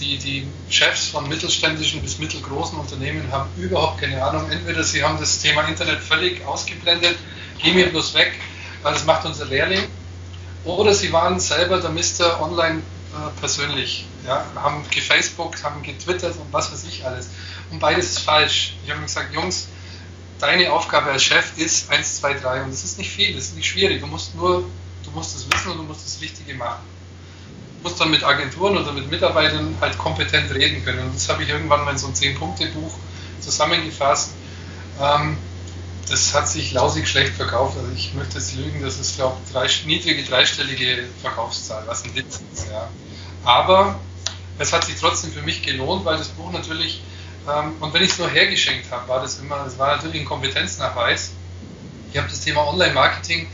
die, 0.00 0.18
die 0.18 0.48
Chefs 0.68 1.08
von 1.08 1.28
mittelständischen 1.28 2.02
bis 2.02 2.18
mittelgroßen 2.18 2.78
Unternehmen 2.78 3.30
haben 3.30 3.48
überhaupt 3.56 4.00
keine 4.00 4.22
Ahnung. 4.22 4.50
Entweder 4.50 4.82
sie 4.82 5.02
haben 5.04 5.18
das 5.18 5.40
Thema 5.40 5.62
Internet 5.62 6.00
völlig 6.00 6.44
ausgeblendet, 6.44 7.16
gehen 7.58 7.76
mir 7.76 7.88
bloß 7.88 8.14
weg, 8.14 8.32
weil 8.82 8.94
das 8.94 9.04
macht 9.04 9.24
unser 9.24 9.46
Lehrling. 9.46 9.84
Oder 10.64 10.94
sie 10.94 11.12
waren 11.12 11.38
selber 11.38 11.80
der 11.80 11.90
Mister 11.90 12.40
online 12.40 12.78
äh, 13.12 13.40
persönlich, 13.40 14.06
ja, 14.26 14.44
haben 14.56 14.84
gefacebookt, 14.90 15.62
haben 15.62 15.82
getwittert 15.82 16.36
und 16.36 16.52
was 16.52 16.72
weiß 16.72 16.84
ich 16.84 17.04
alles. 17.04 17.28
Und 17.70 17.78
beides 17.78 18.10
ist 18.10 18.20
falsch. 18.20 18.74
Ich 18.84 18.90
habe 18.90 19.02
gesagt, 19.02 19.32
Jungs, 19.34 19.68
deine 20.38 20.72
Aufgabe 20.72 21.10
als 21.10 21.22
Chef 21.22 21.56
ist 21.58 21.90
1, 21.90 22.20
2, 22.20 22.34
3 22.34 22.62
und 22.62 22.72
das 22.72 22.82
ist 22.82 22.98
nicht 22.98 23.10
viel, 23.10 23.34
das 23.34 23.44
ist 23.44 23.56
nicht 23.56 23.68
schwierig. 23.68 24.00
Du 24.00 24.06
musst 24.06 24.34
nur, 24.34 24.64
du 25.04 25.10
musst 25.12 25.36
es 25.36 25.46
wissen 25.52 25.72
und 25.72 25.78
du 25.78 25.82
musst 25.84 26.04
das 26.04 26.20
Richtige 26.20 26.54
machen. 26.54 26.93
Du 27.84 27.90
musst 27.90 28.00
dann 28.00 28.10
mit 28.10 28.24
Agenturen 28.24 28.78
oder 28.78 28.92
mit 28.92 29.10
Mitarbeitern 29.10 29.76
halt 29.78 29.98
kompetent 29.98 30.50
reden 30.54 30.82
können. 30.82 31.00
Und 31.00 31.14
das 31.14 31.28
habe 31.28 31.42
ich 31.42 31.50
irgendwann 31.50 31.84
mal 31.84 31.90
in 31.90 31.98
so 31.98 32.06
ein 32.06 32.14
10-Punkte-Buch 32.14 32.94
zusammengefasst. 33.40 34.30
Ähm, 34.98 35.36
das 36.08 36.32
hat 36.32 36.48
sich 36.48 36.72
lausig 36.72 37.06
schlecht 37.06 37.34
verkauft. 37.34 37.76
Also 37.76 37.90
ich 37.94 38.14
möchte 38.14 38.38
jetzt 38.38 38.56
lügen, 38.56 38.80
das 38.80 38.98
ist, 38.98 39.16
glaube 39.16 39.36
ich, 39.44 39.52
drei, 39.52 39.68
niedrige 39.84 40.22
dreistellige 40.22 41.04
Verkaufszahl, 41.20 41.82
was 41.86 42.06
ein 42.06 42.14
Witz 42.14 42.40
ist. 42.54 42.68
Ja. 42.70 42.88
Aber 43.44 44.00
es 44.58 44.72
hat 44.72 44.84
sich 44.84 44.96
trotzdem 44.98 45.30
für 45.30 45.42
mich 45.42 45.60
gelohnt, 45.62 46.06
weil 46.06 46.16
das 46.16 46.28
Buch 46.28 46.50
natürlich, 46.52 47.02
ähm, 47.46 47.74
und 47.80 47.92
wenn 47.92 48.02
ich 48.02 48.12
es 48.12 48.18
nur 48.18 48.30
hergeschenkt 48.30 48.90
habe, 48.90 49.06
war 49.08 49.20
das 49.20 49.40
immer, 49.40 49.62
es 49.66 49.78
war 49.78 49.94
natürlich 49.94 50.22
ein 50.22 50.26
Kompetenznachweis. 50.26 51.32
Ich 52.10 52.16
habe 52.16 52.28
das 52.30 52.40
Thema 52.40 52.66
Online-Marketing 52.66 53.46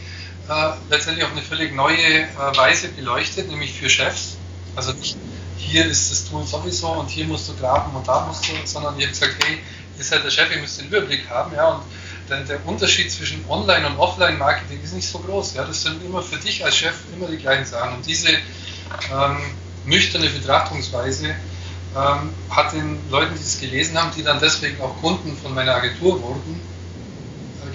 äh, 0.50 0.72
letztendlich 0.90 1.24
auf 1.24 1.32
eine 1.32 1.42
völlig 1.42 1.72
neue 1.74 1.96
äh, 1.96 2.56
Weise 2.56 2.88
beleuchtet, 2.88 3.48
nämlich 3.48 3.72
für 3.72 3.88
Chefs. 3.88 4.36
Also 4.74 4.92
nicht 4.92 5.16
hier 5.56 5.86
ist 5.86 6.10
das 6.10 6.24
Tool 6.28 6.44
sowieso 6.44 6.88
und 6.88 7.08
hier 7.08 7.26
musst 7.26 7.48
du 7.48 7.54
graben 7.54 7.94
und 7.94 8.06
da 8.08 8.26
musst 8.26 8.48
du, 8.48 8.52
sondern 8.64 8.98
ich 8.98 9.04
habe 9.04 9.12
gesagt, 9.12 9.36
hey, 9.44 9.58
ihr 9.96 10.04
seid 10.04 10.24
der 10.24 10.30
Chef, 10.30 10.50
ihr 10.50 10.60
müsst 10.60 10.80
den 10.80 10.88
Überblick 10.88 11.28
haben, 11.28 11.54
ja, 11.54 11.68
und 11.68 11.82
der, 12.28 12.40
der 12.40 12.66
Unterschied 12.66 13.12
zwischen 13.12 13.44
Online- 13.48 13.86
und 13.86 13.98
Offline-Marketing 13.98 14.82
ist 14.82 14.94
nicht 14.94 15.08
so 15.08 15.18
groß, 15.18 15.54
ja, 15.54 15.64
das 15.64 15.82
sind 15.82 16.02
immer 16.04 16.22
für 16.22 16.36
dich 16.36 16.64
als 16.64 16.76
Chef 16.76 16.94
immer 17.14 17.28
die 17.28 17.36
gleichen 17.36 17.66
Sachen 17.66 17.96
und 17.96 18.06
diese 18.06 18.30
ähm, 18.30 19.36
nüchterne 19.84 20.28
Betrachtungsweise 20.30 21.26
ähm, 21.28 22.30
hat 22.48 22.72
den 22.72 22.98
Leuten, 23.10 23.34
die 23.34 23.42
es 23.42 23.60
gelesen 23.60 23.98
haben, 23.98 24.10
die 24.16 24.22
dann 24.22 24.40
deswegen 24.40 24.80
auch 24.80 24.96
Kunden 25.00 25.36
von 25.36 25.54
meiner 25.54 25.74
Agentur 25.74 26.20
wurden, 26.22 26.60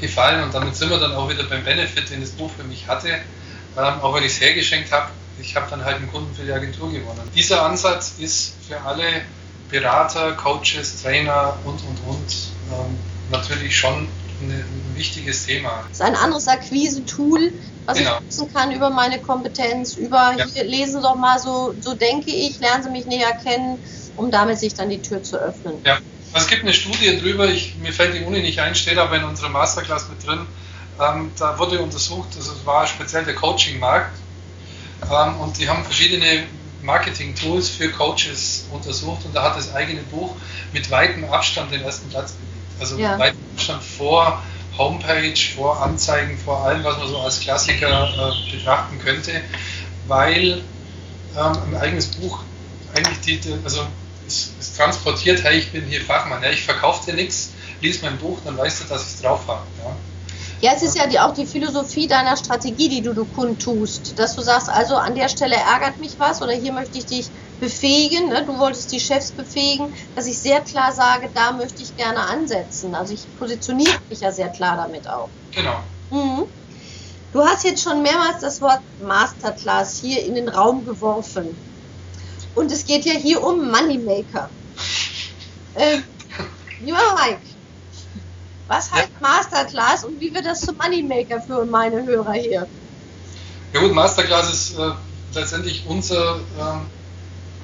gefallen 0.05 0.43
und 0.43 0.53
damit 0.53 0.75
sind 0.75 0.89
wir 0.89 0.99
dann 0.99 1.13
auch 1.13 1.29
wieder 1.29 1.43
beim 1.43 1.63
Benefit, 1.63 2.09
den 2.09 2.21
das 2.21 2.31
Buch 2.31 2.51
für 2.55 2.63
mich 2.63 2.87
hatte, 2.87 3.09
ähm, 3.09 4.01
auch 4.01 4.13
wenn 4.15 4.23
ich 4.23 4.33
es 4.33 4.41
hergeschenkt 4.41 4.91
habe, 4.91 5.09
ich 5.39 5.55
habe 5.55 5.69
dann 5.69 5.83
halt 5.83 5.97
einen 5.97 6.11
Kunden 6.11 6.33
für 6.33 6.43
die 6.43 6.51
Agentur 6.51 6.91
gewonnen. 6.91 7.29
Dieser 7.35 7.63
Ansatz 7.63 8.13
ist 8.19 8.53
für 8.67 8.79
alle 8.81 9.03
Berater, 9.69 10.33
Coaches, 10.33 11.01
Trainer 11.01 11.57
und, 11.65 11.73
und, 11.73 11.99
und 12.07 12.33
ähm, 12.71 12.97
natürlich 13.31 13.77
schon 13.77 14.07
ein, 14.41 14.65
wichtiges 14.95 15.45
Thema. 15.45 15.83
Das 15.89 15.99
ist 15.99 16.05
ein 16.05 16.15
anderes 16.15 16.47
Akquise-Tool, 16.47 17.51
was 17.85 17.97
Genau. 17.97 18.15
ich 18.15 18.21
nutzen 18.21 18.53
kann 18.53 18.71
über 18.71 18.89
meine 18.89 19.19
Kompetenz, 19.19 19.95
über 19.95 20.33
Ja. 20.37 20.45
hier 20.45 20.63
lesen 20.63 21.01
Sie 21.01 21.01
doch 21.01 21.15
mal 21.15 21.37
so, 21.39 21.73
so 21.81 21.95
denke 21.95 22.31
ich, 22.31 22.59
lernen 22.59 22.83
Sie 22.83 22.89
mich 22.89 23.05
näher 23.05 23.33
kennen, 23.43 23.79
um 24.15 24.31
damit 24.31 24.59
sich 24.59 24.73
dann 24.73 24.89
die 24.89 25.01
Tür 25.01 25.21
zu 25.21 25.37
öffnen. 25.37 25.81
Ja, 25.85 25.99
es 26.35 26.47
gibt 26.47 26.63
eine 26.63 26.73
Studie 26.73 27.17
drüber, 27.19 27.47
ich, 27.47 27.75
mir 27.75 27.93
fällt 27.93 28.13
die 28.13 28.23
Uni 28.23 28.41
nicht 28.41 28.59
ein, 28.59 28.75
steht 28.75 28.97
aber 28.97 29.15
in 29.15 29.23
unserer 29.23 29.49
Masterclass 29.49 30.09
mit 30.09 30.25
drin. 30.25 30.45
Ähm, 30.99 31.31
da 31.37 31.57
wurde 31.57 31.79
untersucht, 31.81 32.29
das 32.37 32.49
war 32.65 32.87
speziell 32.87 33.23
der 33.25 33.35
Coaching-Markt 33.35 34.15
ähm, 35.11 35.39
und 35.39 35.57
die 35.57 35.67
haben 35.69 35.83
verschiedene 35.83 36.43
Marketing-Tools 36.81 37.69
für 37.69 37.89
Coaches 37.89 38.65
untersucht 38.71 39.25
und 39.25 39.35
da 39.35 39.43
hat 39.43 39.57
das 39.57 39.73
eigene 39.73 40.01
Buch 40.03 40.35
mit 40.71 40.89
weitem 40.91 41.25
Abstand 41.25 41.71
den 41.71 41.81
ersten 41.81 42.09
Platz 42.09 42.33
belegt. 42.33 42.81
Also 42.81 42.97
Ja. 42.97 43.17
weitem 43.17 43.39
Abstand 43.55 43.83
vor 43.83 44.41
Homepage, 44.77 45.37
vor 45.55 45.81
Anzeigen, 45.81 46.37
vor 46.37 46.65
allem, 46.65 46.83
was 46.83 46.97
man 46.97 47.07
so 47.07 47.19
als 47.19 47.39
Klassiker 47.39 48.09
äh, 48.09 48.51
betrachten 48.51 48.99
könnte, 48.99 49.41
weil 50.07 50.63
ähm, 51.37 51.57
ein 51.69 51.75
eigenes 51.77 52.07
Buch 52.07 52.39
eigentlich 52.93 53.19
die, 53.21 53.53
also 53.63 53.85
transportiert, 54.75 55.43
hey, 55.43 55.57
ich 55.57 55.71
bin 55.71 55.85
hier 55.85 56.01
Fachmann, 56.01 56.43
ja, 56.43 56.49
ich 56.49 56.63
verkaufe 56.63 57.05
dir 57.05 57.15
nichts, 57.15 57.51
lies 57.81 58.01
mein 58.01 58.17
Buch, 58.17 58.37
dann 58.43 58.57
weißt 58.57 58.81
du, 58.81 58.87
dass 58.87 59.01
ich 59.01 59.15
es 59.15 59.21
drauf 59.21 59.47
habe. 59.47 59.61
Ja. 59.83 59.95
Ja, 60.61 60.71
es 60.73 60.83
ist 60.83 60.97
ja 60.97 61.05
die, 61.05 61.19
auch 61.19 61.33
die 61.33 61.45
Philosophie 61.45 62.07
deiner 62.07 62.37
Strategie, 62.37 62.87
die 62.87 63.01
du, 63.01 63.13
du 63.13 63.25
kundtust, 63.25 64.17
dass 64.17 64.35
du 64.35 64.41
sagst, 64.41 64.69
also 64.69 64.95
an 64.95 65.13
der 65.13 65.29
Stelle 65.29 65.55
ärgert 65.55 65.99
mich 65.99 66.13
was 66.17 66.41
oder 66.41 66.53
hier 66.53 66.71
möchte 66.71 66.97
ich 66.97 67.05
dich 67.05 67.27
befähigen, 67.59 68.29
ne? 68.29 68.43
du 68.45 68.57
wolltest 68.57 68.91
die 68.91 68.99
Chefs 68.99 69.31
befähigen, 69.31 69.93
dass 70.15 70.27
ich 70.27 70.39
sehr 70.39 70.61
klar 70.61 70.91
sage, 70.91 71.29
da 71.33 71.51
möchte 71.51 71.83
ich 71.83 71.95
gerne 71.97 72.19
ansetzen. 72.19 72.95
Also 72.95 73.13
ich 73.13 73.21
positioniere 73.37 73.99
mich 74.09 74.21
ja 74.21 74.31
sehr 74.31 74.49
klar 74.49 74.77
damit 74.77 75.07
auch. 75.07 75.29
Genau. 75.53 75.75
Mhm. 76.09 76.45
Du 77.33 77.43
hast 77.43 77.65
jetzt 77.65 77.83
schon 77.83 78.01
mehrmals 78.01 78.39
das 78.39 78.61
Wort 78.61 78.79
Masterclass 79.01 79.99
hier 79.99 80.23
in 80.23 80.35
den 80.35 80.47
Raum 80.47 80.85
geworfen. 80.85 81.55
Und 82.55 82.71
es 82.71 82.85
geht 82.85 83.05
ja 83.05 83.13
hier 83.13 83.43
um 83.43 83.69
Moneymaker. 83.69 84.49
Äh, 85.75 85.99
lieber 86.81 87.15
Mike, 87.15 87.41
was 88.67 88.91
heißt 88.91 89.21
Masterclass 89.21 90.05
und 90.05 90.19
wie 90.19 90.33
wird 90.33 90.45
das 90.45 90.61
zum 90.61 90.77
Moneymaker 90.77 91.41
für 91.41 91.65
meine 91.65 92.03
Hörer 92.03 92.33
hier? 92.33 92.67
Ja 93.73 93.79
gut, 93.81 93.93
Masterclass 93.93 94.51
ist 94.51 94.79
äh, 94.79 94.91
letztendlich 95.33 95.83
unser 95.85 96.39
ähm, 96.59 96.85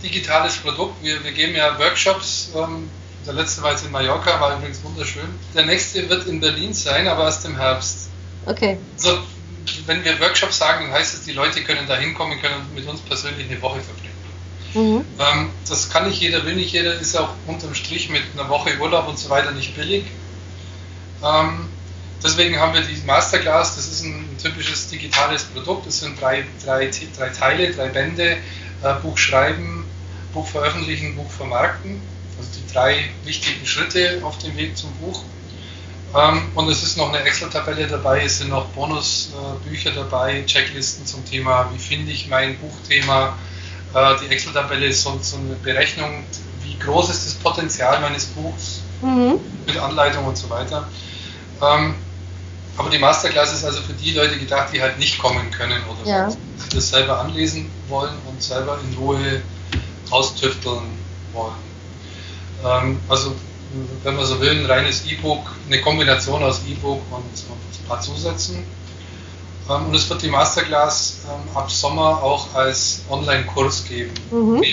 digitales 0.04 0.58
Produkt. 0.58 1.02
Wir, 1.02 1.24
wir 1.24 1.32
geben 1.32 1.56
ja 1.56 1.80
Workshops. 1.80 2.50
Ähm, 2.56 2.90
der 3.26 3.34
letzte 3.34 3.62
war 3.62 3.72
jetzt 3.72 3.86
in 3.86 3.92
Mallorca, 3.92 4.40
war 4.42 4.58
übrigens 4.58 4.84
wunderschön. 4.84 5.30
Der 5.54 5.66
nächste 5.66 6.10
wird 6.10 6.28
in 6.28 6.40
Berlin 6.40 6.74
sein, 6.74 7.08
aber 7.08 7.26
erst 7.26 7.46
im 7.46 7.56
Herbst. 7.56 8.10
Okay. 8.46 8.78
Also, 8.98 9.20
wenn 9.86 10.04
wir 10.04 10.20
Workshops 10.20 10.58
sagen, 10.58 10.86
dann 10.86 10.94
heißt 10.94 11.14
es, 11.14 11.24
die 11.24 11.34
Leute 11.34 11.64
können 11.64 11.88
da 11.88 11.96
hinkommen, 11.96 12.42
können 12.42 12.68
mit 12.74 12.88
uns 12.88 13.00
persönlich 13.02 13.50
eine 13.50 13.62
Woche 13.62 13.80
verbringen. 13.80 14.11
Mhm. 14.74 15.06
Ähm, 15.20 15.50
das 15.68 15.90
kann 15.90 16.08
nicht 16.08 16.22
jeder, 16.22 16.46
will 16.46 16.56
nicht 16.56 16.74
jeder, 16.74 16.94
ist 16.94 17.18
auch 17.18 17.34
unterm 17.48 17.76
Strich 17.76 18.10
mit 18.10 18.24
einer 18.34 18.50
Woche 18.50 18.78
Urlaub 18.80 19.08
und 19.08 19.20
so 19.20 19.30
weiter 19.30 19.52
nicht 19.52 19.76
billig. 19.76 20.06
Ähm, 21.24 21.70
deswegen 22.24 22.60
haben 22.60 22.74
wir 22.74 22.82
die 22.82 22.96
Masterclass, 23.06 23.76
das 23.76 23.88
ist 23.88 24.04
ein, 24.04 24.28
typisches 24.42 24.88
digitales 24.88 25.44
Produkt, 25.44 25.86
das 25.86 26.00
sind 26.00 26.20
drei, 26.20 26.44
drei, 26.66 26.90
drei 27.16 27.30
Teile, 27.30 27.72
drei 27.72 27.90
Bände, 27.90 28.38
äh, 28.82 28.94
Buch 29.04 29.18
schreiben, 29.18 29.86
Buch 30.34 30.48
veröffentlichen, 30.48 31.16
Buch 31.16 31.30
vermarkten. 31.30 32.02
Also 32.40 32.50
die 32.58 32.74
drei 32.74 33.06
wichtigen 33.24 33.66
Schritte 33.68 34.22
auf 34.24 34.40
dem 34.40 34.58
Weg 34.58 34.76
zum 34.76 34.92
Buch. 34.94 35.24
Ähm, 36.16 36.42
und 36.56 36.70
es 36.70 36.84
ist 36.84 36.98
noch 36.98 37.10
eine 37.10 37.22
Excel-Tabelle 37.24 37.88
dabei, 37.88 38.24
es 38.24 38.40
sind 38.40 38.50
noch 38.50 38.66
Bonusbücher 38.70 39.92
dabei, 39.92 40.44
Checklisten 40.46 41.06
zum 41.06 41.24
Thema, 41.26 41.70
wie 41.74 41.80
finde 41.80 42.12
ich 42.12 42.28
mein 42.28 42.58
Buchthema. 42.58 43.38
Äh, 43.94 44.16
die 44.22 44.28
Excel-Tabelle 44.28 44.88
ist 44.88 45.04
so, 45.04 45.18
so, 45.22 45.38
eine 45.38 45.56
Berechnung, 45.56 46.24
wie 46.64 46.78
groß 46.80 47.10
ist 47.10 47.26
das 47.26 47.34
Potenzial 47.36 48.00
meines 48.02 48.26
Buchs 48.26 48.82
mhm. 49.02 49.40
mit 49.66 49.78
Anleitung 49.78 50.26
und 50.26 50.38
so 50.38 50.50
weiter. 50.50 50.88
Ähm, 51.62 51.96
aber 52.78 52.90
die 52.90 53.00
Masterclass 53.00 53.54
ist 53.54 53.66
also 53.66 53.82
für 53.82 53.94
die 53.94 54.14
Leute 54.14 54.38
gedacht, 54.38 54.70
die 54.74 54.82
halt 54.82 54.98
nicht 54.98 55.20
kommen 55.20 55.52
können 55.52 55.82
oder 55.90 56.10
ja. 56.10 56.30
das 56.74 56.90
selber 56.90 57.20
anlesen 57.20 57.70
wollen 57.90 58.16
und 58.28 58.42
selber 58.42 58.80
in 58.84 58.98
Ruhe 58.98 59.42
austüfteln 60.10 60.98
wollen. 61.34 61.72
Ähm, 62.66 63.00
also 63.10 63.36
wenn 64.04 64.16
man 64.16 64.26
so 64.26 64.40
will, 64.40 64.52
ein 64.52 64.66
reines 64.66 65.06
E-Book, 65.06 65.56
eine 65.68 65.82
Kombination 65.82 66.44
aus 66.44 66.62
E-Book 66.68 67.02
und, 67.12 67.18
und, 67.18 67.24
ein 67.24 67.88
paar 67.88 68.02
Zusätzen. 68.02 68.64
Ähm, 69.70 69.88
und 69.88 69.96
es 69.96 70.10
wird 70.10 70.22
die 70.22 70.30
Masterclass 70.30 71.20
ähm, 71.26 71.56
ab 71.56 71.70
Sommer 71.70 72.22
auch 72.24 72.54
als 72.54 73.02
Online-Kurs 73.10 73.86
geben. 73.86 74.12
Mhm. 74.32 74.64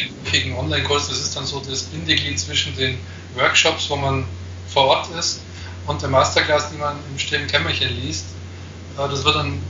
Online-Kurs, 0.58 1.08
das 1.08 1.18
ist 1.18 1.36
dann 1.36 1.46
so 1.46 1.60
das 1.60 1.82
Bindeglied 1.84 2.38
zwischen 2.38 2.76
den 2.76 2.98
Workshops, 3.34 3.88
wo 3.90 3.96
man 3.96 4.24
vor 4.72 4.84
Ort 4.84 5.08
ist, 5.18 5.40
und 5.86 6.02
der 6.02 6.08
Masterclass, 6.08 6.70
die 6.70 6.76
man 6.76 6.96
im 7.10 7.18
stillen 7.18 7.46
Kämmerchen 7.46 7.94
liest. 8.00 8.26
Äh, 8.98 9.08
das 9.08 9.24
wird 9.24 9.36
ein 9.36 9.60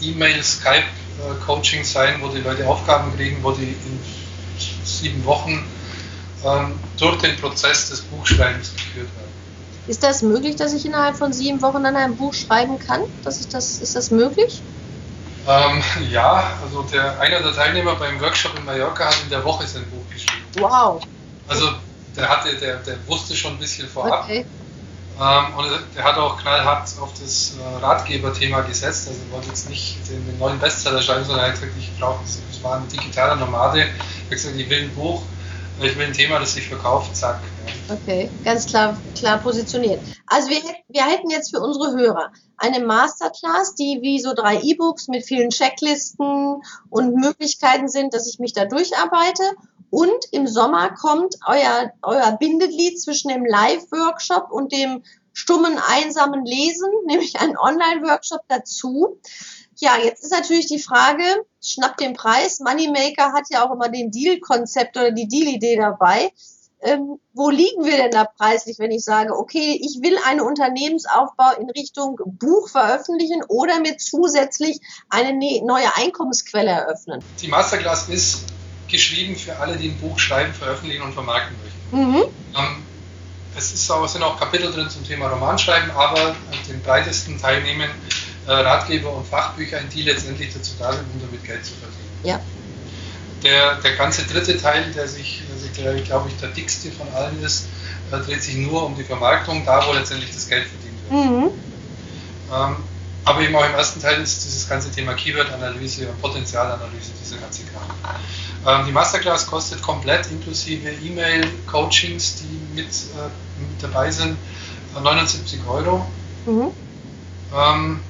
E-Mail, 0.00 0.42
Skype-Coaching 0.42 1.84
sein, 1.84 2.20
wo 2.20 2.28
die 2.28 2.40
Leute 2.40 2.66
Aufgaben 2.66 3.14
kriegen, 3.16 3.42
wo 3.42 3.52
die 3.52 3.62
in 3.62 4.00
sieben 4.84 5.24
Wochen 5.24 5.64
ähm, 6.44 6.78
durch 6.98 7.18
den 7.18 7.36
Prozess 7.36 7.90
des 7.90 8.00
Buchschreibens. 8.02 8.72
Ist 9.86 10.02
das 10.02 10.22
möglich, 10.22 10.56
dass 10.56 10.72
ich 10.72 10.84
innerhalb 10.86 11.16
von 11.16 11.32
sieben 11.32 11.62
Wochen 11.62 11.82
dann 11.82 11.96
ein 11.96 12.16
Buch 12.16 12.34
schreiben 12.34 12.78
kann? 12.78 13.00
Das 13.24 13.40
ist, 13.40 13.54
das, 13.54 13.80
ist 13.80 13.96
das 13.96 14.10
möglich? 14.10 14.62
Ähm, 15.48 15.82
ja, 16.10 16.52
also 16.62 16.82
der, 16.82 17.18
einer 17.18 17.40
der 17.40 17.54
Teilnehmer 17.54 17.94
beim 17.96 18.20
Workshop 18.20 18.58
in 18.58 18.64
Mallorca 18.64 19.06
hat 19.06 19.16
in 19.22 19.30
der 19.30 19.42
Woche 19.44 19.66
sein 19.66 19.84
Buch 19.90 20.04
geschrieben. 20.12 20.44
Wow. 20.58 21.02
Also 21.48 21.70
der 22.16 22.28
hatte, 22.28 22.54
der, 22.56 22.76
der 22.76 22.96
wusste 23.06 23.34
schon 23.34 23.52
ein 23.52 23.58
bisschen 23.58 23.88
vorab. 23.88 24.24
Okay. 24.24 24.44
Ähm, 25.20 25.54
und 25.56 25.68
der 25.94 26.04
hat 26.04 26.16
auch 26.16 26.38
knallhart 26.40 26.88
auf 27.00 27.12
das 27.20 27.56
äh, 27.58 27.84
Ratgeberthema 27.84 28.62
gesetzt. 28.62 29.08
Also 29.08 29.20
er 29.28 29.34
wollte 29.34 29.48
jetzt 29.48 29.68
nicht 29.68 29.98
den, 30.08 30.24
den, 30.26 30.38
neuen 30.38 30.58
Bestseller 30.58 31.02
schreiben, 31.02 31.24
sondern 31.24 31.44
er 31.44 31.52
hat 31.52 31.60
gesagt, 31.60 31.72
ich 31.78 31.90
brauche, 31.98 32.20
das 32.22 32.62
war 32.62 32.76
ein 32.76 32.88
digitaler 32.88 33.36
Nomade. 33.36 33.80
Er 33.80 33.86
hat 33.88 34.30
gesagt, 34.30 34.56
ich 34.56 34.68
will 34.70 34.84
ein 34.84 34.94
Buch, 34.94 35.22
ich 35.80 35.96
will 35.96 36.06
ein 36.06 36.12
Thema, 36.12 36.38
das 36.38 36.54
sich 36.54 36.68
verkauft, 36.68 37.14
zack. 37.16 37.40
Okay, 37.90 38.30
ganz 38.44 38.66
klar, 38.66 38.96
klar 39.16 39.38
positioniert. 39.38 40.00
Also 40.26 40.48
wir, 40.48 40.60
wir 40.88 41.04
hätten 41.04 41.30
jetzt 41.30 41.50
für 41.50 41.60
unsere 41.60 41.92
Hörer 41.92 42.32
eine 42.56 42.84
Masterclass, 42.84 43.74
die 43.74 43.98
wie 44.02 44.20
so 44.20 44.32
drei 44.34 44.60
E-Books 44.60 45.08
mit 45.08 45.24
vielen 45.24 45.50
Checklisten 45.50 46.62
und 46.88 47.14
Möglichkeiten 47.16 47.88
sind, 47.88 48.14
dass 48.14 48.28
ich 48.28 48.38
mich 48.38 48.52
da 48.52 48.64
durcharbeite. 48.64 49.42
Und 49.90 50.24
im 50.30 50.46
Sommer 50.46 50.94
kommt 50.94 51.34
euer, 51.46 51.90
euer 52.02 52.36
Bindeglied 52.38 53.00
zwischen 53.00 53.28
dem 53.28 53.44
Live-Workshop 53.44 54.52
und 54.52 54.72
dem 54.72 55.02
stummen, 55.32 55.78
einsamen 55.88 56.44
Lesen, 56.44 56.90
nämlich 57.06 57.40
ein 57.40 57.58
Online-Workshop 57.58 58.42
dazu. 58.48 59.18
Ja, 59.76 59.96
jetzt 59.96 60.22
ist 60.22 60.32
natürlich 60.32 60.66
die 60.66 60.78
Frage, 60.78 61.24
schnapp 61.62 61.96
den 61.96 62.12
Preis. 62.12 62.60
Moneymaker 62.60 63.32
hat 63.32 63.44
ja 63.50 63.66
auch 63.66 63.72
immer 63.72 63.88
den 63.88 64.10
Deal-Konzept 64.10 64.96
oder 64.96 65.10
die 65.10 65.26
Deal-Idee 65.26 65.76
dabei. 65.76 66.30
Ähm, 66.82 67.18
wo 67.34 67.50
liegen 67.50 67.84
wir 67.84 67.96
denn 67.96 68.10
da 68.10 68.24
preislich, 68.24 68.78
wenn 68.78 68.90
ich 68.90 69.04
sage, 69.04 69.36
okay, 69.36 69.78
ich 69.82 70.00
will 70.02 70.16
einen 70.26 70.40
Unternehmensaufbau 70.40 71.52
in 71.60 71.68
Richtung 71.70 72.18
Buch 72.24 72.70
veröffentlichen 72.70 73.42
oder 73.48 73.80
mir 73.80 73.98
zusätzlich 73.98 74.80
eine 75.10 75.34
ne-, 75.34 75.62
neue 75.62 75.94
Einkommensquelle 75.96 76.70
eröffnen? 76.70 77.22
Die 77.42 77.48
Masterclass 77.48 78.08
ist 78.08 78.44
geschrieben 78.88 79.36
für 79.36 79.56
alle, 79.58 79.76
die 79.76 79.88
ein 79.88 79.98
Buch 79.98 80.18
schreiben, 80.18 80.54
veröffentlichen 80.54 81.02
und 81.02 81.12
vermarkten 81.12 81.56
möchten. 81.62 82.10
Mhm. 82.10 82.22
Ähm, 82.56 82.82
es 83.56 83.72
ist 83.72 83.90
auch, 83.90 84.06
sind 84.08 84.22
auch 84.22 84.38
Kapitel 84.38 84.72
drin 84.72 84.88
zum 84.88 85.04
Thema 85.04 85.28
Romanschreiben, 85.28 85.90
aber 85.90 86.34
den 86.68 86.80
breitesten 86.82 87.38
Teil 87.38 87.62
nehmen 87.62 87.90
äh, 88.46 88.52
Ratgeber 88.52 89.12
und 89.14 89.26
Fachbücher 89.26 89.80
die 89.94 90.02
letztendlich 90.02 90.52
dazu 90.52 90.72
da 90.78 90.92
sind, 90.92 91.04
um 91.14 91.20
damit 91.20 91.44
Geld 91.44 91.64
zu 91.64 91.72
verdienen. 91.74 92.10
Ja. 92.22 92.40
Der, 93.42 93.76
der 93.76 93.96
ganze 93.96 94.24
dritte 94.24 94.58
Teil, 94.58 94.92
der 94.92 95.08
sich, 95.08 95.42
der, 95.78 95.94
glaube 96.02 96.28
ich, 96.28 96.36
der 96.40 96.50
dickste 96.50 96.90
von 96.92 97.08
allen 97.14 97.42
ist, 97.42 97.66
äh, 98.12 98.18
dreht 98.18 98.42
sich 98.42 98.56
nur 98.56 98.84
um 98.84 98.96
die 98.96 99.04
Vermarktung, 99.04 99.64
da 99.64 99.86
wo 99.86 99.92
letztendlich 99.92 100.30
das 100.32 100.48
Geld 100.48 100.66
verdient 100.66 100.98
wird. 101.08 101.30
Mhm. 101.30 101.50
Ähm, 102.52 102.76
aber 103.24 103.40
eben 103.42 103.54
auch 103.54 103.64
im 103.64 103.74
ersten 103.74 104.00
Teil 104.00 104.20
ist 104.20 104.44
dieses 104.44 104.68
ganze 104.68 104.90
Thema 104.90 105.14
Keyword-Analyse 105.14 106.08
und 106.08 106.20
Potenzialanalyse, 106.20 107.12
dieser 107.22 107.36
ganze 107.36 107.62
Kram. 107.64 108.80
Ähm, 108.80 108.86
die 108.86 108.92
Masterclass 108.92 109.46
kostet 109.46 109.82
komplett 109.82 110.30
inklusive 110.30 110.90
E-Mail-Coachings, 110.90 112.42
die 112.42 112.74
mit, 112.74 112.88
äh, 112.88 113.28
mit 113.60 113.82
dabei 113.82 114.10
sind, 114.10 114.36
79 115.00 115.60
Euro. 115.68 116.06
Mhm. 116.46 116.70
Ähm, 117.54 118.00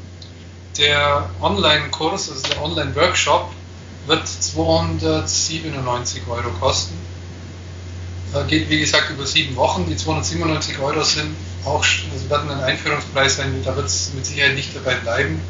der 0.79 1.29
Online-Kurs, 1.41 2.31
also 2.31 2.49
der 2.49 2.63
Online-Workshop, 2.63 3.51
wird 4.11 4.27
297 4.27 6.23
Euro 6.29 6.51
kosten. 6.59 6.99
Äh, 8.35 8.45
geht 8.49 8.69
wie 8.69 8.81
gesagt 8.81 9.11
über 9.11 9.25
sieben 9.25 9.55
Wochen. 9.55 9.87
Die 9.89 9.97
297 9.97 10.79
Euro 10.81 11.03
sind 11.05 11.37
auch, 11.65 11.85
also 12.13 12.29
werden 12.29 12.51
ein 12.51 12.61
Einführungspreis 12.61 13.37
sein, 13.37 13.63
da 13.65 13.77
wird 13.77 13.87
es 13.87 14.13
mit 14.15 14.27
Sicherheit 14.27 14.57
nicht 14.57 14.75
dabei 14.75 14.97
bleiben, 14.97 15.41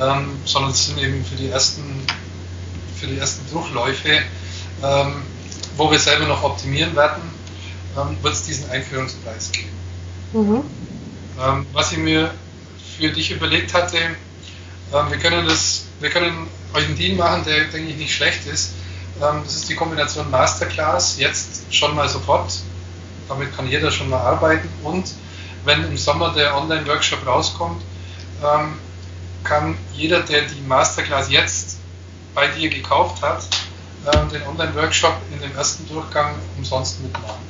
ähm, 0.00 0.28
sondern 0.44 0.72
es 0.72 0.86
sind 0.86 0.98
eben 0.98 1.24
für 1.24 1.36
die 1.36 1.48
ersten, 1.48 1.82
für 3.00 3.06
die 3.06 3.18
ersten 3.18 3.50
Durchläufe, 3.50 4.20
ähm, 4.82 5.22
wo 5.78 5.90
wir 5.90 5.98
selber 5.98 6.26
noch 6.26 6.42
optimieren 6.42 6.94
werden, 6.96 7.22
ähm, 7.96 8.18
wird 8.22 8.34
es 8.34 8.42
diesen 8.42 8.68
Einführungspreis 8.70 9.52
geben. 9.52 9.70
Mhm. 10.34 10.62
Ähm, 11.40 11.66
was 11.72 11.92
ich 11.92 11.98
mir 11.98 12.30
für 12.98 13.08
dich 13.08 13.30
überlegt 13.30 13.72
hatte, 13.72 13.96
ähm, 13.96 15.10
wir 15.10 15.18
können 15.18 15.46
das, 15.46 15.84
wir 16.00 16.10
können 16.10 16.46
euch 16.76 16.86
einen 16.86 16.96
Deal 16.96 17.16
machen, 17.16 17.44
der 17.44 17.64
denke 17.64 17.90
ich 17.90 17.96
nicht 17.96 18.14
schlecht 18.14 18.46
ist. 18.46 18.72
Ähm, 19.20 19.40
das 19.44 19.54
ist 19.54 19.68
die 19.68 19.74
Kombination 19.74 20.30
Masterclass, 20.30 21.18
jetzt 21.18 21.74
schon 21.74 21.94
mal 21.94 22.08
sofort. 22.08 22.52
Damit 23.28 23.56
kann 23.56 23.68
jeder 23.68 23.90
schon 23.90 24.10
mal 24.10 24.20
arbeiten. 24.20 24.68
Und 24.82 25.12
wenn 25.64 25.84
im 25.84 25.96
Sommer 25.96 26.32
der 26.32 26.56
Online-Workshop 26.56 27.26
rauskommt, 27.26 27.82
ähm, 28.42 28.74
kann 29.42 29.76
jeder, 29.92 30.20
der 30.20 30.42
die 30.42 30.60
Masterclass 30.60 31.30
jetzt 31.30 31.78
bei 32.34 32.48
dir 32.48 32.68
gekauft 32.68 33.22
hat, 33.22 33.46
den 34.32 34.42
Online-Workshop 34.46 35.16
in 35.32 35.40
dem 35.40 35.56
ersten 35.56 35.88
Durchgang 35.88 36.36
umsonst 36.56 37.02
mitmachen. 37.02 37.40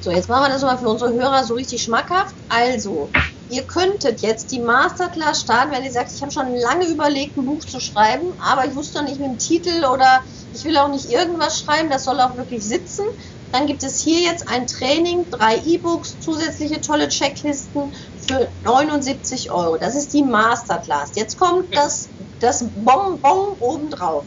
So, 0.00 0.10
jetzt 0.10 0.28
machen 0.28 0.44
wir 0.44 0.48
das 0.50 0.62
mal 0.62 0.76
für 0.76 0.88
unsere 0.88 1.12
Hörer 1.12 1.44
so 1.44 1.54
richtig 1.54 1.82
schmackhaft. 1.82 2.34
Also, 2.48 3.08
ihr 3.52 3.64
könntet 3.64 4.22
jetzt 4.22 4.50
die 4.50 4.60
Masterclass 4.60 5.42
starten, 5.42 5.72
wenn 5.72 5.84
ihr 5.84 5.92
sagt, 5.92 6.10
ich 6.12 6.22
habe 6.22 6.32
schon 6.32 6.56
lange 6.56 6.86
überlegt, 6.86 7.36
ein 7.36 7.44
Buch 7.44 7.64
zu 7.64 7.80
schreiben, 7.80 8.32
aber 8.40 8.66
ich 8.66 8.74
wusste 8.74 8.98
noch 8.98 9.08
nicht 9.08 9.20
mit 9.20 9.28
dem 9.28 9.38
Titel 9.38 9.84
oder 9.84 10.22
ich 10.54 10.64
will 10.64 10.76
auch 10.78 10.88
nicht 10.88 11.10
irgendwas 11.10 11.60
schreiben, 11.60 11.90
das 11.90 12.04
soll 12.04 12.18
auch 12.20 12.36
wirklich 12.36 12.64
sitzen. 12.64 13.04
Dann 13.52 13.66
gibt 13.66 13.82
es 13.82 14.00
hier 14.00 14.20
jetzt 14.20 14.48
ein 14.48 14.66
Training, 14.66 15.26
drei 15.30 15.58
E-Books, 15.58 16.16
zusätzliche 16.20 16.80
tolle 16.80 17.08
Checklisten 17.08 17.92
für 18.26 18.48
79 18.64 19.50
Euro. 19.50 19.76
Das 19.76 19.94
ist 19.94 20.14
die 20.14 20.22
Masterclass. 20.22 21.10
Jetzt 21.14 21.38
kommt 21.38 21.76
das, 21.76 22.08
das 22.40 22.64
Bonbon 22.74 23.56
obendrauf. 23.60 24.24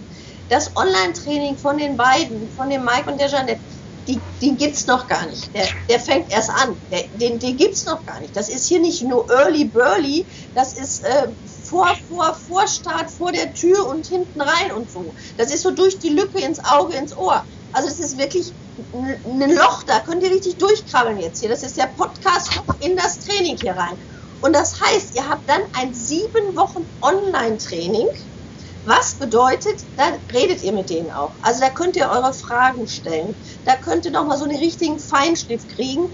Das 0.50 0.70
Online-Training 0.76 1.58
von 1.58 1.80
den 1.80 1.98
beiden, 1.98 2.48
von 2.56 2.70
dem 2.70 2.86
Mike 2.86 3.10
und 3.10 3.20
der 3.20 3.30
Jeanette, 3.30 3.60
die, 4.08 4.20
die 4.42 4.56
gibt's 4.56 4.88
noch 4.88 5.08
gar 5.08 5.26
nicht. 5.26 5.54
Der, 5.54 5.68
der 5.90 6.00
fängt 6.00 6.32
erst 6.32 6.50
an. 6.50 6.78
Der, 6.92 7.04
den, 7.14 7.40
den 7.40 7.58
gibt's 7.58 7.86
noch 7.86 8.06
gar 8.06 8.20
nicht. 8.20 8.36
Das 8.36 8.50
ist 8.50 8.68
hier 8.68 8.80
nicht 8.80 9.02
nur 9.04 9.30
Early 9.30 9.66
Burly, 9.66 10.26
das 10.54 10.78
ist 10.78 11.04
äh, 11.04 11.28
vor, 11.64 11.96
vor, 12.08 12.34
Vorstart, 12.36 13.10
vor 13.10 13.32
der 13.32 13.54
Tür 13.54 13.88
und 13.88 14.06
hinten 14.06 14.42
rein 14.42 14.72
und 14.72 14.90
so. 14.90 15.14
Das 15.38 15.54
ist 15.54 15.64
so 15.64 15.72
durch 15.72 16.00
die 16.00 16.10
Lücke 16.10 16.40
ins 16.40 16.64
Auge, 16.64 16.96
ins 16.96 17.16
Ohr. 17.18 17.44
Also 17.74 17.90
es 17.90 18.00
ist 18.00 18.18
wirklich 18.18 18.54
ein 18.94 19.56
Loch, 19.56 19.84
da 19.84 20.00
könnt 20.00 20.24
ihr 20.24 20.32
richtig 20.32 20.58
durchkrabbeln 20.58 21.20
jetzt 21.20 21.40
hier. 21.40 21.50
Das 21.50 21.64
ist 21.64 21.78
der 21.78 21.88
Podcast 21.88 22.52
in 22.82 22.96
das 22.96 23.20
Training 23.20 23.58
hier 23.58 23.76
rein. 23.76 23.98
Und 24.42 24.54
das 24.54 24.80
heißt, 24.80 25.16
ihr 25.16 25.28
habt 25.28 25.50
dann 25.50 25.62
ein 25.74 25.94
sieben 25.94 26.56
Wochen 26.56 26.86
Online-Training 27.02 28.08
was 28.86 29.16
bedeutet, 29.18 29.82
da 29.96 30.20
redet 30.32 30.62
ihr 30.62 30.74
mit 30.74 30.90
denen 30.90 31.12
auch. 31.12 31.38
Also 31.42 31.62
da 31.62 31.70
könnt 31.70 31.96
ihr 31.96 32.10
eure 32.10 32.34
Fragen 32.34 32.88
stellen. 32.88 33.36
Da 33.64 33.76
könnt 33.76 34.06
ihr 34.06 34.12
nochmal 34.12 34.38
so 34.38 34.46
einen 34.46 34.58
richtigen 34.58 35.00
Feinschliff 35.00 35.68
kriegen 35.68 36.08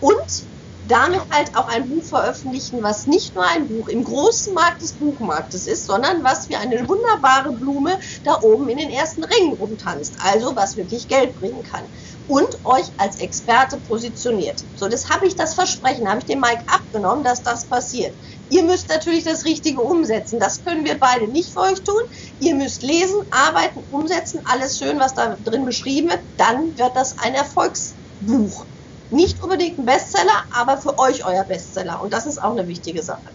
und 0.00 0.48
damit 0.82 1.20
halt 1.30 1.56
auch 1.56 1.68
ein 1.68 1.88
Buch 1.88 2.04
veröffentlichen, 2.04 2.82
was 2.82 3.06
nicht 3.06 3.34
nur 3.34 3.44
ein 3.44 3.68
Buch 3.68 3.88
im 3.88 4.04
großen 4.04 4.54
Markt 4.54 4.82
des 4.82 4.94
Buchmarktes 4.94 5.66
ist, 5.66 5.86
sondern 5.86 6.22
was 6.24 6.48
wie 6.48 6.56
eine 6.56 6.88
wunderbare 6.88 7.52
Blume 7.52 7.98
da 8.24 8.38
oben 8.42 8.68
in 8.68 8.78
den 8.78 8.90
ersten 8.90 9.24
Ringen 9.24 9.54
rumtanzt. 9.54 10.16
Also 10.20 10.54
was 10.56 10.76
wirklich 10.76 11.08
Geld 11.08 11.34
bringen 11.34 11.62
kann. 11.62 11.88
Und 12.28 12.58
euch 12.64 12.84
als 12.98 13.20
Experte 13.20 13.78
positioniert. 13.88 14.62
So, 14.76 14.88
das 14.88 15.08
habe 15.10 15.26
ich 15.26 15.34
das 15.34 15.54
Versprechen, 15.54 16.08
habe 16.08 16.20
ich 16.20 16.26
dem 16.26 16.40
Mike 16.40 16.62
abgenommen, 16.66 17.24
dass 17.24 17.42
das 17.42 17.64
passiert. 17.64 18.14
Ihr 18.50 18.62
müsst 18.62 18.88
natürlich 18.88 19.24
das 19.24 19.44
Richtige 19.44 19.80
umsetzen. 19.80 20.38
Das 20.38 20.64
können 20.64 20.84
wir 20.84 20.98
beide 20.98 21.26
nicht 21.26 21.50
für 21.50 21.60
euch 21.60 21.80
tun. 21.82 22.00
Ihr 22.40 22.54
müsst 22.54 22.82
lesen, 22.82 23.16
arbeiten, 23.30 23.82
umsetzen, 23.90 24.40
alles 24.44 24.78
schön, 24.78 24.98
was 25.00 25.14
da 25.14 25.36
drin 25.44 25.64
beschrieben 25.64 26.10
wird. 26.10 26.20
Dann 26.36 26.76
wird 26.78 26.94
das 26.94 27.18
ein 27.18 27.34
Erfolgsbuch. 27.34 28.64
Nicht 29.10 29.42
unbedingt 29.42 29.78
ein 29.78 29.86
Bestseller, 29.86 30.44
aber 30.50 30.76
für 30.76 30.98
euch 30.98 31.24
euer 31.24 31.44
Bestseller. 31.44 32.00
Und 32.02 32.12
das 32.12 32.26
ist 32.26 32.42
auch 32.42 32.52
eine 32.52 32.68
wichtige 32.68 33.02
Sache. 33.02 33.30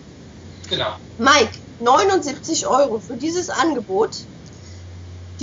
Genau. 0.69 0.95
Mike, 1.17 1.59
79 1.79 2.67
Euro 2.67 2.99
für 2.99 3.17
dieses 3.17 3.49
Angebot 3.49 4.17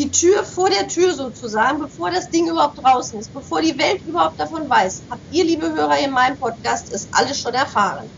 die 0.01 0.11
Tür 0.11 0.45
vor 0.45 0.71
der 0.71 0.89
Tür 0.89 1.13
sozusagen, 1.13 1.79
bevor 1.79 2.11
das 2.11 2.31
Ding 2.31 2.49
überhaupt 2.49 2.79
draußen 2.83 3.21
ist, 3.21 3.35
bevor 3.35 3.61
die 3.61 3.79
Welt 3.79 4.01
überhaupt 4.07 4.41
davon 4.41 4.69
weiß, 4.69 5.05
habt 5.11 5.23
ihr, 5.31 5.45
liebe 5.45 5.71
Hörer 5.75 5.99
in 5.99 6.11
meinem 6.11 6.39
Podcast, 6.39 6.91
es 6.91 7.09
alles 7.13 7.39
schon 7.39 7.53
erfahren. 7.53 8.11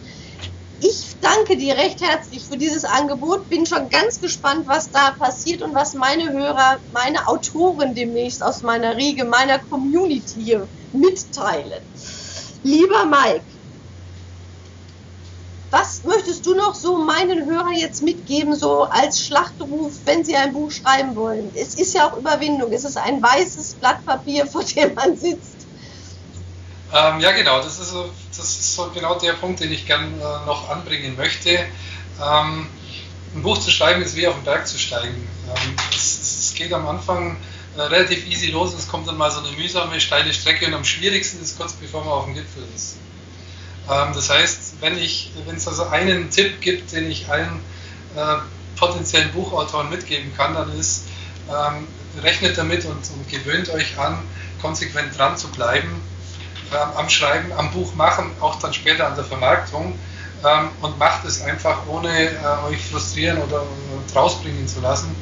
Ich 0.79 1.17
danke 1.21 1.57
dir 1.57 1.77
recht 1.77 2.01
herzlich 2.01 2.47
für 2.47 2.57
dieses 2.57 2.85
Angebot, 2.85 3.49
bin 3.49 3.67
schon 3.67 3.89
ganz 3.89 4.21
gespannt, 4.21 4.69
was 4.69 4.91
da 4.93 5.11
passiert 5.11 5.63
und 5.63 5.75
was 5.75 5.95
meine 5.95 6.33
Hörer, 6.33 6.79
meine 6.93 7.27
Autoren 7.27 7.97
demnächst 7.97 8.45
aus 8.45 8.63
meiner 8.63 8.97
Riege, 8.97 9.25
meiner 9.25 9.59
Community 9.59 10.41
hier 10.41 10.69
mitteilen. 10.93 11.83
Lieber 12.63 13.07
Mike, 13.07 13.45
was 15.73 16.05
möchtest 16.05 16.45
du 16.45 16.55
noch 16.55 16.75
so 16.75 16.99
meinen 16.99 17.47
Hörern 17.47 17.73
jetzt 17.73 18.03
mitgeben, 18.03 18.55
so 18.55 18.83
als 18.85 19.25
Schlachtruf, 19.25 19.93
wenn 20.05 20.23
sie 20.23 20.37
ein 20.37 20.53
Buch 20.53 20.71
schreiben 20.71 21.17
wollen? 21.17 21.51
Es 21.55 21.77
ist 21.77 21.95
ja 21.95 22.09
auch 22.11 22.17
Überwindung. 22.19 22.71
Es 22.73 22.85
ist 22.85 22.99
ein 22.99 23.23
weißes 23.23 23.75
Blatt 23.81 24.05
Papier, 24.05 24.47
vor 24.53 24.63
dem 24.63 24.95
man 24.95 25.17
sitzt. 25.17 25.67
Ähm, 26.93 27.21
ja, 27.21 27.33
genau. 27.33 27.57
Das 27.63 27.81
ist, 27.81 27.89
so, 27.89 28.11
das 28.29 28.39
ist 28.39 28.77
so 28.77 28.91
genau 28.91 29.19
der 29.19 29.33
Punkt, 29.33 29.61
den 29.61 29.73
ich 29.73 29.87
gerne 29.87 30.09
äh, 30.09 30.47
noch 30.47 30.69
anbringen 30.69 31.17
möchte. 31.17 31.49
Ähm, 31.51 32.67
ein 33.35 33.43
Buch 33.43 33.57
zu 33.57 33.71
schreiben 33.71 34.03
ist 34.03 34.15
wie 34.15 34.27
auf 34.27 34.35
den 34.35 34.45
Berg 34.45 34.69
zu 34.69 34.79
steigen. 34.79 35.27
Ähm, 35.49 35.77
es, 35.91 36.21
es, 36.21 36.55
geht 36.55 36.75
am 36.75 36.87
Anfang 36.87 37.39
äh, 37.79 37.81
relativ 37.81 38.27
easy 38.27 38.49
los. 38.49 38.75
Es 38.75 38.89
kommt 38.89 39.09
dann 39.09 39.17
mal 39.17 39.31
so 39.31 39.39
eine 39.41 39.57
mühsame, 39.57 39.99
steile 40.03 40.35
Strecke 40.35 40.67
und 40.67 40.75
am 40.75 40.85
schwierigsten 40.85 41.41
ist 41.41 41.57
kurz 41.57 41.73
bevor 41.73 42.05
man 42.05 42.13
auf 42.13 42.25
dem 42.27 42.35
Gipfel 42.35 42.63
ist. 42.77 42.97
Ähm, 43.91 44.13
das 44.15 44.29
heißt, 44.29 44.72
wenn 44.83 44.99
ich, 44.99 45.31
wenn 45.47 45.57
es 45.57 45.67
also 45.67 45.87
einen 45.87 46.29
Tipp 46.31 46.61
gibt, 46.61 46.93
den 46.93 47.11
ich 47.11 47.31
allen 47.31 47.61
äh, 48.17 48.37
potenziellen 48.77 49.33
Buchautoren 49.33 49.89
mitgeben 49.89 50.37
kann, 50.37 50.55
dann 50.55 50.77
ist, 50.79 51.05
ähm, 51.49 51.87
rechnet 52.23 52.59
damit 52.59 52.85
und, 52.85 52.97
und, 52.97 53.29
gewöhnt 53.31 53.71
euch 53.71 53.99
an, 53.99 54.19
konsequent 54.61 55.17
dran 55.17 55.37
zu 55.37 55.49
bleiben, 55.49 56.03
ähm, 56.73 56.89
am 56.97 57.09
Schreiben, 57.09 57.53
am 57.53 57.71
Buch 57.71 57.95
machen, 57.95 58.31
auch 58.41 58.59
dann 58.59 58.75
später 58.75 59.07
an 59.07 59.15
der 59.15 59.25
Vermarktung 59.25 59.99
ähm, 60.45 60.69
und 60.81 60.99
macht 60.99 61.25
es 61.25 61.43
einfach, 61.43 61.87
ohne 61.87 62.11
äh, 62.11 62.37
euch 62.69 62.85
frustrieren 62.85 63.39
oder, 63.39 63.63
oder 63.63 64.21
rausbringen 64.21 64.67
zu 64.67 64.81
lassen. 64.81 65.15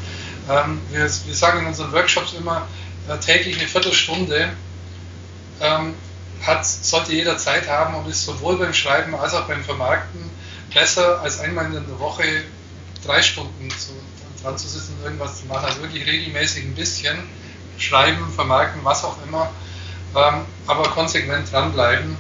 Ähm, 0.49 0.81
wir, 0.91 1.01
wir, 1.01 1.35
sagen 1.35 1.61
in 1.61 1.67
unseren 1.67 1.93
Workshops 1.93 2.33
immer 2.33 2.67
äh, 3.09 3.19
täglich 3.19 3.59
eine 3.59 3.69
Viertelstunde 3.69 4.49
ähm, 5.61 5.95
hat, 6.47 6.67
sollte 6.67 7.13
jeder 7.13 7.37
Zeit 7.37 7.69
haben 7.69 7.95
und 7.95 8.09
ist 8.09 8.25
sowohl 8.25 8.59
beim 8.59 8.73
Schreiben 8.73 9.15
als 9.15 9.35
auch 9.35 9.47
beim 9.47 9.63
Vermarkten 9.63 10.31
besser 10.73 11.21
als 11.21 11.41
einmal 11.41 11.67
in 11.67 11.73
der 11.73 11.99
Woche 11.99 12.25
drei 13.05 13.23
Stunden 13.23 13.71
zu, 13.71 13.93
dran 14.43 14.57
zu 14.57 14.69
sitzen 14.69 14.97
und 14.99 15.05
irgendwas 15.05 15.41
zu 15.41 15.47
machen. 15.47 15.65
Also 15.65 15.83
wirklich 15.83 16.07
regelmäßig 16.07 16.65
ein 16.65 16.75
bisschen 16.75 17.19
schreiben, 17.79 18.31
vermarkten, 18.35 18.85
was 18.85 19.05
auch 19.05 19.17
immer, 19.27 19.51
ähm, 20.15 20.45
aber 20.67 20.83
konsequent 20.91 21.51
dranbleiben 21.51 22.17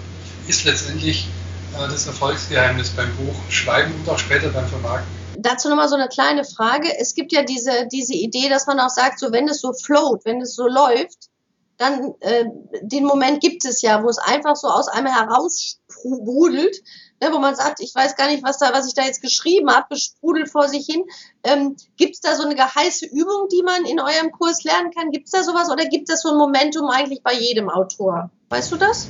ist 0.48 0.64
letztendlich 0.64 1.28
äh, 1.74 1.88
das 1.88 2.06
Erfolgsgeheimnis 2.06 2.90
beim 2.90 3.14
Buch 3.16 3.34
Schreiben 3.50 3.94
und 3.94 4.08
auch 4.08 4.18
später 4.18 4.48
beim 4.48 4.68
Vermarkten. 4.68 5.08
Dazu 5.36 5.68
nochmal 5.68 5.88
so 5.88 5.94
eine 5.94 6.08
kleine 6.08 6.44
Frage. 6.44 6.88
Es 6.98 7.14
gibt 7.14 7.32
ja 7.32 7.42
diese, 7.42 7.86
diese 7.90 8.14
Idee, 8.14 8.48
dass 8.48 8.66
man 8.66 8.80
auch 8.80 8.90
sagt, 8.90 9.18
so 9.18 9.32
wenn 9.32 9.48
es 9.48 9.60
so 9.60 9.72
float, 9.72 10.24
wenn 10.24 10.40
es 10.40 10.54
so 10.54 10.66
läuft, 10.66 11.29
dann 11.80 12.14
äh, 12.20 12.44
den 12.82 13.04
Moment 13.04 13.40
gibt 13.40 13.64
es 13.64 13.80
ja, 13.80 14.02
wo 14.02 14.08
es 14.08 14.18
einfach 14.18 14.54
so 14.54 14.68
aus 14.68 14.88
einem 14.88 15.06
heraus 15.06 15.78
sprudelt, 15.90 16.76
ne, 17.22 17.30
wo 17.32 17.38
man 17.38 17.56
sagt, 17.56 17.80
ich 17.80 17.94
weiß 17.94 18.16
gar 18.16 18.28
nicht, 18.28 18.44
was 18.44 18.58
da, 18.58 18.74
was 18.74 18.86
ich 18.86 18.92
da 18.92 19.02
jetzt 19.04 19.22
geschrieben 19.22 19.70
habe, 19.70 19.96
sprudelt 19.96 20.50
vor 20.50 20.68
sich 20.68 20.84
hin. 20.84 21.04
Ähm, 21.42 21.76
gibt 21.96 22.16
es 22.16 22.20
da 22.20 22.36
so 22.36 22.44
eine 22.44 22.54
geheiße 22.54 23.06
Übung, 23.06 23.48
die 23.50 23.62
man 23.62 23.86
in 23.86 23.98
eurem 23.98 24.30
Kurs 24.30 24.62
lernen 24.62 24.90
kann? 24.94 25.10
Gibt 25.10 25.26
es 25.26 25.32
da 25.32 25.42
sowas 25.42 25.70
oder 25.70 25.86
gibt 25.86 26.10
es 26.10 26.20
so 26.20 26.32
ein 26.32 26.36
Momentum 26.36 26.90
eigentlich 26.90 27.22
bei 27.22 27.32
jedem 27.32 27.70
Autor? 27.70 28.28
Weißt 28.50 28.70
du 28.72 28.76
das? 28.76 29.08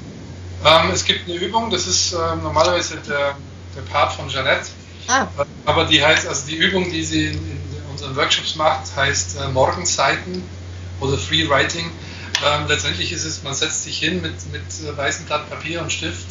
Ähm, 0.64 0.92
es 0.92 1.04
gibt 1.04 1.28
eine 1.28 1.38
Übung, 1.38 1.70
das 1.70 1.88
ist 1.88 2.12
äh, 2.12 2.36
normalerweise 2.36 2.98
der, 2.98 3.36
der 3.74 3.82
Part 3.90 4.12
von 4.12 4.28
Jeanette. 4.28 4.68
Ah. 5.08 5.26
Aber 5.66 5.86
die 5.86 6.04
heißt, 6.04 6.28
also 6.28 6.46
die 6.46 6.56
Übung, 6.56 6.88
die 6.88 7.02
sie 7.02 7.26
in, 7.26 7.32
in 7.32 7.82
unseren 7.90 8.14
Workshops 8.14 8.54
macht, 8.54 8.94
heißt 8.94 9.40
äh, 9.40 9.48
Morgenseiten 9.48 10.44
oder 11.00 11.18
Free 11.18 11.48
Writing. 11.48 11.90
Ähm, 12.44 12.66
letztendlich 12.68 13.12
ist 13.12 13.24
es, 13.24 13.42
man 13.42 13.54
setzt 13.54 13.84
sich 13.84 13.98
hin 13.98 14.22
mit, 14.22 14.34
mit 14.50 14.62
äh, 14.62 14.96
weißem 14.96 15.26
Blatt 15.26 15.50
Papier 15.50 15.82
und 15.82 15.92
Stift 15.92 16.26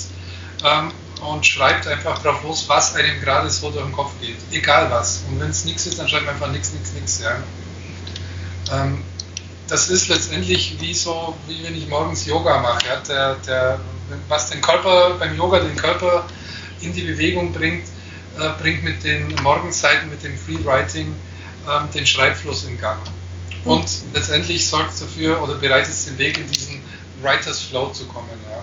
ähm, 0.64 0.92
und 1.22 1.46
schreibt 1.46 1.86
einfach 1.88 2.22
drauf 2.24 2.44
los, 2.44 2.66
was 2.68 2.96
einem 2.96 3.20
gerade 3.22 3.50
so 3.50 3.70
durch 3.70 3.84
den 3.84 3.94
Kopf 3.94 4.12
geht. 4.20 4.38
Egal 4.52 4.90
was. 4.90 5.24
Und 5.30 5.40
wenn 5.40 5.52
es 5.52 5.66
nichts 5.66 5.86
ist, 5.86 6.00
dann 6.00 6.08
schreibt 6.08 6.26
man 6.26 6.36
einfach 6.36 6.52
nichts, 6.52 6.74
nichts, 6.74 6.94
nichts. 6.94 7.22
Ja. 7.22 7.38
Ähm, 8.72 9.04
das 9.68 9.90
ist 9.90 10.08
letztendlich 10.08 10.78
wie 10.80 10.96
so, 10.96 11.38
wie 11.48 11.64
wenn 11.64 11.76
ich 11.76 11.88
morgens 11.88 12.26
Yoga 12.26 12.60
mache. 12.60 12.88
Ja. 12.88 12.96
Der, 13.08 13.36
der, 13.46 13.80
was 14.28 14.50
den 14.50 14.62
Körper 14.62 15.16
beim 15.20 15.38
Yoga 15.38 15.60
den 15.60 15.76
Körper 15.76 16.26
in 16.82 16.92
die 16.92 17.04
Bewegung 17.04 17.54
bringt, 17.54 17.86
äh, 18.40 18.50
bringt 18.60 18.84
mit 18.84 19.04
den 19.04 19.36
Morgenseiten, 19.44 20.10
mit 20.10 20.24
dem 20.24 20.36
Freewriting 20.36 21.14
ähm, 21.70 21.92
den 21.94 22.08
Schreibfluss 22.08 22.64
in 22.64 22.80
Gang 22.80 23.00
und 23.66 23.86
letztendlich 24.14 24.68
sorgt 24.68 24.94
es 24.94 25.00
dafür 25.00 25.42
oder 25.44 25.56
bereitet 25.56 25.90
es 25.90 26.06
den 26.06 26.18
Weg 26.18 26.38
in 26.38 26.50
diesen 26.50 26.82
Writers 27.22 27.62
Flow 27.62 27.90
zu 27.92 28.06
kommen. 28.06 28.30
Ja. 28.50 28.62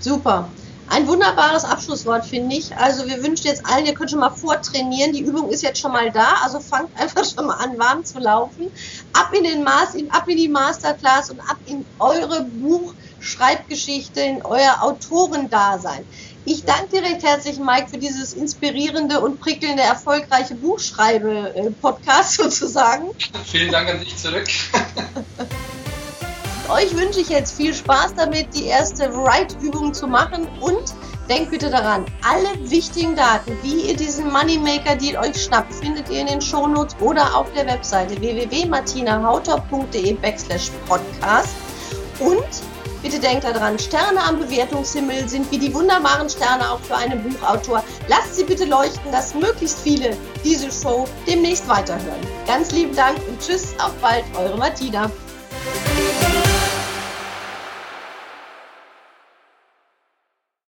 Super. 0.00 0.48
Ein 0.88 1.06
wunderbares 1.06 1.64
Abschlusswort, 1.64 2.26
finde 2.26 2.54
ich. 2.54 2.76
Also 2.76 3.06
wir 3.06 3.22
wünschen 3.22 3.46
jetzt 3.46 3.64
allen, 3.64 3.86
ihr 3.86 3.94
könnt 3.94 4.10
schon 4.10 4.20
mal 4.20 4.30
vortrainieren. 4.30 5.12
Die 5.12 5.22
Übung 5.22 5.48
ist 5.48 5.62
jetzt 5.62 5.80
schon 5.80 5.92
mal 5.92 6.10
da. 6.10 6.34
Also 6.42 6.60
fangt 6.60 6.90
einfach 7.00 7.24
schon 7.24 7.46
mal 7.46 7.54
an, 7.54 7.78
warm 7.78 8.04
zu 8.04 8.18
laufen. 8.18 8.70
Ab 9.14 9.32
in 9.32 9.44
den 9.44 9.64
Mas 9.64 9.94
ab 10.10 10.28
in 10.28 10.36
die 10.36 10.48
Masterclass 10.48 11.30
und 11.30 11.40
ab 11.40 11.56
in 11.66 11.86
eure 11.98 12.44
Buchschreibgeschichte, 12.44 14.20
in 14.20 14.42
euer 14.42 14.82
Autorendasein. 14.82 16.04
Ich 16.44 16.64
danke 16.64 16.96
dir 16.96 17.02
recht 17.02 17.22
herzlich, 17.22 17.58
Mike, 17.58 17.88
für 17.88 17.98
dieses 17.98 18.32
inspirierende 18.32 19.20
und 19.20 19.40
prickelnde, 19.40 19.82
erfolgreiche 19.82 20.56
Buchschreibe-Podcast 20.56 22.34
sozusagen. 22.38 23.10
Vielen 23.44 23.70
Dank 23.70 23.88
an 23.88 24.00
dich 24.00 24.16
zurück. 24.16 24.48
Euch 26.68 26.96
wünsche 26.96 27.20
ich 27.20 27.28
jetzt 27.28 27.56
viel 27.56 27.72
Spaß 27.74 28.14
damit, 28.16 28.54
die 28.54 28.64
erste 28.64 29.12
Write-Übung 29.14 29.94
zu 29.94 30.08
machen 30.08 30.48
und 30.60 30.94
denkt 31.28 31.50
bitte 31.50 31.70
daran, 31.70 32.06
alle 32.24 32.48
wichtigen 32.70 33.14
Daten, 33.14 33.56
wie 33.62 33.88
ihr 33.88 33.96
diesen 33.96 34.32
Moneymaker-Deal 34.32 35.16
euch 35.22 35.44
schnappt, 35.44 35.74
findet 35.74 36.08
ihr 36.08 36.20
in 36.20 36.26
den 36.26 36.40
Shownotes 36.40 36.96
oder 37.00 37.36
auf 37.36 37.52
der 37.52 37.66
Webseite 37.66 38.20
www.martinahauter.de 38.20 40.14
backslash 40.14 40.70
podcast 40.88 41.54
und 42.18 42.71
Bitte 43.02 43.18
denkt 43.18 43.42
daran, 43.42 43.78
Sterne 43.80 44.22
am 44.22 44.38
Bewertungshimmel 44.38 45.28
sind 45.28 45.50
wie 45.50 45.58
die 45.58 45.74
wunderbaren 45.74 46.28
Sterne 46.28 46.70
auch 46.70 46.80
für 46.80 46.94
einen 46.94 47.20
Buchautor. 47.22 47.82
Lasst 48.06 48.36
sie 48.36 48.44
bitte 48.44 48.64
leuchten, 48.64 49.10
dass 49.10 49.34
möglichst 49.34 49.80
viele 49.80 50.16
diese 50.44 50.70
Show 50.70 51.08
demnächst 51.26 51.68
weiterhören. 51.68 52.20
Ganz 52.46 52.70
lieben 52.70 52.94
Dank 52.94 53.18
und 53.28 53.40
tschüss, 53.40 53.74
auf 53.78 53.92
bald, 54.00 54.24
eure 54.36 54.56
Martina. 54.56 55.10